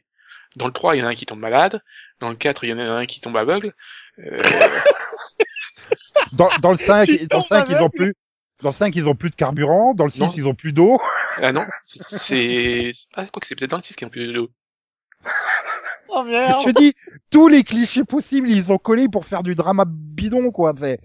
[0.58, 1.82] Dans le 3, il y en a un qui tombe malade.
[2.20, 3.74] Dans le 4, il y en a un qui tombe aveugle.
[4.20, 4.38] Euh,
[6.34, 8.14] dans, dans le 5, Tu dans le tombes 5, ils ont plus,
[8.62, 10.34] dans le 5, ils ont plus de carburant, dans le 6, Non.
[10.36, 11.00] ils ont plus d'eau.
[11.38, 12.92] Ah non, c'est- c'est...
[13.14, 14.50] Ah, quoi que c'est peut-être dans le 6 qui est un peu de l'eau.
[16.10, 16.66] Oh Je merde.
[16.66, 16.94] te dis,
[17.30, 20.74] tous les clichés possibles, ils ont collé pour faire du drama bidon, quoi.
[20.78, 21.00] Fait,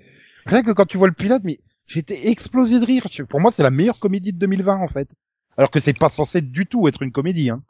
[0.47, 3.07] rien que quand tu vois le pilote, mais j'étais explosé de rire.
[3.29, 5.09] Pour moi, c'est la meilleure comédie de 2020, en fait.
[5.57, 7.63] Alors que c'est pas censé du tout être une comédie, hein.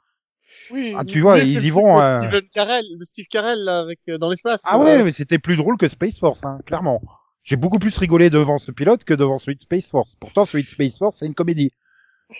[0.70, 0.94] Oui.
[0.96, 3.98] Ah, tu vois, ils y le vont, euh, Steven Carell, de Steve Carell, là, avec,
[4.08, 4.62] euh, dans l'espace.
[4.64, 7.02] Ah euh, ouais, mais c'était plus drôle que Space Force, hein, clairement.
[7.44, 10.14] J'ai beaucoup plus rigolé devant ce pilote que devant celui de Space Force.
[10.20, 11.72] Pourtant, celui de Space Force, c'est une comédie.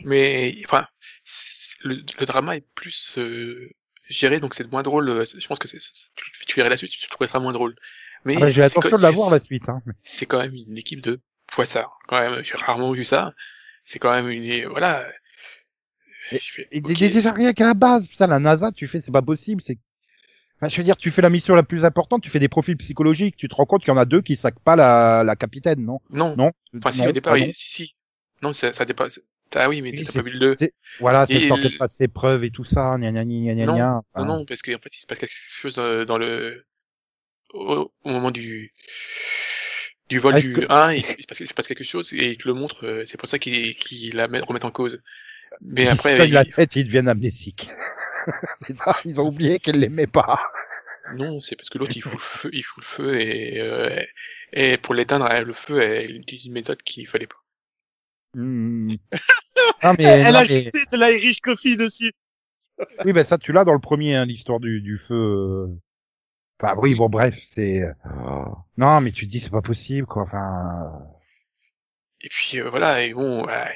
[0.05, 0.87] Mais, enfin,
[1.85, 3.71] le, le drama est plus euh,
[4.09, 5.09] géré, donc c'est moins drôle.
[5.11, 5.79] euh, Je pense que c'est,
[6.17, 7.77] tu, tu verrais la suite, tu trouverais ça moins drôle.
[8.25, 9.69] Mais Ah bah, J'ai l'intention de la voir la suite.
[9.69, 9.81] Hein.
[10.01, 11.21] C'est quand même une équipe de
[12.09, 13.33] Quand même, j'ai rarement vu ça.
[13.85, 15.07] C'est quand même une, voilà.
[16.33, 19.23] Et- fais, Et déjà rien qu'à la base, putain, la NASA, tu fais, c'est pas
[19.23, 19.63] possible.
[19.63, 19.79] C'est,
[20.57, 22.77] enfin, je veux dire, tu fais la mission la plus importante, tu fais des profils
[22.77, 25.37] psychologiques, tu te rends compte qu'il y en a deux qui sacent pas la, la
[25.37, 26.01] capitaine, non?
[26.11, 26.37] Non.
[26.37, 26.51] Non?
[26.77, 27.95] Enfin, si Non, au départ, il- si, si.
[28.43, 29.21] Non, ça, ça dépasse.
[29.55, 30.57] Ah oui, mais Oui, t'as pas vu le 2.
[30.59, 33.13] c'est- Voilà, c'est Et le temps le- qu'elle fasse ses preuves et tout ça, gna
[33.13, 33.87] gna gna gna Non, gna.
[33.93, 36.67] Non, Enfin, non, parce qu'en fait, il se passe quelque chose euh, dans le,
[37.55, 38.75] au, au moment du,
[40.09, 41.85] du vol Ah, du que- 1, il, se il se passe, il se passe quelque
[41.85, 44.65] chose et il te le montre, euh, c'est pour ça qu'il qu'il la met, remet
[44.65, 45.01] en cause.
[45.61, 47.69] Mais ils se après, cognent la il- tête, ils deviennent amnésiques.
[49.05, 50.41] Ils ont oublié qu'elle l'aimait pas.
[51.15, 54.03] non, c'est parce que l'autre, il fout le feu, il fout le feu et, euh,
[54.53, 57.37] et pour l'éteindre, le feu, elle utilise une méthode qu'il fallait pas.
[58.35, 58.89] Hmm.
[59.83, 62.13] Non mais, Elle non, a mais- jeté de l'Irish Coffee dessus.
[63.05, 65.67] oui, ben ça, tu l'as dans le premier, hein, l'histoire du, du feu.
[66.63, 66.67] Euh.
[66.67, 67.83] Enfin, oui, bon, bref, c'est.
[68.77, 70.23] Non, mais tu te dis, c'est pas possible, quoi.
[70.23, 70.93] Enfin,
[72.21, 73.69] Et puis, euh, voilà, et bon, bah,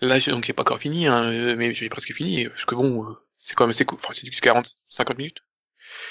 [0.00, 2.74] là, j'ai- donc j'ai pas encore fini, hein, euh, mais j'ai presque fini, parce que
[2.74, 5.38] bon, euh, c'est quand même assez court, enfin, c'est du 40, 50 minutes.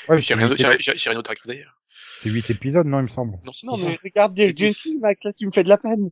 [0.09, 1.65] ouais, J'ai rien, d'autre- j'ai j'ai- j'ai rien d'autre à regarder.
[1.89, 3.37] c'est huit épisodes, non, il me semble.
[3.43, 3.85] Non, c'est Non, 10.
[3.87, 4.67] mais regarde C'est dix.
[4.83, 6.09] Gentile, mec, là, tu me fais de la peine.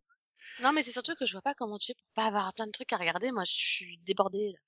[0.62, 2.68] Non, mais c'est surtout que je vois pas comment tu fais pour pas avoir plein
[2.68, 3.32] de trucs à regarder.
[3.32, 4.52] Moi, je suis débordée.
[4.54, 4.60] Là.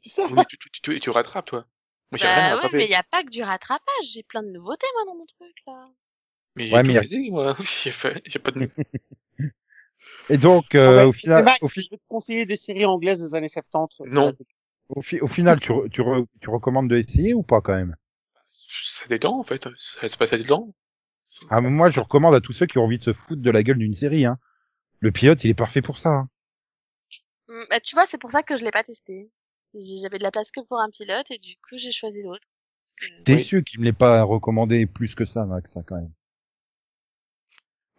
[0.00, 0.26] C'est ça.
[0.30, 1.66] Oui, tu, tu, tu rattrapes, toi.
[2.10, 4.04] Moi, j'ai rien à Bah ouais, mais il y a pas que du rattrapage.
[4.12, 5.84] J'ai plein de nouveautés, moi, dans mon truc, là.
[6.56, 7.56] Mais Ouais, j'ai mais tout y a- réalisé, moi.
[7.82, 8.68] J'ai fait, j'ai pas de...
[10.28, 12.56] Et donc, Ah euh, ouais, au final, Max, au, fi- je vais te conseiller des
[12.56, 14.00] séries anglaises des années 70.
[14.06, 14.32] Non.
[14.88, 17.74] au, fi- au final, tu, re- tu, re- tu recommandes de essayer ou pas quand
[17.74, 17.96] même?
[18.68, 19.68] Ça détend, en fait.
[19.76, 20.74] Ça se passe à détend.
[21.50, 23.62] ah, Moi, je recommande à tous ceux qui ont envie de se foutre de la
[23.62, 24.24] gueule d'une série.
[24.26, 24.38] Hein.
[25.00, 26.10] Le pilote, il est parfait pour ça.
[26.10, 26.28] hein.
[27.48, 29.30] Hum, Bah, tu vois, c'est pour ça que je l'ai pas testé.
[30.02, 32.46] J'avais de la place que pour un pilote et du coup, j'ai choisi l'autre.
[32.98, 36.10] Parce que- Déçu qu'il me l'ait pas recommandé plus que ça, Max, ça, quand même?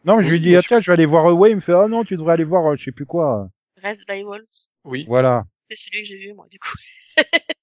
[0.06, 1.52] Non, mais je lui ai Oui, dit, ah je- tiens, je vais aller voir Away.
[1.52, 3.50] Il me fait, ah non, tu devrais aller voir, euh, je sais plus quoi.
[3.78, 4.70] Rest by Wolves.
[4.86, 5.06] Oui.
[5.08, 5.46] Voilà.
[5.70, 6.74] C'est celui que j'ai vu, moi, du coup.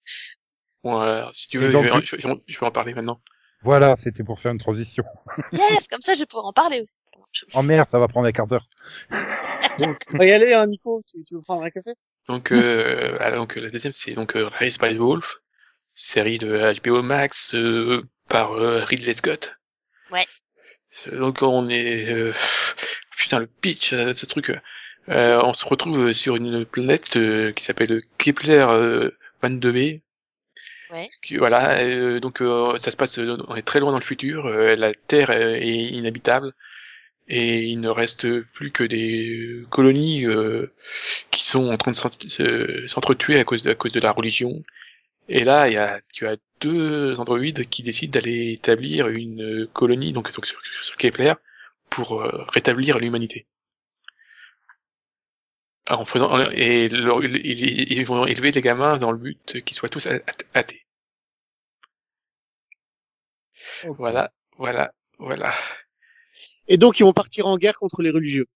[0.85, 3.19] Bon, alors, si tu veux, donc, je, vais, je, je vais en parler maintenant.
[3.63, 5.03] Voilà, c'était pour faire une transition.
[5.53, 6.95] Yes, comme ça, je vais pouvoir en parler aussi.
[7.33, 8.69] Je- Oh merde, ça va prendre un quart d'heure.
[10.13, 11.03] On va y aller, hein, Nico.
[11.11, 11.93] Tu, tu veux prendre un café?
[12.29, 15.37] Donc, euh, alors, donc la deuxième, c'est donc euh, Race by the Wolf,
[15.93, 19.55] série de HBO Max euh, par euh, Ridley Scott.
[20.11, 20.25] Ouais.
[21.13, 22.33] Donc on est euh,
[23.17, 24.53] putain le pitch ce truc.
[25.11, 29.11] Euh, on se retrouve sur une planète euh, qui s'appelle Kepler euh,
[29.43, 30.01] 22b.
[30.91, 31.11] Ouais.
[31.23, 34.47] Qui- voilà, euh, donc euh, ça se passe, on est très loin dans le futur.
[34.47, 36.55] euh, la Terre est inhabitable
[37.29, 40.73] et il ne reste plus que des colonies euh,
[41.31, 44.63] qui sont en train de se- s'entretuer à cause de, à cause de la religion.
[45.29, 50.13] Et là, il y a, tu as deux androïdes qui décident d'aller établir une colonie,
[50.13, 51.35] donc, donc sur, sur Kepler,
[51.91, 53.47] pour euh, rétablir l'humanité.
[55.89, 60.05] En faisant, et leur- ils, vont élever les gamins dans le but qu'ils soient tous
[60.07, 60.85] ath- athées.
[63.99, 65.53] Voilà, voilà, voilà.
[66.69, 68.47] Et donc, ils vont partir en guerre contre les religieux.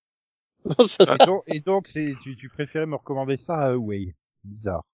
[0.65, 4.15] Non, ça, c'est- Et donc, c'est, tu, tu préférais me recommander ça à Away.
[4.45, 4.85] Bizarre.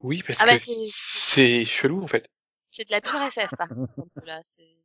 [0.00, 2.26] Oui, parce Ah bah, que c'est- c'est chelou en fait.
[2.70, 4.40] C'est de la pure SF, par contre, là.
[4.44, 4.76] C'est...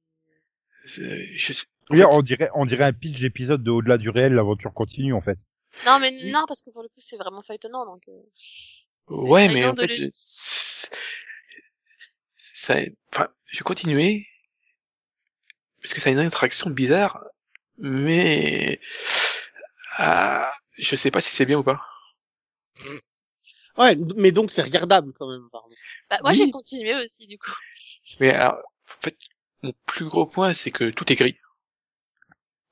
[0.86, 1.53] C'est- Je
[1.89, 5.13] Oui, fait, on dirait, on dirait un pitch d'épisode de Au-delà du réel, l'aventure continue,
[5.13, 5.38] en fait.
[5.86, 8.01] Non, mais non, parce que pour le coup, c'est vraiment feuilletonnant, donc...
[8.09, 8.22] euh,
[9.07, 10.89] Ouais, mais en de fait, c'est-
[12.38, 12.76] ça,
[13.13, 14.26] enfin, je continuais
[15.82, 17.24] parce que ça a une interaction bizarre,
[17.78, 18.80] mais
[19.98, 21.82] ah, je sais pas si c'est bien ou pas.
[23.78, 25.48] Ouais, mais donc c'est regardable quand même.
[25.52, 25.70] Pardon.
[26.10, 26.38] Bah, moi, Oui.
[26.38, 27.52] j'ai continué aussi, du coup.
[28.20, 29.18] Mais alors, en fait,
[29.64, 31.38] mon plus gros point, c'est que tout est gris.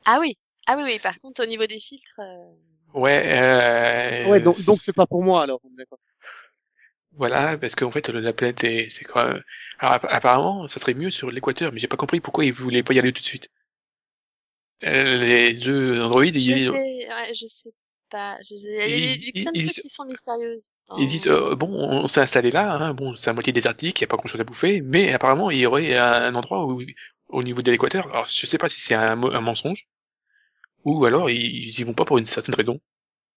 [0.05, 0.38] Ah oui.
[0.68, 2.20] Ah oui, oui, par contre, au niveau des filtres...
[2.20, 2.51] euh,
[2.93, 3.24] Ouais.
[4.26, 5.60] Euh, Ouais, donc donc c'est pas pour moi alors.
[5.64, 5.99] on est d'accord.
[7.20, 9.43] Voilà, parce qu'en fait, la planète est, c'est quand même...
[9.78, 12.82] Alors, app- apparemment, ça serait mieux sur l'équateur, mais j'ai pas compris pourquoi ils voulaient
[12.82, 13.49] pas y aller tout de suite.
[14.84, 17.72] euh, les deux androïdes, Je ils, sais, ouais, je sais
[18.09, 18.38] pas.
[18.43, 18.70] Je, il y
[19.13, 20.72] a des- plein de ils- trucs qui sont mystérieuses.
[20.97, 24.03] ils disent euh, bon, on s'est installé là, hein, bon, c'est à moitié désertique, il
[24.03, 26.82] y a pas grand chose à bouffer, mais apparemment il y aurait un endroit où,
[27.30, 29.88] au niveau de l'équateur, alors je sais pas si c'est un, mensonge,
[30.86, 32.80] ou alors ils, ils y vont pas pour une certaine raison.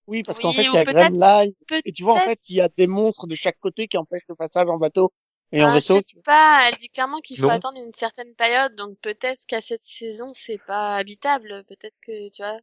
[0.06, 1.52] Oui, parce Oui, qu'en fait, il y a Live.
[1.66, 1.86] Peut-être.
[1.86, 4.26] Et tu vois, en fait, il y a des monstres de chaque côté qui empêchent
[4.28, 5.12] le passage en bateau
[5.52, 5.96] et en Ah, vaisseau.
[5.96, 7.50] je sais pas, elle dit clairement qu'il faut Non.
[7.50, 12.42] attendre une certaine période, donc peut-être qu'à cette saison c'est pas habitable, peut-être que tu
[12.42, 12.58] vois,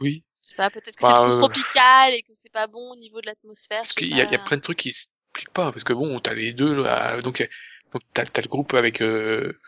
[0.00, 0.24] Oui.
[0.42, 2.90] je sais pas, peut-être que Bah, c'est trop euh, tropical et que c'est pas bon
[2.90, 3.82] au niveau de l'atmosphère.
[3.82, 4.44] Parce qu'il y a, il y a pas.
[4.46, 7.48] plein de trucs qui s'expliquent pas, parce que bon, t'as les deux, là, donc,
[7.92, 9.58] donc t'as, t'as le groupe avec, euh,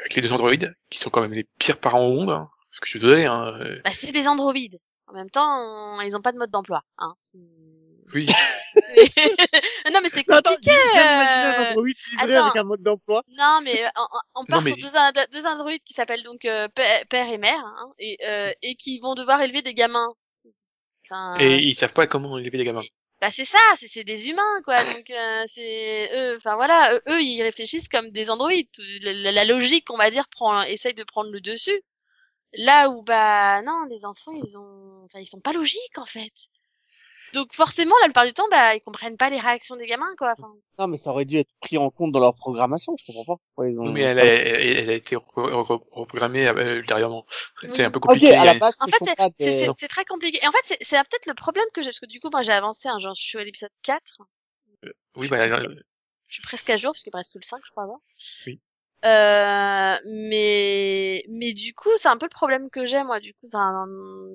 [0.00, 2.80] avec les deux androïdes, qui sont quand même les pires parents au monde, hein, parce
[2.80, 4.80] que je suis désolé, hein, euh, Bah c'est des androïdes.
[5.14, 5.58] En même temps,
[5.96, 6.82] on- ils ont pas de mode d'emploi.
[6.98, 7.14] Hein.
[8.12, 8.26] oui,
[9.92, 10.70] non mais c'est attends, compliqué.
[10.72, 11.74] euh,
[12.18, 12.46] attends.
[12.46, 13.22] avec un mode d'emploi.
[13.28, 14.06] Non, mais euh, on,
[14.40, 14.90] on part Non, mais- sur
[15.32, 16.68] deux, androïdes qui s'appellent donc euh,
[17.08, 20.12] père, et mère, hein, et, euh, et qui vont devoir élever des gamins.
[21.06, 22.82] Enfin, et ils savent pas comment élever les gamins.
[23.20, 24.82] Bah c'est ça, c'est des humains quoi.
[24.82, 28.68] Donc euh, c'est eux, enfin voilà, eux, eux, ils réfléchissent comme des androïdes.
[29.02, 31.80] La- la logique, on va dire, prend essaye de prendre le dessus.
[32.56, 36.32] Là où bah non, les enfants ils ont, enfin ils sont pas logiques en fait.
[37.32, 40.34] Donc forcément, la plupart du temps, bah ils comprennent pas les réactions des gamins quoi.
[40.38, 42.94] Enfin, Non, mais ça aurait dû être pris en compte dans leur programmation.
[42.96, 43.90] Je comprends pas ils ont.
[43.90, 47.26] Mais elle a, elle, a été re- re- reprogrammée euh, ultérieurement.
[47.66, 47.82] C'est Oui.
[47.82, 48.34] un peu Ok, compliqué.
[48.36, 48.98] à la base, En fait,
[49.40, 49.88] c'est des...
[49.88, 50.38] très compliqué.
[50.42, 52.42] Et en fait, c'est- c'est peut-être le problème que j'ai, parce que du coup, moi
[52.42, 54.18] j'ai avancé, hein, genre je suis à l'épisode 4.
[55.16, 55.68] Oui, bah, presque-
[56.28, 57.98] je suis presque à jour parce qu'il me reste tout le 5 je crois avoir.
[58.46, 58.60] Oui.
[59.04, 63.46] Euh, mais mais du coup c'est un peu le problème que j'ai moi du coup
[63.48, 63.84] enfin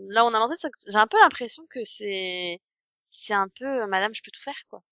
[0.09, 2.61] là on a que j'ai un peu l'impression que c'est
[3.09, 4.83] c'est un peu euh, madame je peux tout faire quoi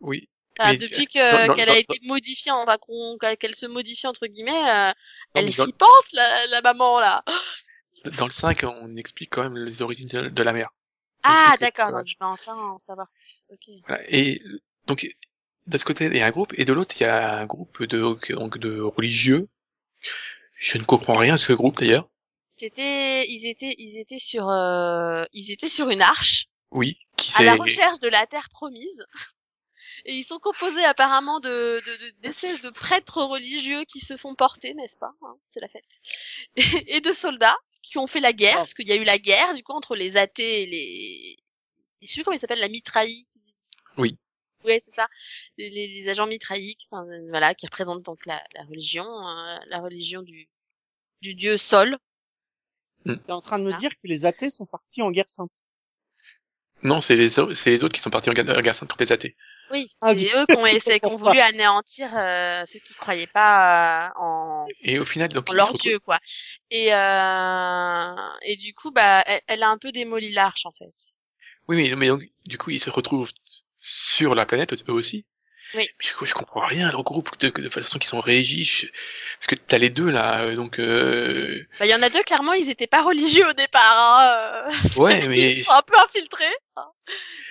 [0.00, 0.30] oui.
[0.58, 4.70] Enfin, Mais, depuis euh, qu'elle a été modifiée enfin qu'on qu'elle se modifie entre guillemets
[4.70, 4.92] euh,
[5.34, 7.22] elle est flippante la, la maman là
[8.18, 10.70] Dans le 5, on explique quand même les origines de, de la mer.
[11.22, 14.02] ah d'accord donc je vais enfin en savoir plus ok Voilà.
[14.08, 14.42] Et
[14.86, 15.06] donc,
[15.66, 17.46] de ce côté, il y a un groupe, et de l'autre, il y a un
[17.46, 17.98] groupe de,
[18.34, 19.48] donc, de religieux.
[20.56, 22.08] Je ne comprends rien à ce groupe, d'ailleurs.
[22.50, 27.42] c'était ils étaient ils étaient sur euh, ils étaient sur une arche Oui, qui à
[27.44, 29.04] la recherche de la terre promise.
[30.04, 34.34] Et ils sont composés apparemment de de- de- d'espèces de, prêtres religieux qui se font
[34.34, 36.00] porter, n'est-ce pas hein, C'est la fête.
[36.56, 39.18] Et, et de soldats qui ont fait la guerre, parce qu'il y a eu la
[39.18, 41.36] guerre du coup entre les athées et les.
[42.02, 43.26] Je sais plus comment ils s'appellent, la mitraille.
[43.96, 44.16] Oui.
[44.64, 45.08] Ouais, c'est ça.
[45.58, 49.56] Les, les- les agents mitraïques, enfin, euh, voilà, qui représentent donc la, la religion, euh,
[49.68, 50.48] la religion du
[51.20, 51.98] du dieu Sol.
[53.04, 53.78] T'es en train de me Ah.
[53.78, 55.50] dire que les athées sont partis en guerre sainte.
[56.84, 59.12] Non, c'est les, c'est les autres qui sont partis en guerre guerre sainte contre les
[59.12, 59.36] athées.
[59.70, 60.66] Oui, Ah, c'est du- eux qui ont,
[60.98, 61.26] essayé- qui ont pour ça.
[61.26, 65.52] voulu anéantir euh, ceux qui croyaient pas euh, en, Et au final, donc, en ils
[65.52, 66.18] se leur retrouvent- dieu, quoi.
[66.70, 70.92] Et, euh, et du coup, bah, elle, elle a un peu démoli l'arche, en fait.
[71.68, 73.30] Oui, mais, mais donc, du coup, ils se retrouvent
[73.82, 75.26] sur la planète, eux aussi.
[75.74, 75.88] Oui.
[75.88, 78.82] Mais je, je comprends rien à leur groupe, de, de façon qu'ils sont régis.
[78.82, 78.86] je-
[79.38, 81.66] Parce que t'as les deux, là, euh, donc, euh...
[81.78, 83.80] Bah, il y en a deux, clairement, ils étaient pas religieux au départ.
[84.20, 84.70] Hein.
[84.70, 85.00] euh.
[85.00, 86.44] ouais, mais Ils sont un peu infiltrés.
[86.76, 86.86] hein.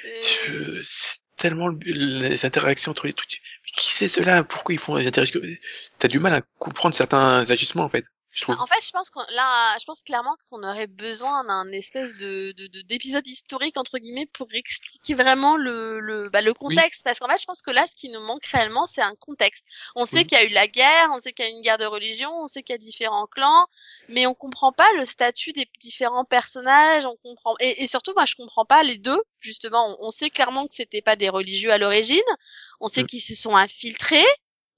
[0.06, 3.42] Et- je- c'est tellement le- les interactions entre les trucs.
[3.66, 5.42] Mais qui c'est cela Pourquoi ils font des interactions?
[5.98, 8.56] T'as du mal à comprendre certains agissements, en fait, je trouve.
[8.60, 12.54] En fait, je pense qu'on là, je pense clairement qu'on aurait besoin d'un espèce de
[12.54, 17.04] de- de- d'épisode historique entre guillemets pour expliquer vraiment le le bah, le contexte.
[17.04, 19.66] Parce qu'en fait, je pense que là, ce qui nous manque réellement, c'est un contexte.
[19.96, 20.28] On sait Oui.
[20.28, 21.86] qu'il y a eu la guerre, on sait qu'il y a eu une guerre de
[21.86, 23.68] religion, on sait qu'il y a différents clans,
[24.08, 27.06] mais on comprend pas le statut des différents personnages.
[27.06, 29.22] On comprend et, et surtout, moi, je comprends pas les deux.
[29.42, 32.22] Justement, on, on sait clairement que c'était pas des religieux à l'origine.
[32.80, 33.08] On sait Mm.
[33.08, 34.26] qu'ils se sont infiltrés.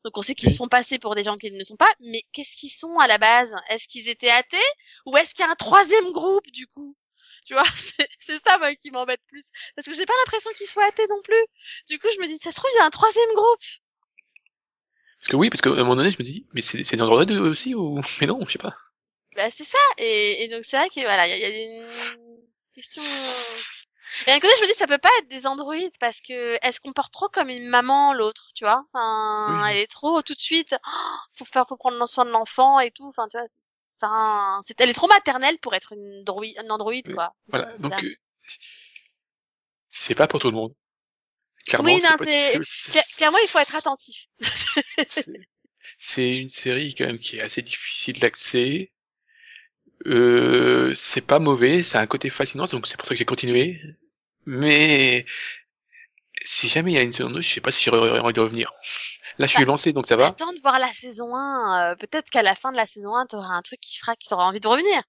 [0.04, 0.56] Donc on sait qu'ils Oui.
[0.56, 3.18] sont passés pour des gens qui ne sont pas, mais qu'est-ce qu'ils sont à la
[3.18, 3.56] base?
[3.70, 4.58] Est-ce qu'ils étaient athées?
[5.06, 6.96] Ou est-ce qu'il y a un troisième groupe du coup?
[7.46, 9.46] Tu vois, c'est c'est ça moi qui m'embête plus
[9.76, 11.46] parce que j'ai pas l'impression qu'ils soient athées non plus.
[11.90, 13.62] Du coup, je me dis ça se trouve il y a un troisième groupe.
[15.20, 17.02] Parce que oui, parce qu'à un moment donné, je me dis, mais c'est c'est des
[17.02, 18.78] androïdes eux aussi ou Mais non, je sais pas.
[19.36, 21.64] Bah c'est ça et, et donc c'est vrai que voilà, il y a, y a
[21.64, 22.38] une
[22.76, 23.02] question
[24.28, 26.74] Et d'un côté, je me dis, ça peut pas être des androïdes parce que elle
[26.74, 28.86] se comporte trop comme une maman, l'autre, tu vois?
[28.94, 29.72] Enfin, Oui.
[29.72, 30.76] elle est trop tout de suite.
[30.86, 33.08] oh, faut faire, faut prendre soin de l'enfant et tout.
[33.08, 33.46] Enfin, tu vois.
[34.02, 37.14] Enfin, c'est, elle est trop maternelle pour être une droïde, un androïde, Oui.
[37.16, 37.34] quoi.
[37.48, 38.16] Voilà, donc euh,
[39.90, 40.74] c'est pas pour tout le monde.
[41.66, 44.18] Clairement, Oui, non, pas- c'est- Cla- clairement, il faut être attentif.
[44.42, 45.26] c'est-
[45.98, 48.92] C'est une série quand même qui est assez difficile d'accès.
[50.06, 53.80] Euh, c'est pas mauvais, c'est un côté fascinant, donc c'est pour ça que j'ai continué.
[54.46, 55.26] Mais
[56.44, 58.40] si jamais il y a une saison 2, je sais pas si j'aurais envie de
[58.42, 58.72] revenir.
[59.40, 60.28] Là, je suis lancé, donc ça va.
[60.28, 61.92] Attends de voir la saison 1.
[61.92, 64.26] euh, Peut-être qu'à la fin de la saison 1, t'auras un truc qui fera que
[64.28, 65.02] t'auras envie de revenir.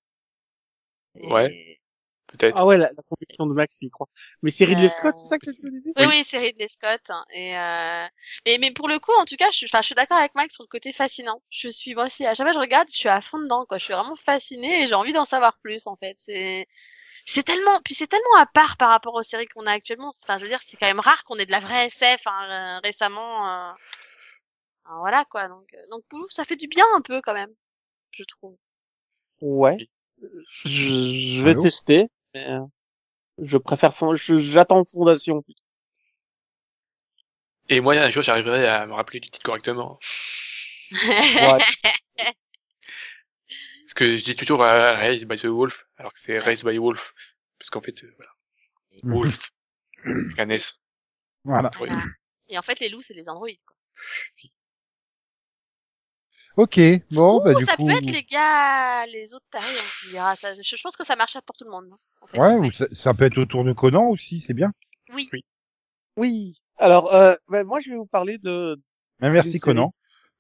[1.17, 1.79] Et- Ouais.
[2.27, 2.57] Peut-être.
[2.57, 4.09] Ah ouais, la, la conviction de Max, il croit.
[4.43, 5.93] Mais c'est Ridley Euh, Scott, c'est ça que tu veux dire?
[5.99, 7.03] Oui, oui, c'est Ridley Scott.
[7.11, 8.05] hein, Et euh...
[8.47, 10.35] mais, mais pour le coup, en tout cas, je suis, enfin, je suis d'accord avec
[10.35, 11.43] Max sur le côté fascinant.
[11.51, 12.27] Je suis moi aussi.
[12.27, 13.67] À chaque fois que je regarde, je suis à fond dedans.
[13.67, 13.79] Quoi.
[13.79, 15.87] Je suis vraiment fascinée et j'ai envie d'en savoir plus.
[15.87, 16.67] En fait, c'est
[17.25, 20.11] c'est tellement, puis c'est tellement à part par rapport aux séries qu'on a actuellement.
[20.25, 22.77] Enfin, je veux dire, c'est quand même rare qu'on ait de la vraie SF hein,
[22.79, 23.49] euh, récemment.
[23.49, 23.73] euh.
[24.85, 25.49] Enfin, voilà quoi.
[25.49, 27.53] Donc, euh, donc ça fait du bien un peu quand même,
[28.13, 28.57] je trouve.
[29.41, 29.77] Ouais.
[30.65, 31.63] Je, je vais Allô?
[31.63, 32.61] tester, mais euh,
[33.43, 33.93] je préfère,
[34.37, 35.45] j'attends Fondation.
[37.69, 39.99] Et moi, un jour, j'arriverai à me rappeler du titre correctement.
[40.93, 41.59] Ouais.
[43.95, 46.79] Parce que je dis toujours euh, Raised by the Wolf, alors que c'est Raised by
[46.79, 47.15] Wolf.
[47.59, 48.33] Parce qu'en fait, euh, voilà.
[49.05, 49.51] Wolf.
[50.05, 50.81] Avec un S.
[51.45, 51.71] Voilà.
[52.49, 53.61] Et en fait, les loups, c'est les androïdes.
[53.65, 53.77] Quoi.
[56.57, 56.79] Ok,
[57.11, 57.87] bon, bah Ouh, du ça coup...
[57.87, 60.37] peut être les gars, les autres tarés, on dira.
[60.37, 61.89] Ça, je, pense que ça marche pour tout le monde.
[61.93, 62.39] hein, en fait.
[62.39, 64.73] Ouais, ou ça, ça peut être autour de Conan aussi, c'est bien.
[65.13, 65.29] Oui.
[66.17, 66.57] Oui.
[66.79, 68.81] Alors, euh, ben, moi, je vais vous parler de,
[69.21, 69.61] Mais merci Une série.
[69.61, 69.93] Conan.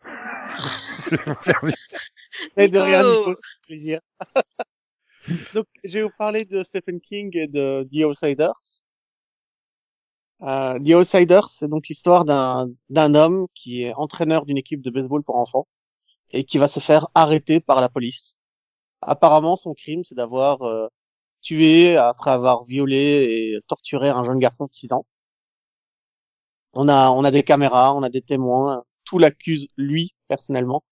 [2.57, 4.01] et de rien, Nico, c'est plaisir.
[5.55, 8.83] Donc, je vais vous parler de Stephen King et de The Outsiders.
[10.43, 14.91] Euh, The Outsiders, c'est donc l'histoire d'un d'un homme qui est entraîneur d'une équipe de
[14.91, 15.67] baseball pour enfants
[16.31, 18.41] et qui va se faire arrêter par la police.
[19.03, 20.89] Apparemment, son crime, c'est d'avoir euh,
[21.43, 22.97] tué après avoir violé
[23.57, 25.07] et torturé un jeune garçon de 6 ans.
[26.75, 30.85] On a on a des caméras, on a des témoins, tout l'accuse lui personnellement,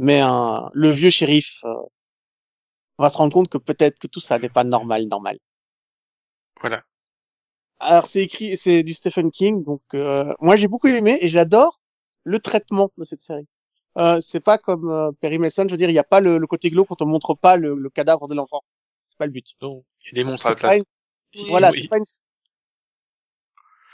[0.00, 1.74] mais euh, le vieux shérif euh,
[2.98, 5.38] va se rendre compte que peut-être que tout ça n'est pas normal normal.
[6.60, 6.82] Voilà.
[7.78, 11.80] Alors c'est écrit, c'est du Stephen King, donc euh, moi j'ai beaucoup aimé et j'adore
[12.24, 13.48] le traitement de cette série.
[13.96, 16.38] Euh, c'est pas comme euh, Perry Mason, je veux dire, il n'y a pas le,
[16.38, 18.62] le côté glauque, on te montre pas le, le cadavre de l'enfant.
[19.06, 19.46] C'est pas le but.
[19.62, 19.82] Non.
[20.04, 20.76] Il y a des monstres à la place.
[20.78, 20.84] une-
[21.42, 21.46] Oui.
[21.50, 21.80] Voilà, Oui.
[21.82, 22.04] c'est pas une,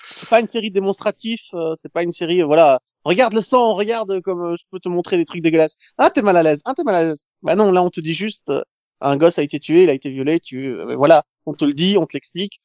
[0.03, 2.81] c'est pas une série démonstrative, euh, c'est pas une série, euh, voilà.
[3.07, 5.77] Regarde le sang, regarde comme euh, je peux te montrer des trucs dégueulasses.
[5.99, 7.27] Ah, t'es mal à l'aise, ah, t'es mal à l'aise.
[7.43, 8.63] Bah non, là, on te dit juste, euh,
[9.01, 11.25] un gosse a été tué, il a été violé, tu, euh, voilà.
[11.47, 12.61] On te le dit, on te l'explique,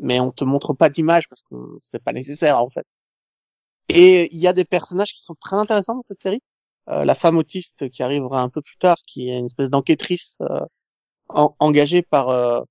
[0.00, 2.86] mais on te montre pas d'image parce que c'est pas nécessaire, en fait.
[3.88, 6.42] Et il y a des personnages qui sont très intéressants dans cette série.
[6.90, 10.38] Euh, la femme autiste qui arrivera un peu plus tard, qui est une espèce d'enquêtrice
[10.42, 10.60] euh,
[11.28, 12.62] en- engagée par euh,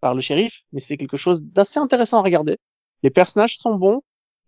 [0.00, 2.58] par le shérif, mais c'est quelque chose d'assez intéressant à regarder.
[3.02, 4.02] Les personnages sont bons,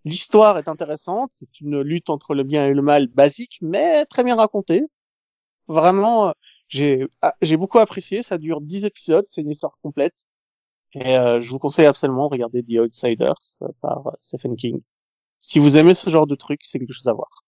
[0.05, 4.24] l'histoire est intéressante, c'est une lutte entre le bien et le mal basique, mais très
[4.24, 4.84] bien racontée.
[5.68, 6.32] Vraiment, euh,
[6.68, 10.26] j'ai ah, j'ai beaucoup apprécié, ça dure 10 épisodes, c'est une histoire complète.
[10.94, 14.80] Et euh, je vous conseille absolument de regarder The Outsiders euh, par euh, Stephen King.
[15.38, 17.44] Si vous aimez ce genre de truc, c'est quelque chose à voir.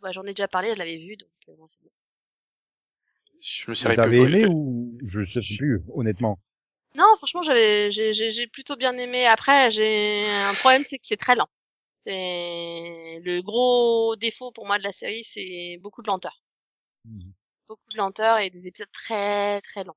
[0.00, 1.90] Bah, J'en ai déjà parlé, je l'avais vu, donc euh, bon, c'est bon.
[3.40, 6.38] Je me suis Vous aimé ou je sais plus, honnêtement?
[6.94, 9.26] Non, franchement, j'avais, j'ai, j'ai, j'ai plutôt bien aimé.
[9.26, 11.48] Après, j'ai un problème, c'est que c'est très lent.
[12.06, 16.42] C'est le gros défaut pour moi de la série, c'est beaucoup de lenteur.
[17.04, 17.18] Mhm.
[17.68, 19.96] Beaucoup de lenteur et des épisodes très très lents.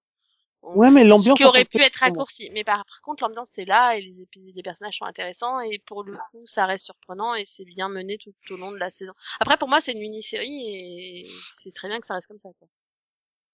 [0.62, 2.50] Donc, Ouais, mais l'ambiance qui aurait pu être raccourci.
[2.54, 5.80] Mais par, par contre, l'ambiance c'est là et les épisodes, les personnages sont intéressants et
[5.80, 8.90] pour le coup, ça reste surprenant et c'est bien mené tout au long de la
[8.90, 9.14] saison.
[9.40, 12.50] Après, pour moi, c'est une mini-série et c'est très bien que ça reste comme ça.
[12.60, 12.68] Quoi.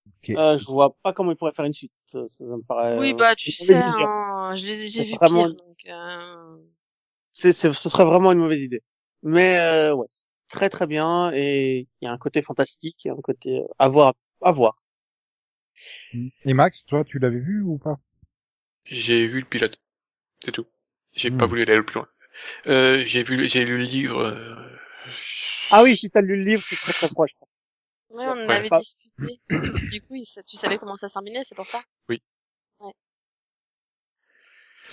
[0.07, 0.29] Ok.
[0.37, 1.93] Euh, je vois pas comment il pourrait faire une suite.
[2.05, 2.97] Ça, ça me paraît.
[2.99, 5.55] oui, euh, bah tu sais, hein, je les ai, j'ai vu vraiment- pire.
[5.55, 6.57] Donc, euh...
[7.31, 8.81] c'est, c'est- ce serait vraiment une mauvaise idée.
[9.23, 13.09] Mais euh, ouais, c'est très très bien et il y a un côté fantastique, il
[13.09, 14.75] y a un côté euh, à voir, à voir.
[16.45, 17.97] Et Max, toi, tu l'avais vu ou pas?
[18.85, 19.79] J'ai vu le pilote.
[20.43, 20.65] C'est tout.
[21.13, 21.37] J'ai Hmm.
[21.37, 22.07] pas voulu aller le plus loin.
[22.67, 24.19] Euh, j'ai vu, j'ai lu le livre.
[24.19, 24.55] euh,
[25.71, 27.31] Ah oui, si t'as lu le livre, c'est très très proche.
[28.09, 28.55] Ouais, on en Ouais.
[28.55, 29.39] avait Pas- discuté.
[29.49, 30.15] du coup,
[30.47, 31.81] tu savais comment ça se terminait, c'est pour ça?
[32.09, 32.21] Oui.
[32.79, 32.93] Ouais.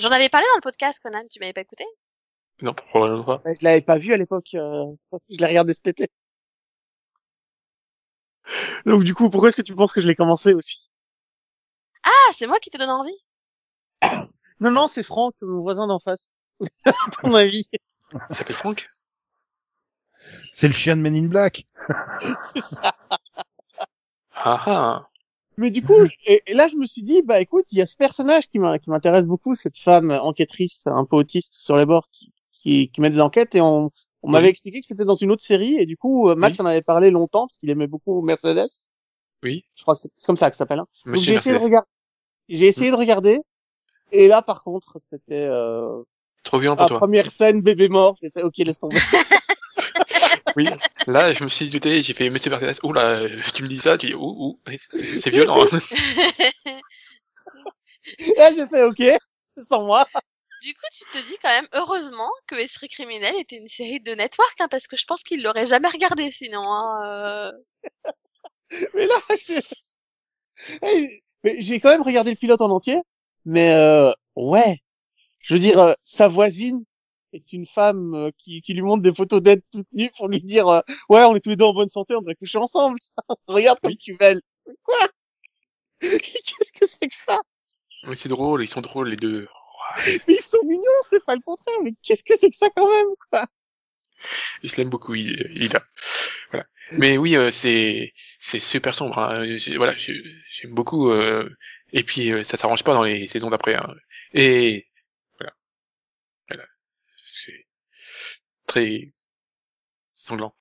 [0.01, 1.85] J'en avais parlé dans le podcast, Conan, tu m'avais pas écouté?
[2.63, 3.43] Non, probablement pas.
[3.45, 4.55] Mais Je l'avais pas vu à l'époque.
[4.55, 4.85] euh,
[5.31, 6.09] Je l'ai regardé cet été.
[8.87, 10.89] Donc du coup, pourquoi est-ce que tu penses que je l'ai commencé aussi?
[12.05, 13.19] Ah, c'est moi qui te donne envie
[14.61, 16.33] Non, non, c'est Franck, mon voisin d'en face.
[17.23, 17.67] ton avis
[18.31, 18.87] Il s'appelle Franck?
[20.53, 21.67] C'est le chien de Men in Black.
[24.35, 25.09] Ah ah.
[25.59, 25.95] Mais du coup,
[26.27, 28.59] et, et là, je me suis dit, bah écoute, il y a ce personnage qui
[28.59, 32.33] m'a- qui m'intéresse beaucoup, cette femme enquêtrice un peu autiste sur les bords qui,
[32.67, 33.91] qui, qui met des enquêtes et on,
[34.23, 34.51] on m'avait Oui.
[34.51, 36.63] expliqué que c'était dans une autre série et du coup, Max Oui.
[36.65, 38.67] en avait parlé longtemps parce qu'il aimait beaucoup Mercedes.
[39.45, 39.65] Oui.
[39.77, 40.81] Je crois que c'est comme ça que ça s'appelle.
[40.81, 40.89] Hein.
[41.07, 41.87] Donc j'ai essayé de regarder.
[42.49, 43.41] J'ai essayé de regarder
[44.13, 46.03] et là, par contre, c'était euh,
[46.43, 46.99] Trop violent pour toi.
[46.99, 48.17] première scène bébé mort.
[48.23, 48.97] J'ai fait ok, laisse tomber.
[50.57, 50.67] Oui,
[51.07, 53.99] là, je me suis douté, j'ai fait Monsieur Mercedes, oula, euh, tu me dis ça,
[53.99, 55.59] tu dis, ouh, ouh, c'est c'est violent.
[55.71, 55.79] hein.
[58.19, 59.03] Et là, j'ai fait, ok,
[59.57, 60.07] c'est sans moi.
[60.67, 64.13] Du coup, tu te dis quand même, heureusement que Esprit criminel était une série de
[64.15, 66.61] network, hein, parce que je pense qu'il l'aurait jamais regardé sinon.
[66.61, 67.53] Hein, euh.
[68.95, 69.61] Mais là, j'ai,
[70.83, 73.01] Hey, mais j'ai quand même regardé le pilote en entier.
[73.45, 74.79] Mais, euh, ouais.
[75.39, 76.85] Je veux dire, euh, sa voisine
[77.33, 80.43] est une femme euh, qui, qui lui montre des photos d'elle toute nue pour lui
[80.43, 82.99] dire, euh, ouais, on est tous les deux en bonne santé, on devrait coucher ensemble.
[83.47, 84.41] Regarde comme tu es belle.
[84.83, 84.99] Quoi?
[86.01, 87.39] Qu'est-ce que c'est que ça?
[88.09, 89.47] Mais c'est drôle, ils sont drôles les deux.
[90.07, 92.89] Mais ils sont mignons, c'est pas le contraire, mais qu'est-ce que c'est que ça quand
[92.89, 93.47] même, quoi?
[94.63, 95.83] Il se l'aime beaucoup, il, il est là.
[96.51, 96.67] Voilà.
[96.99, 99.19] Mais oui, euh, c'est c'est super sombre.
[99.19, 99.45] hein.
[99.57, 101.11] J'ai- Voilà, j'ai- j'aime beaucoup.
[101.11, 101.49] euh,
[101.93, 103.75] et puis euh, ça s'arrange pas dans les saisons d'après.
[103.77, 103.95] hein.
[104.35, 104.87] Et
[105.39, 105.55] voilà,
[106.51, 106.65] voilà,
[107.27, 107.67] c'est
[108.67, 109.13] très
[110.13, 110.55] sanglant.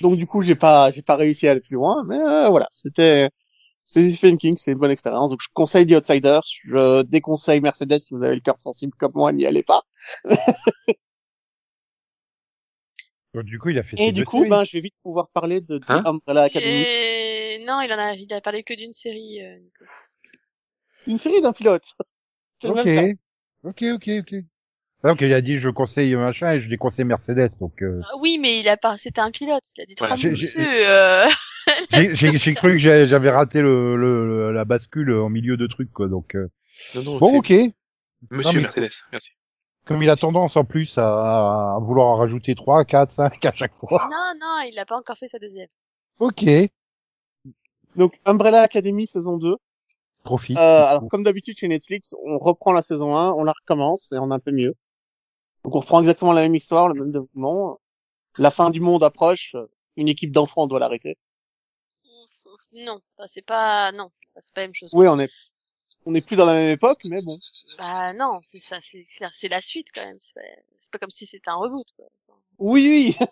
[0.00, 2.68] Donc du coup, j'ai pas, j'ai pas réussi à aller plus loin, mais euh, voilà,
[2.72, 3.30] c'était,
[3.88, 5.30] c'est Stephen King, c'était une bonne expérience.
[5.30, 9.12] Donc je conseille The Outsider, je déconseille Mercedes si vous avez le cœur sensible comme
[9.14, 9.82] moi, n'y allez pas.
[13.34, 14.48] Donc, du coup, il a fait Et du coup, séries.
[14.50, 17.64] ben, je vais vite pouvoir parler de, de Hein Umbrella Academy, Et...
[17.66, 19.42] Non, il en a, il a parlé que d'une série.
[19.42, 19.84] euh, Nico.
[21.06, 21.84] une série d'un pilote.
[22.62, 22.88] C'est Ok.
[23.64, 24.34] Ok, ok, ok.
[25.02, 27.50] Ah, Donc il a dit je conseille machin et je déconseille Mercedes.
[27.60, 29.64] Donc euh, Ah Oui, mais il a pas, c'était un pilote.
[29.76, 30.58] Il a dit trois j'ai- dessus.
[30.58, 31.26] euh.
[31.92, 35.66] J'ai- j'ai j'ai cru que j'avais raté le, le, le- la bascule en milieu de
[35.66, 36.08] truc quoi.
[36.08, 36.48] Donc euh,
[36.94, 37.50] Non, non, bon, ok.
[38.30, 39.30] Monsieur Non, mais- Mercedes, merci.
[39.84, 43.52] Comme il a tendance en plus à, à vouloir en rajouter 3, 4, 5 à
[43.54, 44.08] chaque fois.
[44.10, 45.68] Non, non, il a pas encore fait sa deuxième.
[46.18, 46.44] Ok.
[47.96, 49.56] Donc Umbrella Academy saison 2.
[50.24, 50.56] Profite.
[50.58, 54.18] Euh, alors comme d'habitude chez Netflix, on reprend la saison 1, on la recommence et
[54.18, 54.74] on est un peu mieux.
[55.64, 57.78] Donc on reprend exactement la même histoire, le même développement.
[58.38, 59.54] La fin du monde approche,
[59.96, 61.16] une équipe d'enfants doit l'arrêter.
[62.76, 64.90] Non, c'est pas, non, c'est pas la même chose.
[64.94, 65.30] Oui, on est,
[66.04, 67.38] on est plus dans la même époque, mais bon.
[67.78, 70.18] Bah non, c'est, ça, c'est, la suite quand même.
[70.20, 70.40] C'est pas,
[70.78, 71.86] c'est pas comme si c'était un reboot.
[71.96, 72.06] Quoi.
[72.58, 73.26] Oui, oui.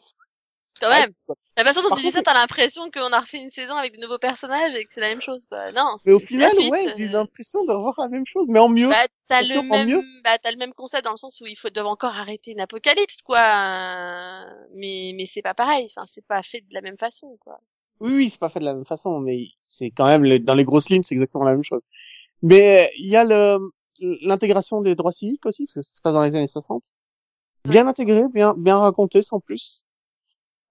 [0.80, 1.12] Quand même.
[1.56, 3.94] La façon dont Par tu dis ça, t'as l'impression qu'on a refait une saison avec
[3.94, 5.46] de nouveaux personnages et que c'est la même chose.
[5.46, 5.70] Quoi.
[5.70, 5.96] Non.
[6.04, 6.94] Mais au final, suite, ouais, euh.
[6.96, 8.88] j'ai eu l'impression de revoir la même chose, mais en mieux.
[8.88, 10.02] Bah, t'as le même, mieux.
[10.24, 12.60] bah, t'as le même concept dans le sens où il faut, doivent encore arrêter une
[12.60, 13.38] apocalypse, quoi.
[13.38, 15.86] euh, Mais, mais c'est pas pareil.
[15.90, 17.60] Enfin, c'est pas fait de la même façon, quoi.
[18.00, 20.64] Oui, oui, c'est pas fait de la même façon, mais c'est quand même dans les
[20.64, 21.80] grosses lignes, c'est exactement la même chose.
[22.42, 23.58] Mais il y a le
[24.00, 26.84] l'intégration des droits civiques aussi, parce que ça se passe dans les années 60.
[27.66, 29.84] Bien intégré, bien bien raconté, sans plus.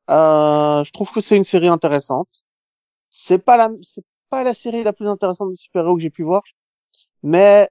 [0.09, 2.43] Euh, je trouve que c'est une série intéressante.
[3.09, 6.23] C'est pas la c'est pas la série la plus intéressante des super-héros que j'ai pu
[6.23, 6.43] voir,
[7.23, 7.69] mais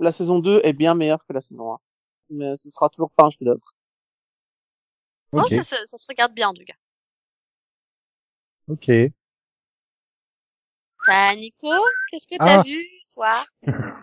[0.00, 1.78] la saison 2 est bien meilleure que la saison 1.
[2.30, 3.74] Mais ce sera toujours pas un chef-d'œuvre.
[5.34, 5.50] Non, Ok.
[5.50, 6.74] ça, se- ça se regarde bien, en tout cas.
[8.68, 8.90] Ok.
[11.06, 11.68] T'as Nico,
[12.10, 12.62] qu'est-ce que t'as Ah.
[12.62, 13.44] vu, toi?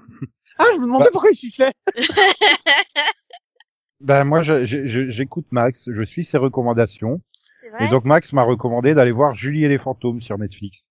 [0.59, 1.09] Ah, je me demandais Bah.
[1.13, 1.73] pourquoi il sifflait.
[3.99, 7.21] Ben moi je- je- je- j'écoute Max, je suis ses recommandations
[7.61, 7.85] C'est vrai?
[7.85, 10.89] et donc Max m'a recommandé d'aller voir Julie et les fantômes sur Netflix.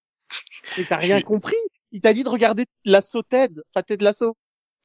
[0.79, 1.57] Mais t'as rien compris?
[1.93, 4.37] Il t'a dit de regarder l'assaut Ted, pas Ted Lasso.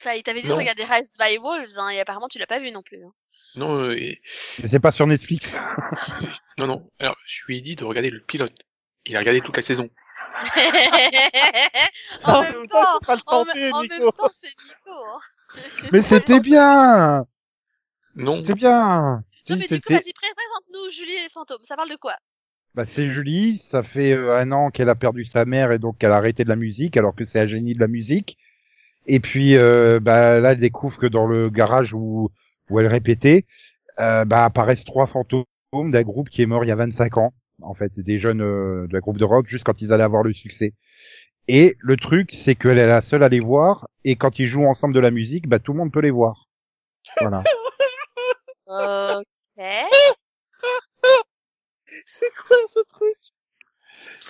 [0.02, 0.56] Enfin, il t'avait dit Non.
[0.56, 3.04] de regarder Raised by Wolves, hein, et apparemment tu l'as pas vu non plus.
[3.04, 3.14] Hein.
[3.56, 4.20] Non, euh, et-
[4.62, 5.54] Mais c'est pas sur Netflix.
[6.58, 6.90] non, non.
[7.00, 8.58] Alors, je lui ai dit de regarder le pilote.
[9.06, 9.90] Il a regardé toute la saison.
[12.24, 14.92] en En même temps, le tenter, en même temps, c'est Nico.
[14.92, 15.20] Hein.
[15.92, 17.26] Mais c'était bien.
[18.16, 18.36] Non.
[18.38, 19.24] C'était bien.
[19.50, 21.64] Non, mais du coup, vas-y, pré- présente-nous Julie et les fantômes.
[21.64, 22.16] Ça parle de quoi?
[22.74, 25.98] Bah, c'est Julie, ça fait euh, un an qu'elle a perdu sa mère et donc
[26.00, 28.38] qu'elle a arrêté de la musique alors que c'est un génie de la musique.
[29.06, 32.32] Et puis euh, bah, là, elle découvre que dans le garage où,
[32.70, 33.46] où elle répétait,
[34.00, 37.34] euh, bah, apparaissent trois fantômes d'un groupe qui est mort il y a 25 ans,
[37.62, 40.34] en fait, des jeunes euh, d'un groupe de rock juste quand ils allaient avoir le
[40.34, 40.74] succès.
[41.48, 44.66] Et le truc, c'est qu'elle est la seule à les voir et quand ils jouent
[44.66, 46.48] ensemble de la musique, bah, tout le monde peut les voir.
[47.22, 47.44] Voilà.
[48.68, 49.64] Ok.
[52.06, 53.16] C'est quoi ce truc?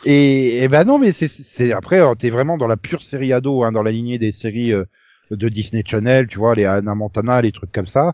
[0.06, 3.34] Et, et ben non, mais c'est, c'est après, euh, t'es vraiment dans la pure série
[3.34, 4.85] ado, hein, dans la lignée des séries euh,
[5.31, 8.14] de Disney Channel, tu vois, les Anna Montana, les trucs comme ça.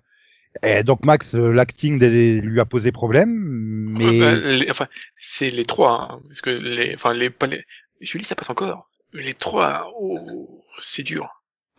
[0.64, 3.30] Et donc Max, euh, l'acting lui a posé problème,
[3.98, 4.88] mais Ouais, bah, les- enfin,
[5.18, 7.64] c'est les trois, hein, parce que les, enfin, les, pas les,
[8.02, 8.90] Julie, ça passe encore.
[9.14, 11.30] Les trois, oh, c'est dur.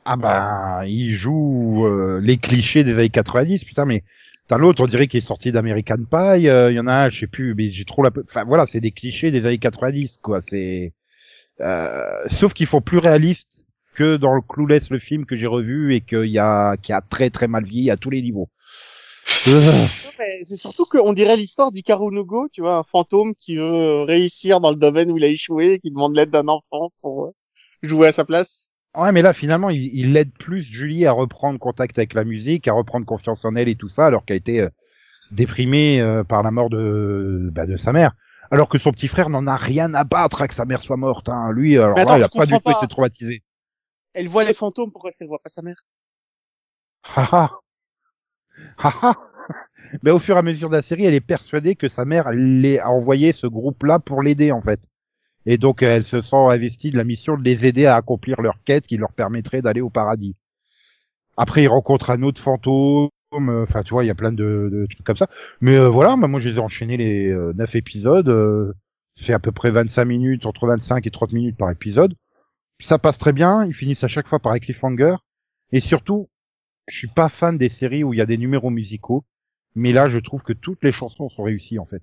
[0.04, 4.02] ah bah il joue euh, les clichés des années 90, putain, mais
[4.48, 6.48] t'as l'autre, on dirait qu'il est sorti d'American Pie.
[6.48, 8.66] euh, Il y en a un, je sais plus, mais j'ai trop la, enfin voilà,
[8.66, 10.40] c'est des clichés des années 90, quoi.
[10.42, 10.92] C'est,
[11.62, 13.48] euh, sauf qu'ils font plus réaliste
[13.94, 17.02] que dans le Clueless, le film que j'ai revu et qu'il y a, qui a
[17.02, 18.50] très très mal vieilli à tous les niveaux.
[19.24, 24.04] C'est surtout qu'on dirait l'histoire d'Ikaru no Go, tu vois, un fantôme qui veut euh,
[24.04, 27.30] réussir dans le domaine où il a échoué, qui demande l'aide d'un enfant pour euh,
[27.82, 28.72] jouer à sa place.
[28.96, 32.68] Ouais, mais là, finalement, il, il aide plus Julie à reprendre contact avec la musique,
[32.68, 34.68] à reprendre confiance en elle et tout ça, alors qu'elle a été euh,
[35.30, 38.12] déprimée euh, par la mort de, bah, de sa mère.
[38.50, 40.98] Alors que son petit frère n'en a rien à battre à que sa mère soit
[40.98, 41.30] morte.
[41.30, 41.50] Hein.
[41.52, 43.42] Lui, alors Mais attends, là, il a pas du tout été traumatisé.
[44.12, 45.86] Elle voit les fantômes, pourquoi est-ce qu'elle voit pas sa mère?
[47.02, 47.61] Haha.
[48.78, 49.14] Haha.
[50.02, 52.28] Mais au fur et à mesure de la série, elle est persuadée que sa mère
[52.28, 54.80] elle a envoyé ce groupe-là pour l'aider, en fait.
[55.46, 58.62] Et donc, elle se sent investie de la mission de les aider à accomplir leur
[58.64, 60.36] quête qui leur permettrait d'aller au paradis.
[61.36, 63.10] Après, il rencontre un autre fantôme.
[63.34, 65.28] euh, Enfin, tu vois, il y a plein de, de trucs comme ça.
[65.60, 68.28] Mais euh, voilà, bah, moi, je les ai enchaînés les euh, 9 épisodes.
[68.28, 68.72] Euh,
[69.18, 72.14] fait à peu près 25 minutes, entre 25 et 30 minutes par épisode.
[72.80, 73.64] Ça passe très bien.
[73.64, 75.16] Ils finissent à chaque fois par un cliffhanger.
[75.72, 76.28] Et surtout,
[76.86, 79.24] je suis pas fan des séries où il y a des numéros musicaux,
[79.74, 82.02] mais là je trouve que toutes les chansons sont réussies en fait.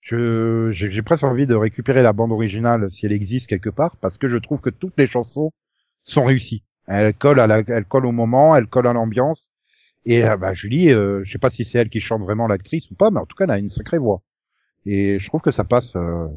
[0.00, 4.18] Je j'ai presque envie de récupérer la bande originale si elle existe quelque part parce
[4.18, 5.52] que je trouve que toutes les chansons
[6.04, 6.64] sont réussies.
[6.86, 9.52] Elles collent à la, elles collent au moment, elles collent à l'ambiance.
[10.06, 12.90] Et euh, bah Julie, euh, je sais pas si c'est elle qui chante vraiment l'actrice
[12.90, 14.22] ou pas, mais en tout cas elle a une sacrée voix.
[14.86, 16.28] Et je trouve que ça passe, euh,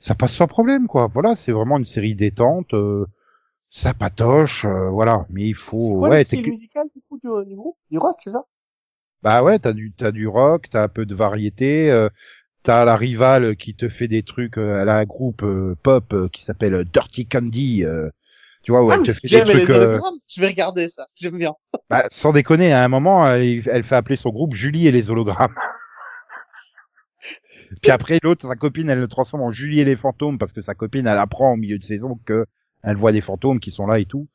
[0.00, 1.08] ça passe sans problème quoi.
[1.12, 2.74] Voilà, c'est vraiment une série détente.
[2.74, 3.06] euh,
[3.74, 5.26] ça patoche, euh, voilà.
[5.28, 7.76] Mais il C'est faut, quoi ouais, le style musical du coup du, du groupe?
[7.90, 8.44] Du rock, c'est ça?
[9.22, 12.08] Bah ouais, t'as du t'as du rock, t'as un peu de variété, euh,
[12.64, 16.12] t'as la rivale qui te fait des trucs, euh, elle a un groupe euh, pop
[16.14, 18.10] euh, qui s'appelle Dirty Candy, euh,
[18.62, 20.88] tu vois où Ah, elle te fait des J'aime les trucs, hologrammes, je vais regarder
[20.88, 21.54] ça, j'aime bien.
[21.90, 25.10] bah, sans déconner, à un moment elle, elle fait appeler son groupe Julie et les
[25.10, 25.54] hologrammes.
[27.82, 30.62] Puis après l'autre, sa copine, elle le transforme en Julie et les fantômes parce que
[30.62, 32.46] sa copine, elle apprend au milieu de saison que
[32.84, 34.28] elle voit des fantômes qui sont là et tout.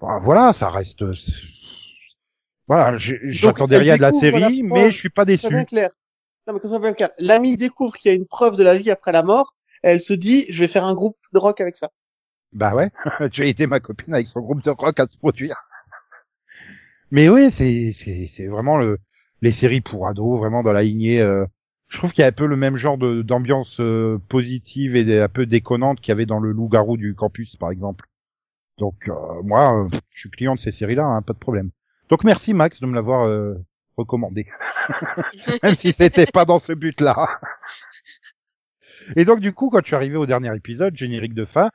[0.00, 1.04] Bon, voilà, ça reste.
[2.66, 5.46] Voilà, j'attendais rien de la série, mais je suis pas déçu.
[5.46, 5.90] C'est bien clair.
[6.46, 7.10] Non mais bien clair.
[7.18, 10.00] L'ami découvre qu'il y a une preuve de la vie après la mort, et elle
[10.00, 11.90] se dit, je vais faire un groupe de rock avec ça.
[12.52, 12.90] Bah ouais,
[13.32, 15.56] j'ai été ma copine avec son groupe de rock à se produire.
[17.10, 18.98] Mais oui, c'est c'est c'est vraiment le
[19.40, 21.20] les séries pour ados, vraiment dans la lignée.
[21.20, 21.46] euh,
[21.88, 25.28] je trouve qu'il y a un peu le même genre d'ambiance euh, positive et un
[25.28, 28.06] peu déconnante qu'il y avait dans le Loup-garou du campus, par exemple.
[28.78, 31.70] Donc euh, moi, euh, je suis client de ces séries-là, hein, pas de problème.
[32.08, 33.54] Donc merci Max de me l'avoir euh,
[33.96, 34.46] recommandé,
[35.62, 37.40] même si c'était pas dans ce but-là.
[39.16, 41.70] Et donc du coup, quand je suis arrivé au dernier épisode, générique de fin,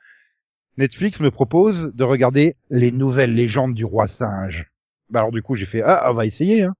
[0.76, 4.70] Netflix me propose de regarder les nouvelles légendes du roi singe.
[5.08, 6.74] Bah alors du coup j'ai fait ah on va essayer hein.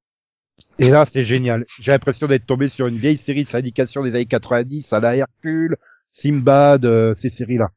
[0.79, 1.65] Et là c'est génial.
[1.81, 5.17] J'ai l'impression d'être tombé sur une vieille série de syndication des années 90 à la
[5.17, 5.77] Hercule,
[6.11, 7.71] Simbad, euh, ces séries là.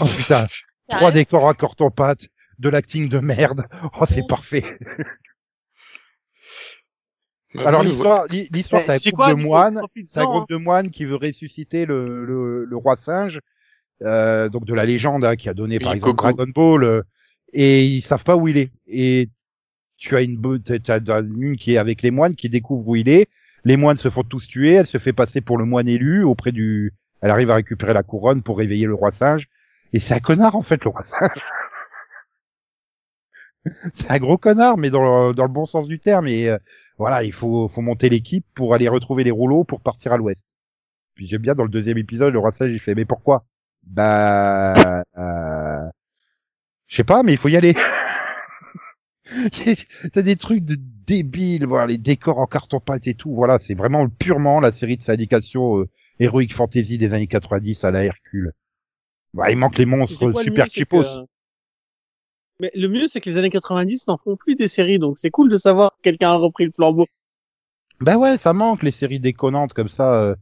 [0.00, 0.46] Oh putain,
[0.88, 2.28] trois décors à carton-pâte,
[2.58, 3.66] de l'acting de merde.
[4.00, 4.64] Oh c'est parfait.
[7.54, 10.48] Bah, Alors oui, l'histoire, l'hi- l'histoire c'est un groupe quoi, de moines, c'est un groupe
[10.50, 13.38] de moines qui veut ressusciter le, le, le roi singe,
[14.02, 16.16] euh, donc de la légende hein, qui a donné par exemple.
[16.34, 17.02] Dragon Ball, euh,
[17.52, 18.70] et ils savent pas où il est.
[18.88, 19.28] Et
[20.04, 23.28] tu as une t'as une qui est avec les moines qui découvre où il est.
[23.64, 24.74] Les moines se font tous tuer.
[24.74, 26.92] Elle se fait passer pour le moine élu auprès du.
[27.22, 29.48] Elle arrive à récupérer la couronne pour réveiller le roi singe.
[29.92, 31.40] Et c'est un connard en fait le roi singe.
[33.94, 36.26] c'est un gros connard, mais dans le, dans le bon sens du terme.
[36.26, 36.58] Et euh,
[36.98, 40.44] voilà, il faut, faut monter l'équipe pour aller retrouver les rouleaux pour partir à l'ouest.
[41.14, 43.46] Puis j'aime bien dans le deuxième épisode, le roi singe il fait mais pourquoi?
[43.84, 45.88] Bah, euh,
[46.88, 47.74] je sais pas, mais il faut y aller.
[50.12, 50.76] T'as des trucs de
[51.06, 53.34] débiles, voilà, les décors en carton pâte et tout.
[53.34, 55.88] Voilà, c'est vraiment purement la série de syndication euh,
[56.20, 58.52] Heroic Fantasy des années 90 à la Hercule.
[59.32, 61.02] Bah, il manque les monstres quoi le super cheapos.
[61.02, 61.26] que-
[62.60, 65.30] Mais le mieux, c'est que les années 90 n'en font plus des séries, donc c'est
[65.30, 67.06] cool de savoir que quelqu'un a repris le flambeau.
[68.00, 70.34] Bah ouais, ça manque les séries déconnantes comme ça, euh,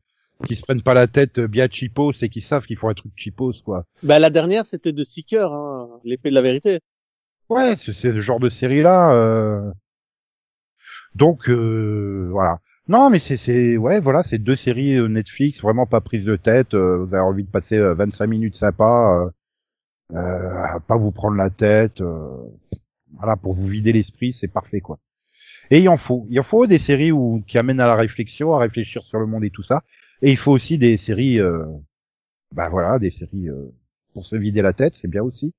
[0.46, 2.94] qui se prennent pas la tête euh, bien cheapos et qui savent qu'ils font un
[2.94, 3.84] truc cheapos, quoi.
[4.02, 6.80] Bah, la dernière, c'était de Seeker, hein, l'épée de la vérité.
[7.52, 9.12] Ouais, c'est ce genre de série-là.
[9.12, 9.70] euh.
[11.14, 12.58] Donc, euh, voilà.
[12.88, 16.36] Non, mais c'est, c'est, ouais, voilà, c'est deux séries euh, Netflix, vraiment pas prises de
[16.36, 16.74] tête.
[16.74, 19.30] vous avez envie de passer euh, 25 minutes sympa,
[20.14, 22.02] euh, pas vous prendre la tête.
[23.18, 24.98] voilà, pour vous vider l'esprit, c'est parfait, quoi.
[25.70, 26.26] Et il en faut.
[26.30, 29.26] Il en faut des séries où, qui amènent à la réflexion, à réfléchir sur le
[29.26, 29.82] monde et tout ça.
[30.22, 31.40] Et il faut aussi des séries,
[32.54, 33.48] bah voilà, des séries
[34.14, 35.54] pour se vider la tête, c'est bien aussi.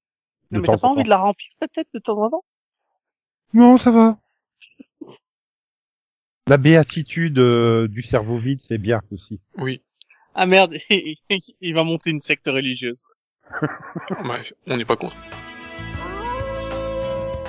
[0.53, 2.43] Non, mais t'as pas en envie de la remplir ta tête de temps en temps?
[3.53, 4.17] Non, ça va.
[6.47, 9.39] La béatitude euh, du cerveau vide, c'est bien aussi.
[9.57, 9.81] Oui.
[10.35, 13.03] Ah merde, il va monter une secte religieuse.
[14.25, 15.15] Bah, on n'est pas contre.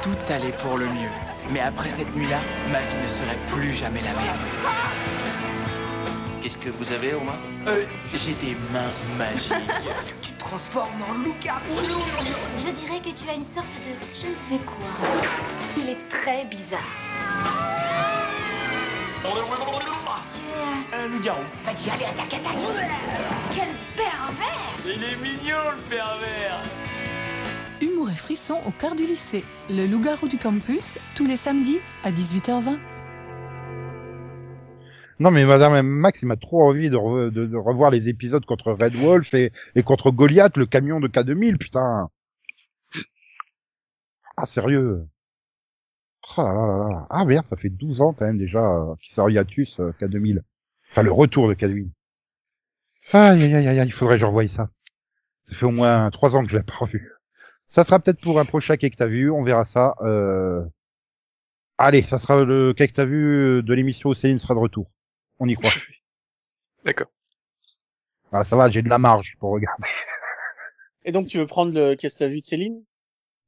[0.02, 1.10] Tout allait pour le mieux.
[1.52, 2.40] Mais après cette nuit-là,
[2.70, 5.23] ma vie ne serait plus jamais la même.
[6.44, 9.50] Qu'est-ce que vous avez, Romain Euh, j'ai des mains magiques.
[10.20, 11.62] tu te transformes en loup-garou.
[12.58, 14.76] Je dirais que tu as une sorte de je ne sais quoi.
[15.78, 16.80] Il est très bizarre.
[19.22, 19.30] Tu
[20.50, 21.04] es un...
[21.04, 21.40] Un loup-garou.
[21.64, 22.58] Vas-y, allez, attaque, attaque
[23.54, 26.60] Quel pervers Il est mignon, le pervers.
[27.80, 29.46] Humour et frisson au cœur du lycée.
[29.70, 32.76] Le loup-garou du campus, tous les samedis à 18h20.
[35.20, 38.72] Non mais madame Max, il m'a trop envie de, re- de- revoir les épisodes contre
[38.72, 42.08] Red Wolf et, et contre Goliath, le camion de K2000, putain.
[44.36, 45.06] Ah sérieux.
[46.36, 47.06] Oh là là là.
[47.10, 50.40] Ah merde, ça fait 12 ans quand même déjà euh, qu'il sort hiatus euh, K2000.
[50.90, 51.90] Enfin le retour de K2000.
[53.12, 54.70] Aïe aïe aïe aïe, il faudrait que je revoie ça.
[55.48, 57.12] Ça fait au moins 3 ans que je l'ai pas revu.
[57.68, 59.94] Ça sera peut-être pour un prochain quai que t'as vu, on verra ça.
[60.02, 60.64] Euh...
[61.78, 64.90] Allez, ça sera le quai que t'as vu de l'émission où Céline sera de retour.
[65.40, 65.70] On y croit.
[66.84, 67.08] D'accord.
[68.30, 69.88] Voilà, ça va, j'ai de la marge pour regarder.
[71.04, 72.82] Et donc, tu veux prendre le qu'est-ce que t'as vu de Céline?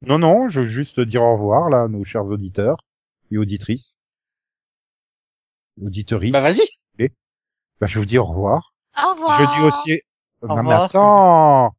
[0.01, 2.77] Non, non, je veux juste dire au revoir, là, à nos chers auditeurs
[3.31, 3.97] et auditrices.
[5.81, 6.33] Auditeuristes.
[6.33, 6.61] Bah, vas-y.
[7.79, 8.73] Bah, je vous dis au revoir.
[8.97, 9.39] Au revoir.
[9.39, 10.01] Je dis aussi...
[10.41, 10.83] Au non, mais revoir.
[10.83, 11.75] attends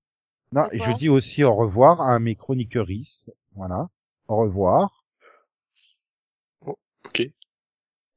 [0.53, 3.33] Non, je dis aussi au revoir à mes chroniqueuristes.
[3.55, 3.89] Voilà.
[4.29, 5.05] Au revoir.
[7.05, 7.23] Ok.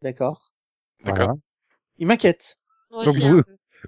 [0.01, 0.51] D'accord.
[1.03, 1.25] D'accord.
[1.27, 1.35] Voilà.
[2.01, 2.55] Il m'inquiète.
[2.91, 3.41] Donc vous,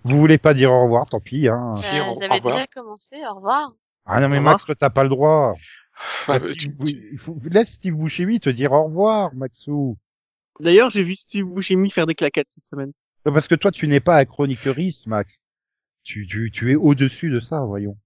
[0.03, 1.73] vous voulez pas dire au revoir, tant pis, hein.
[1.75, 3.15] Si, Euh, au- au J'avais déjà commencé.
[3.29, 3.73] Au revoir.
[4.05, 4.39] Ah non, mais.
[4.39, 5.55] Max, t'as pas le droit.
[6.27, 8.83] Ah, Laisse bah, Steve tu- Bou- tu- il faut- Laisse Steve Buscemi te dire au
[8.85, 9.97] revoir, Maxou.
[10.59, 12.91] D'ailleurs, j'ai vu Steve Buscemi faire des claquettes cette semaine.
[13.25, 15.47] Non, Parce que toi, tu n'es pas un chroniqueuriste, Max.
[16.03, 17.97] Tu, tu, tu es au-dessus de ça, voyons.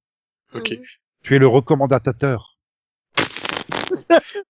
[0.54, 0.74] Ok.
[1.24, 2.58] Tu es le recommandatateur.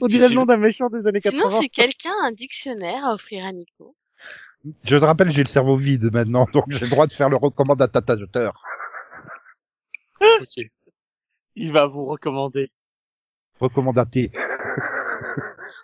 [0.00, 1.60] On dirait le nom d'un méchant des années Sinon, 80.
[1.60, 3.96] si quelqu'un a un dictionnaire à offrir à Nico.
[4.84, 7.36] Je te rappelle, j'ai le cerveau vide maintenant, donc j'ai le droit de faire le
[7.36, 8.62] recommandatateur.
[10.20, 10.64] Ok.
[11.54, 12.70] Il va vous recommander.
[13.60, 14.30] Recommandaté.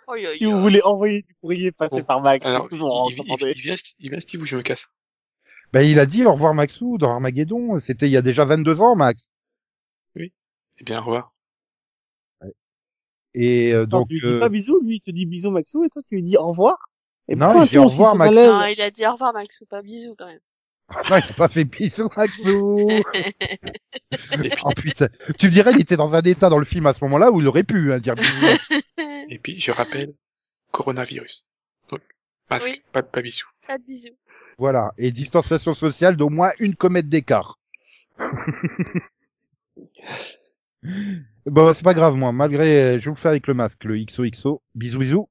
[0.07, 2.03] Oh, yo, Si vous voulez envoyer du courrier, passez Bon.
[2.03, 2.45] par Max.
[2.47, 3.53] Alors, toujours en il, il- recommandé.
[3.55, 4.89] il vient, il vient Steve ou je me casse
[5.73, 7.79] Ben, il a dit au revoir Maxou dans Armageddon.
[7.79, 9.33] C'était il y a déjà 22 ans, Max.
[10.17, 11.33] Eh bien, au revoir.
[13.33, 15.83] Et euh, donc, tu lui dis euh, pas bisous, lui il te dit bisous Maxou
[15.83, 16.77] et toi tu lui dis au revoir?
[17.27, 18.31] Et Non, il dit au revoir, c'est Max.
[18.33, 20.39] malaise Non, il a dit au revoir, Max, ou pas bisous, quand même.
[21.09, 22.87] non, il a pas fait bisous, Maxou.
[24.63, 25.07] Oh putain.
[25.37, 27.41] Tu me dirais, il était dans un état dans le film à ce moment-là où
[27.41, 28.45] il aurait pu hein, dire bisous.
[29.29, 30.13] et puis, je rappelle,
[30.71, 31.45] coronavirus.
[31.89, 32.01] Donc,
[32.49, 32.81] masque, Oui.
[32.91, 33.47] pas, pas bisous.
[33.67, 34.15] Pas de bisous.
[34.57, 34.93] voilà.
[34.97, 37.59] Et distanciation sociale d'au moins une comète d'écart.
[41.45, 42.31] bon, c'est pas grave, moi.
[42.31, 44.61] Malgré, je vous le fais avec le masque, le XOXO.
[44.75, 45.29] Bisous, bisous.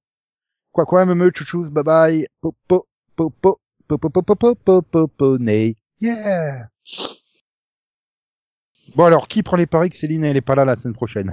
[0.74, 2.26] Quoi, quoi, me chouchous, bye bye.
[2.40, 5.76] Popo, popo, popo, popo, popo, popo, ney.
[6.00, 6.68] Yeah.
[8.96, 11.32] Bon alors, qui prend les paris que Céline elle est pas là la semaine prochaine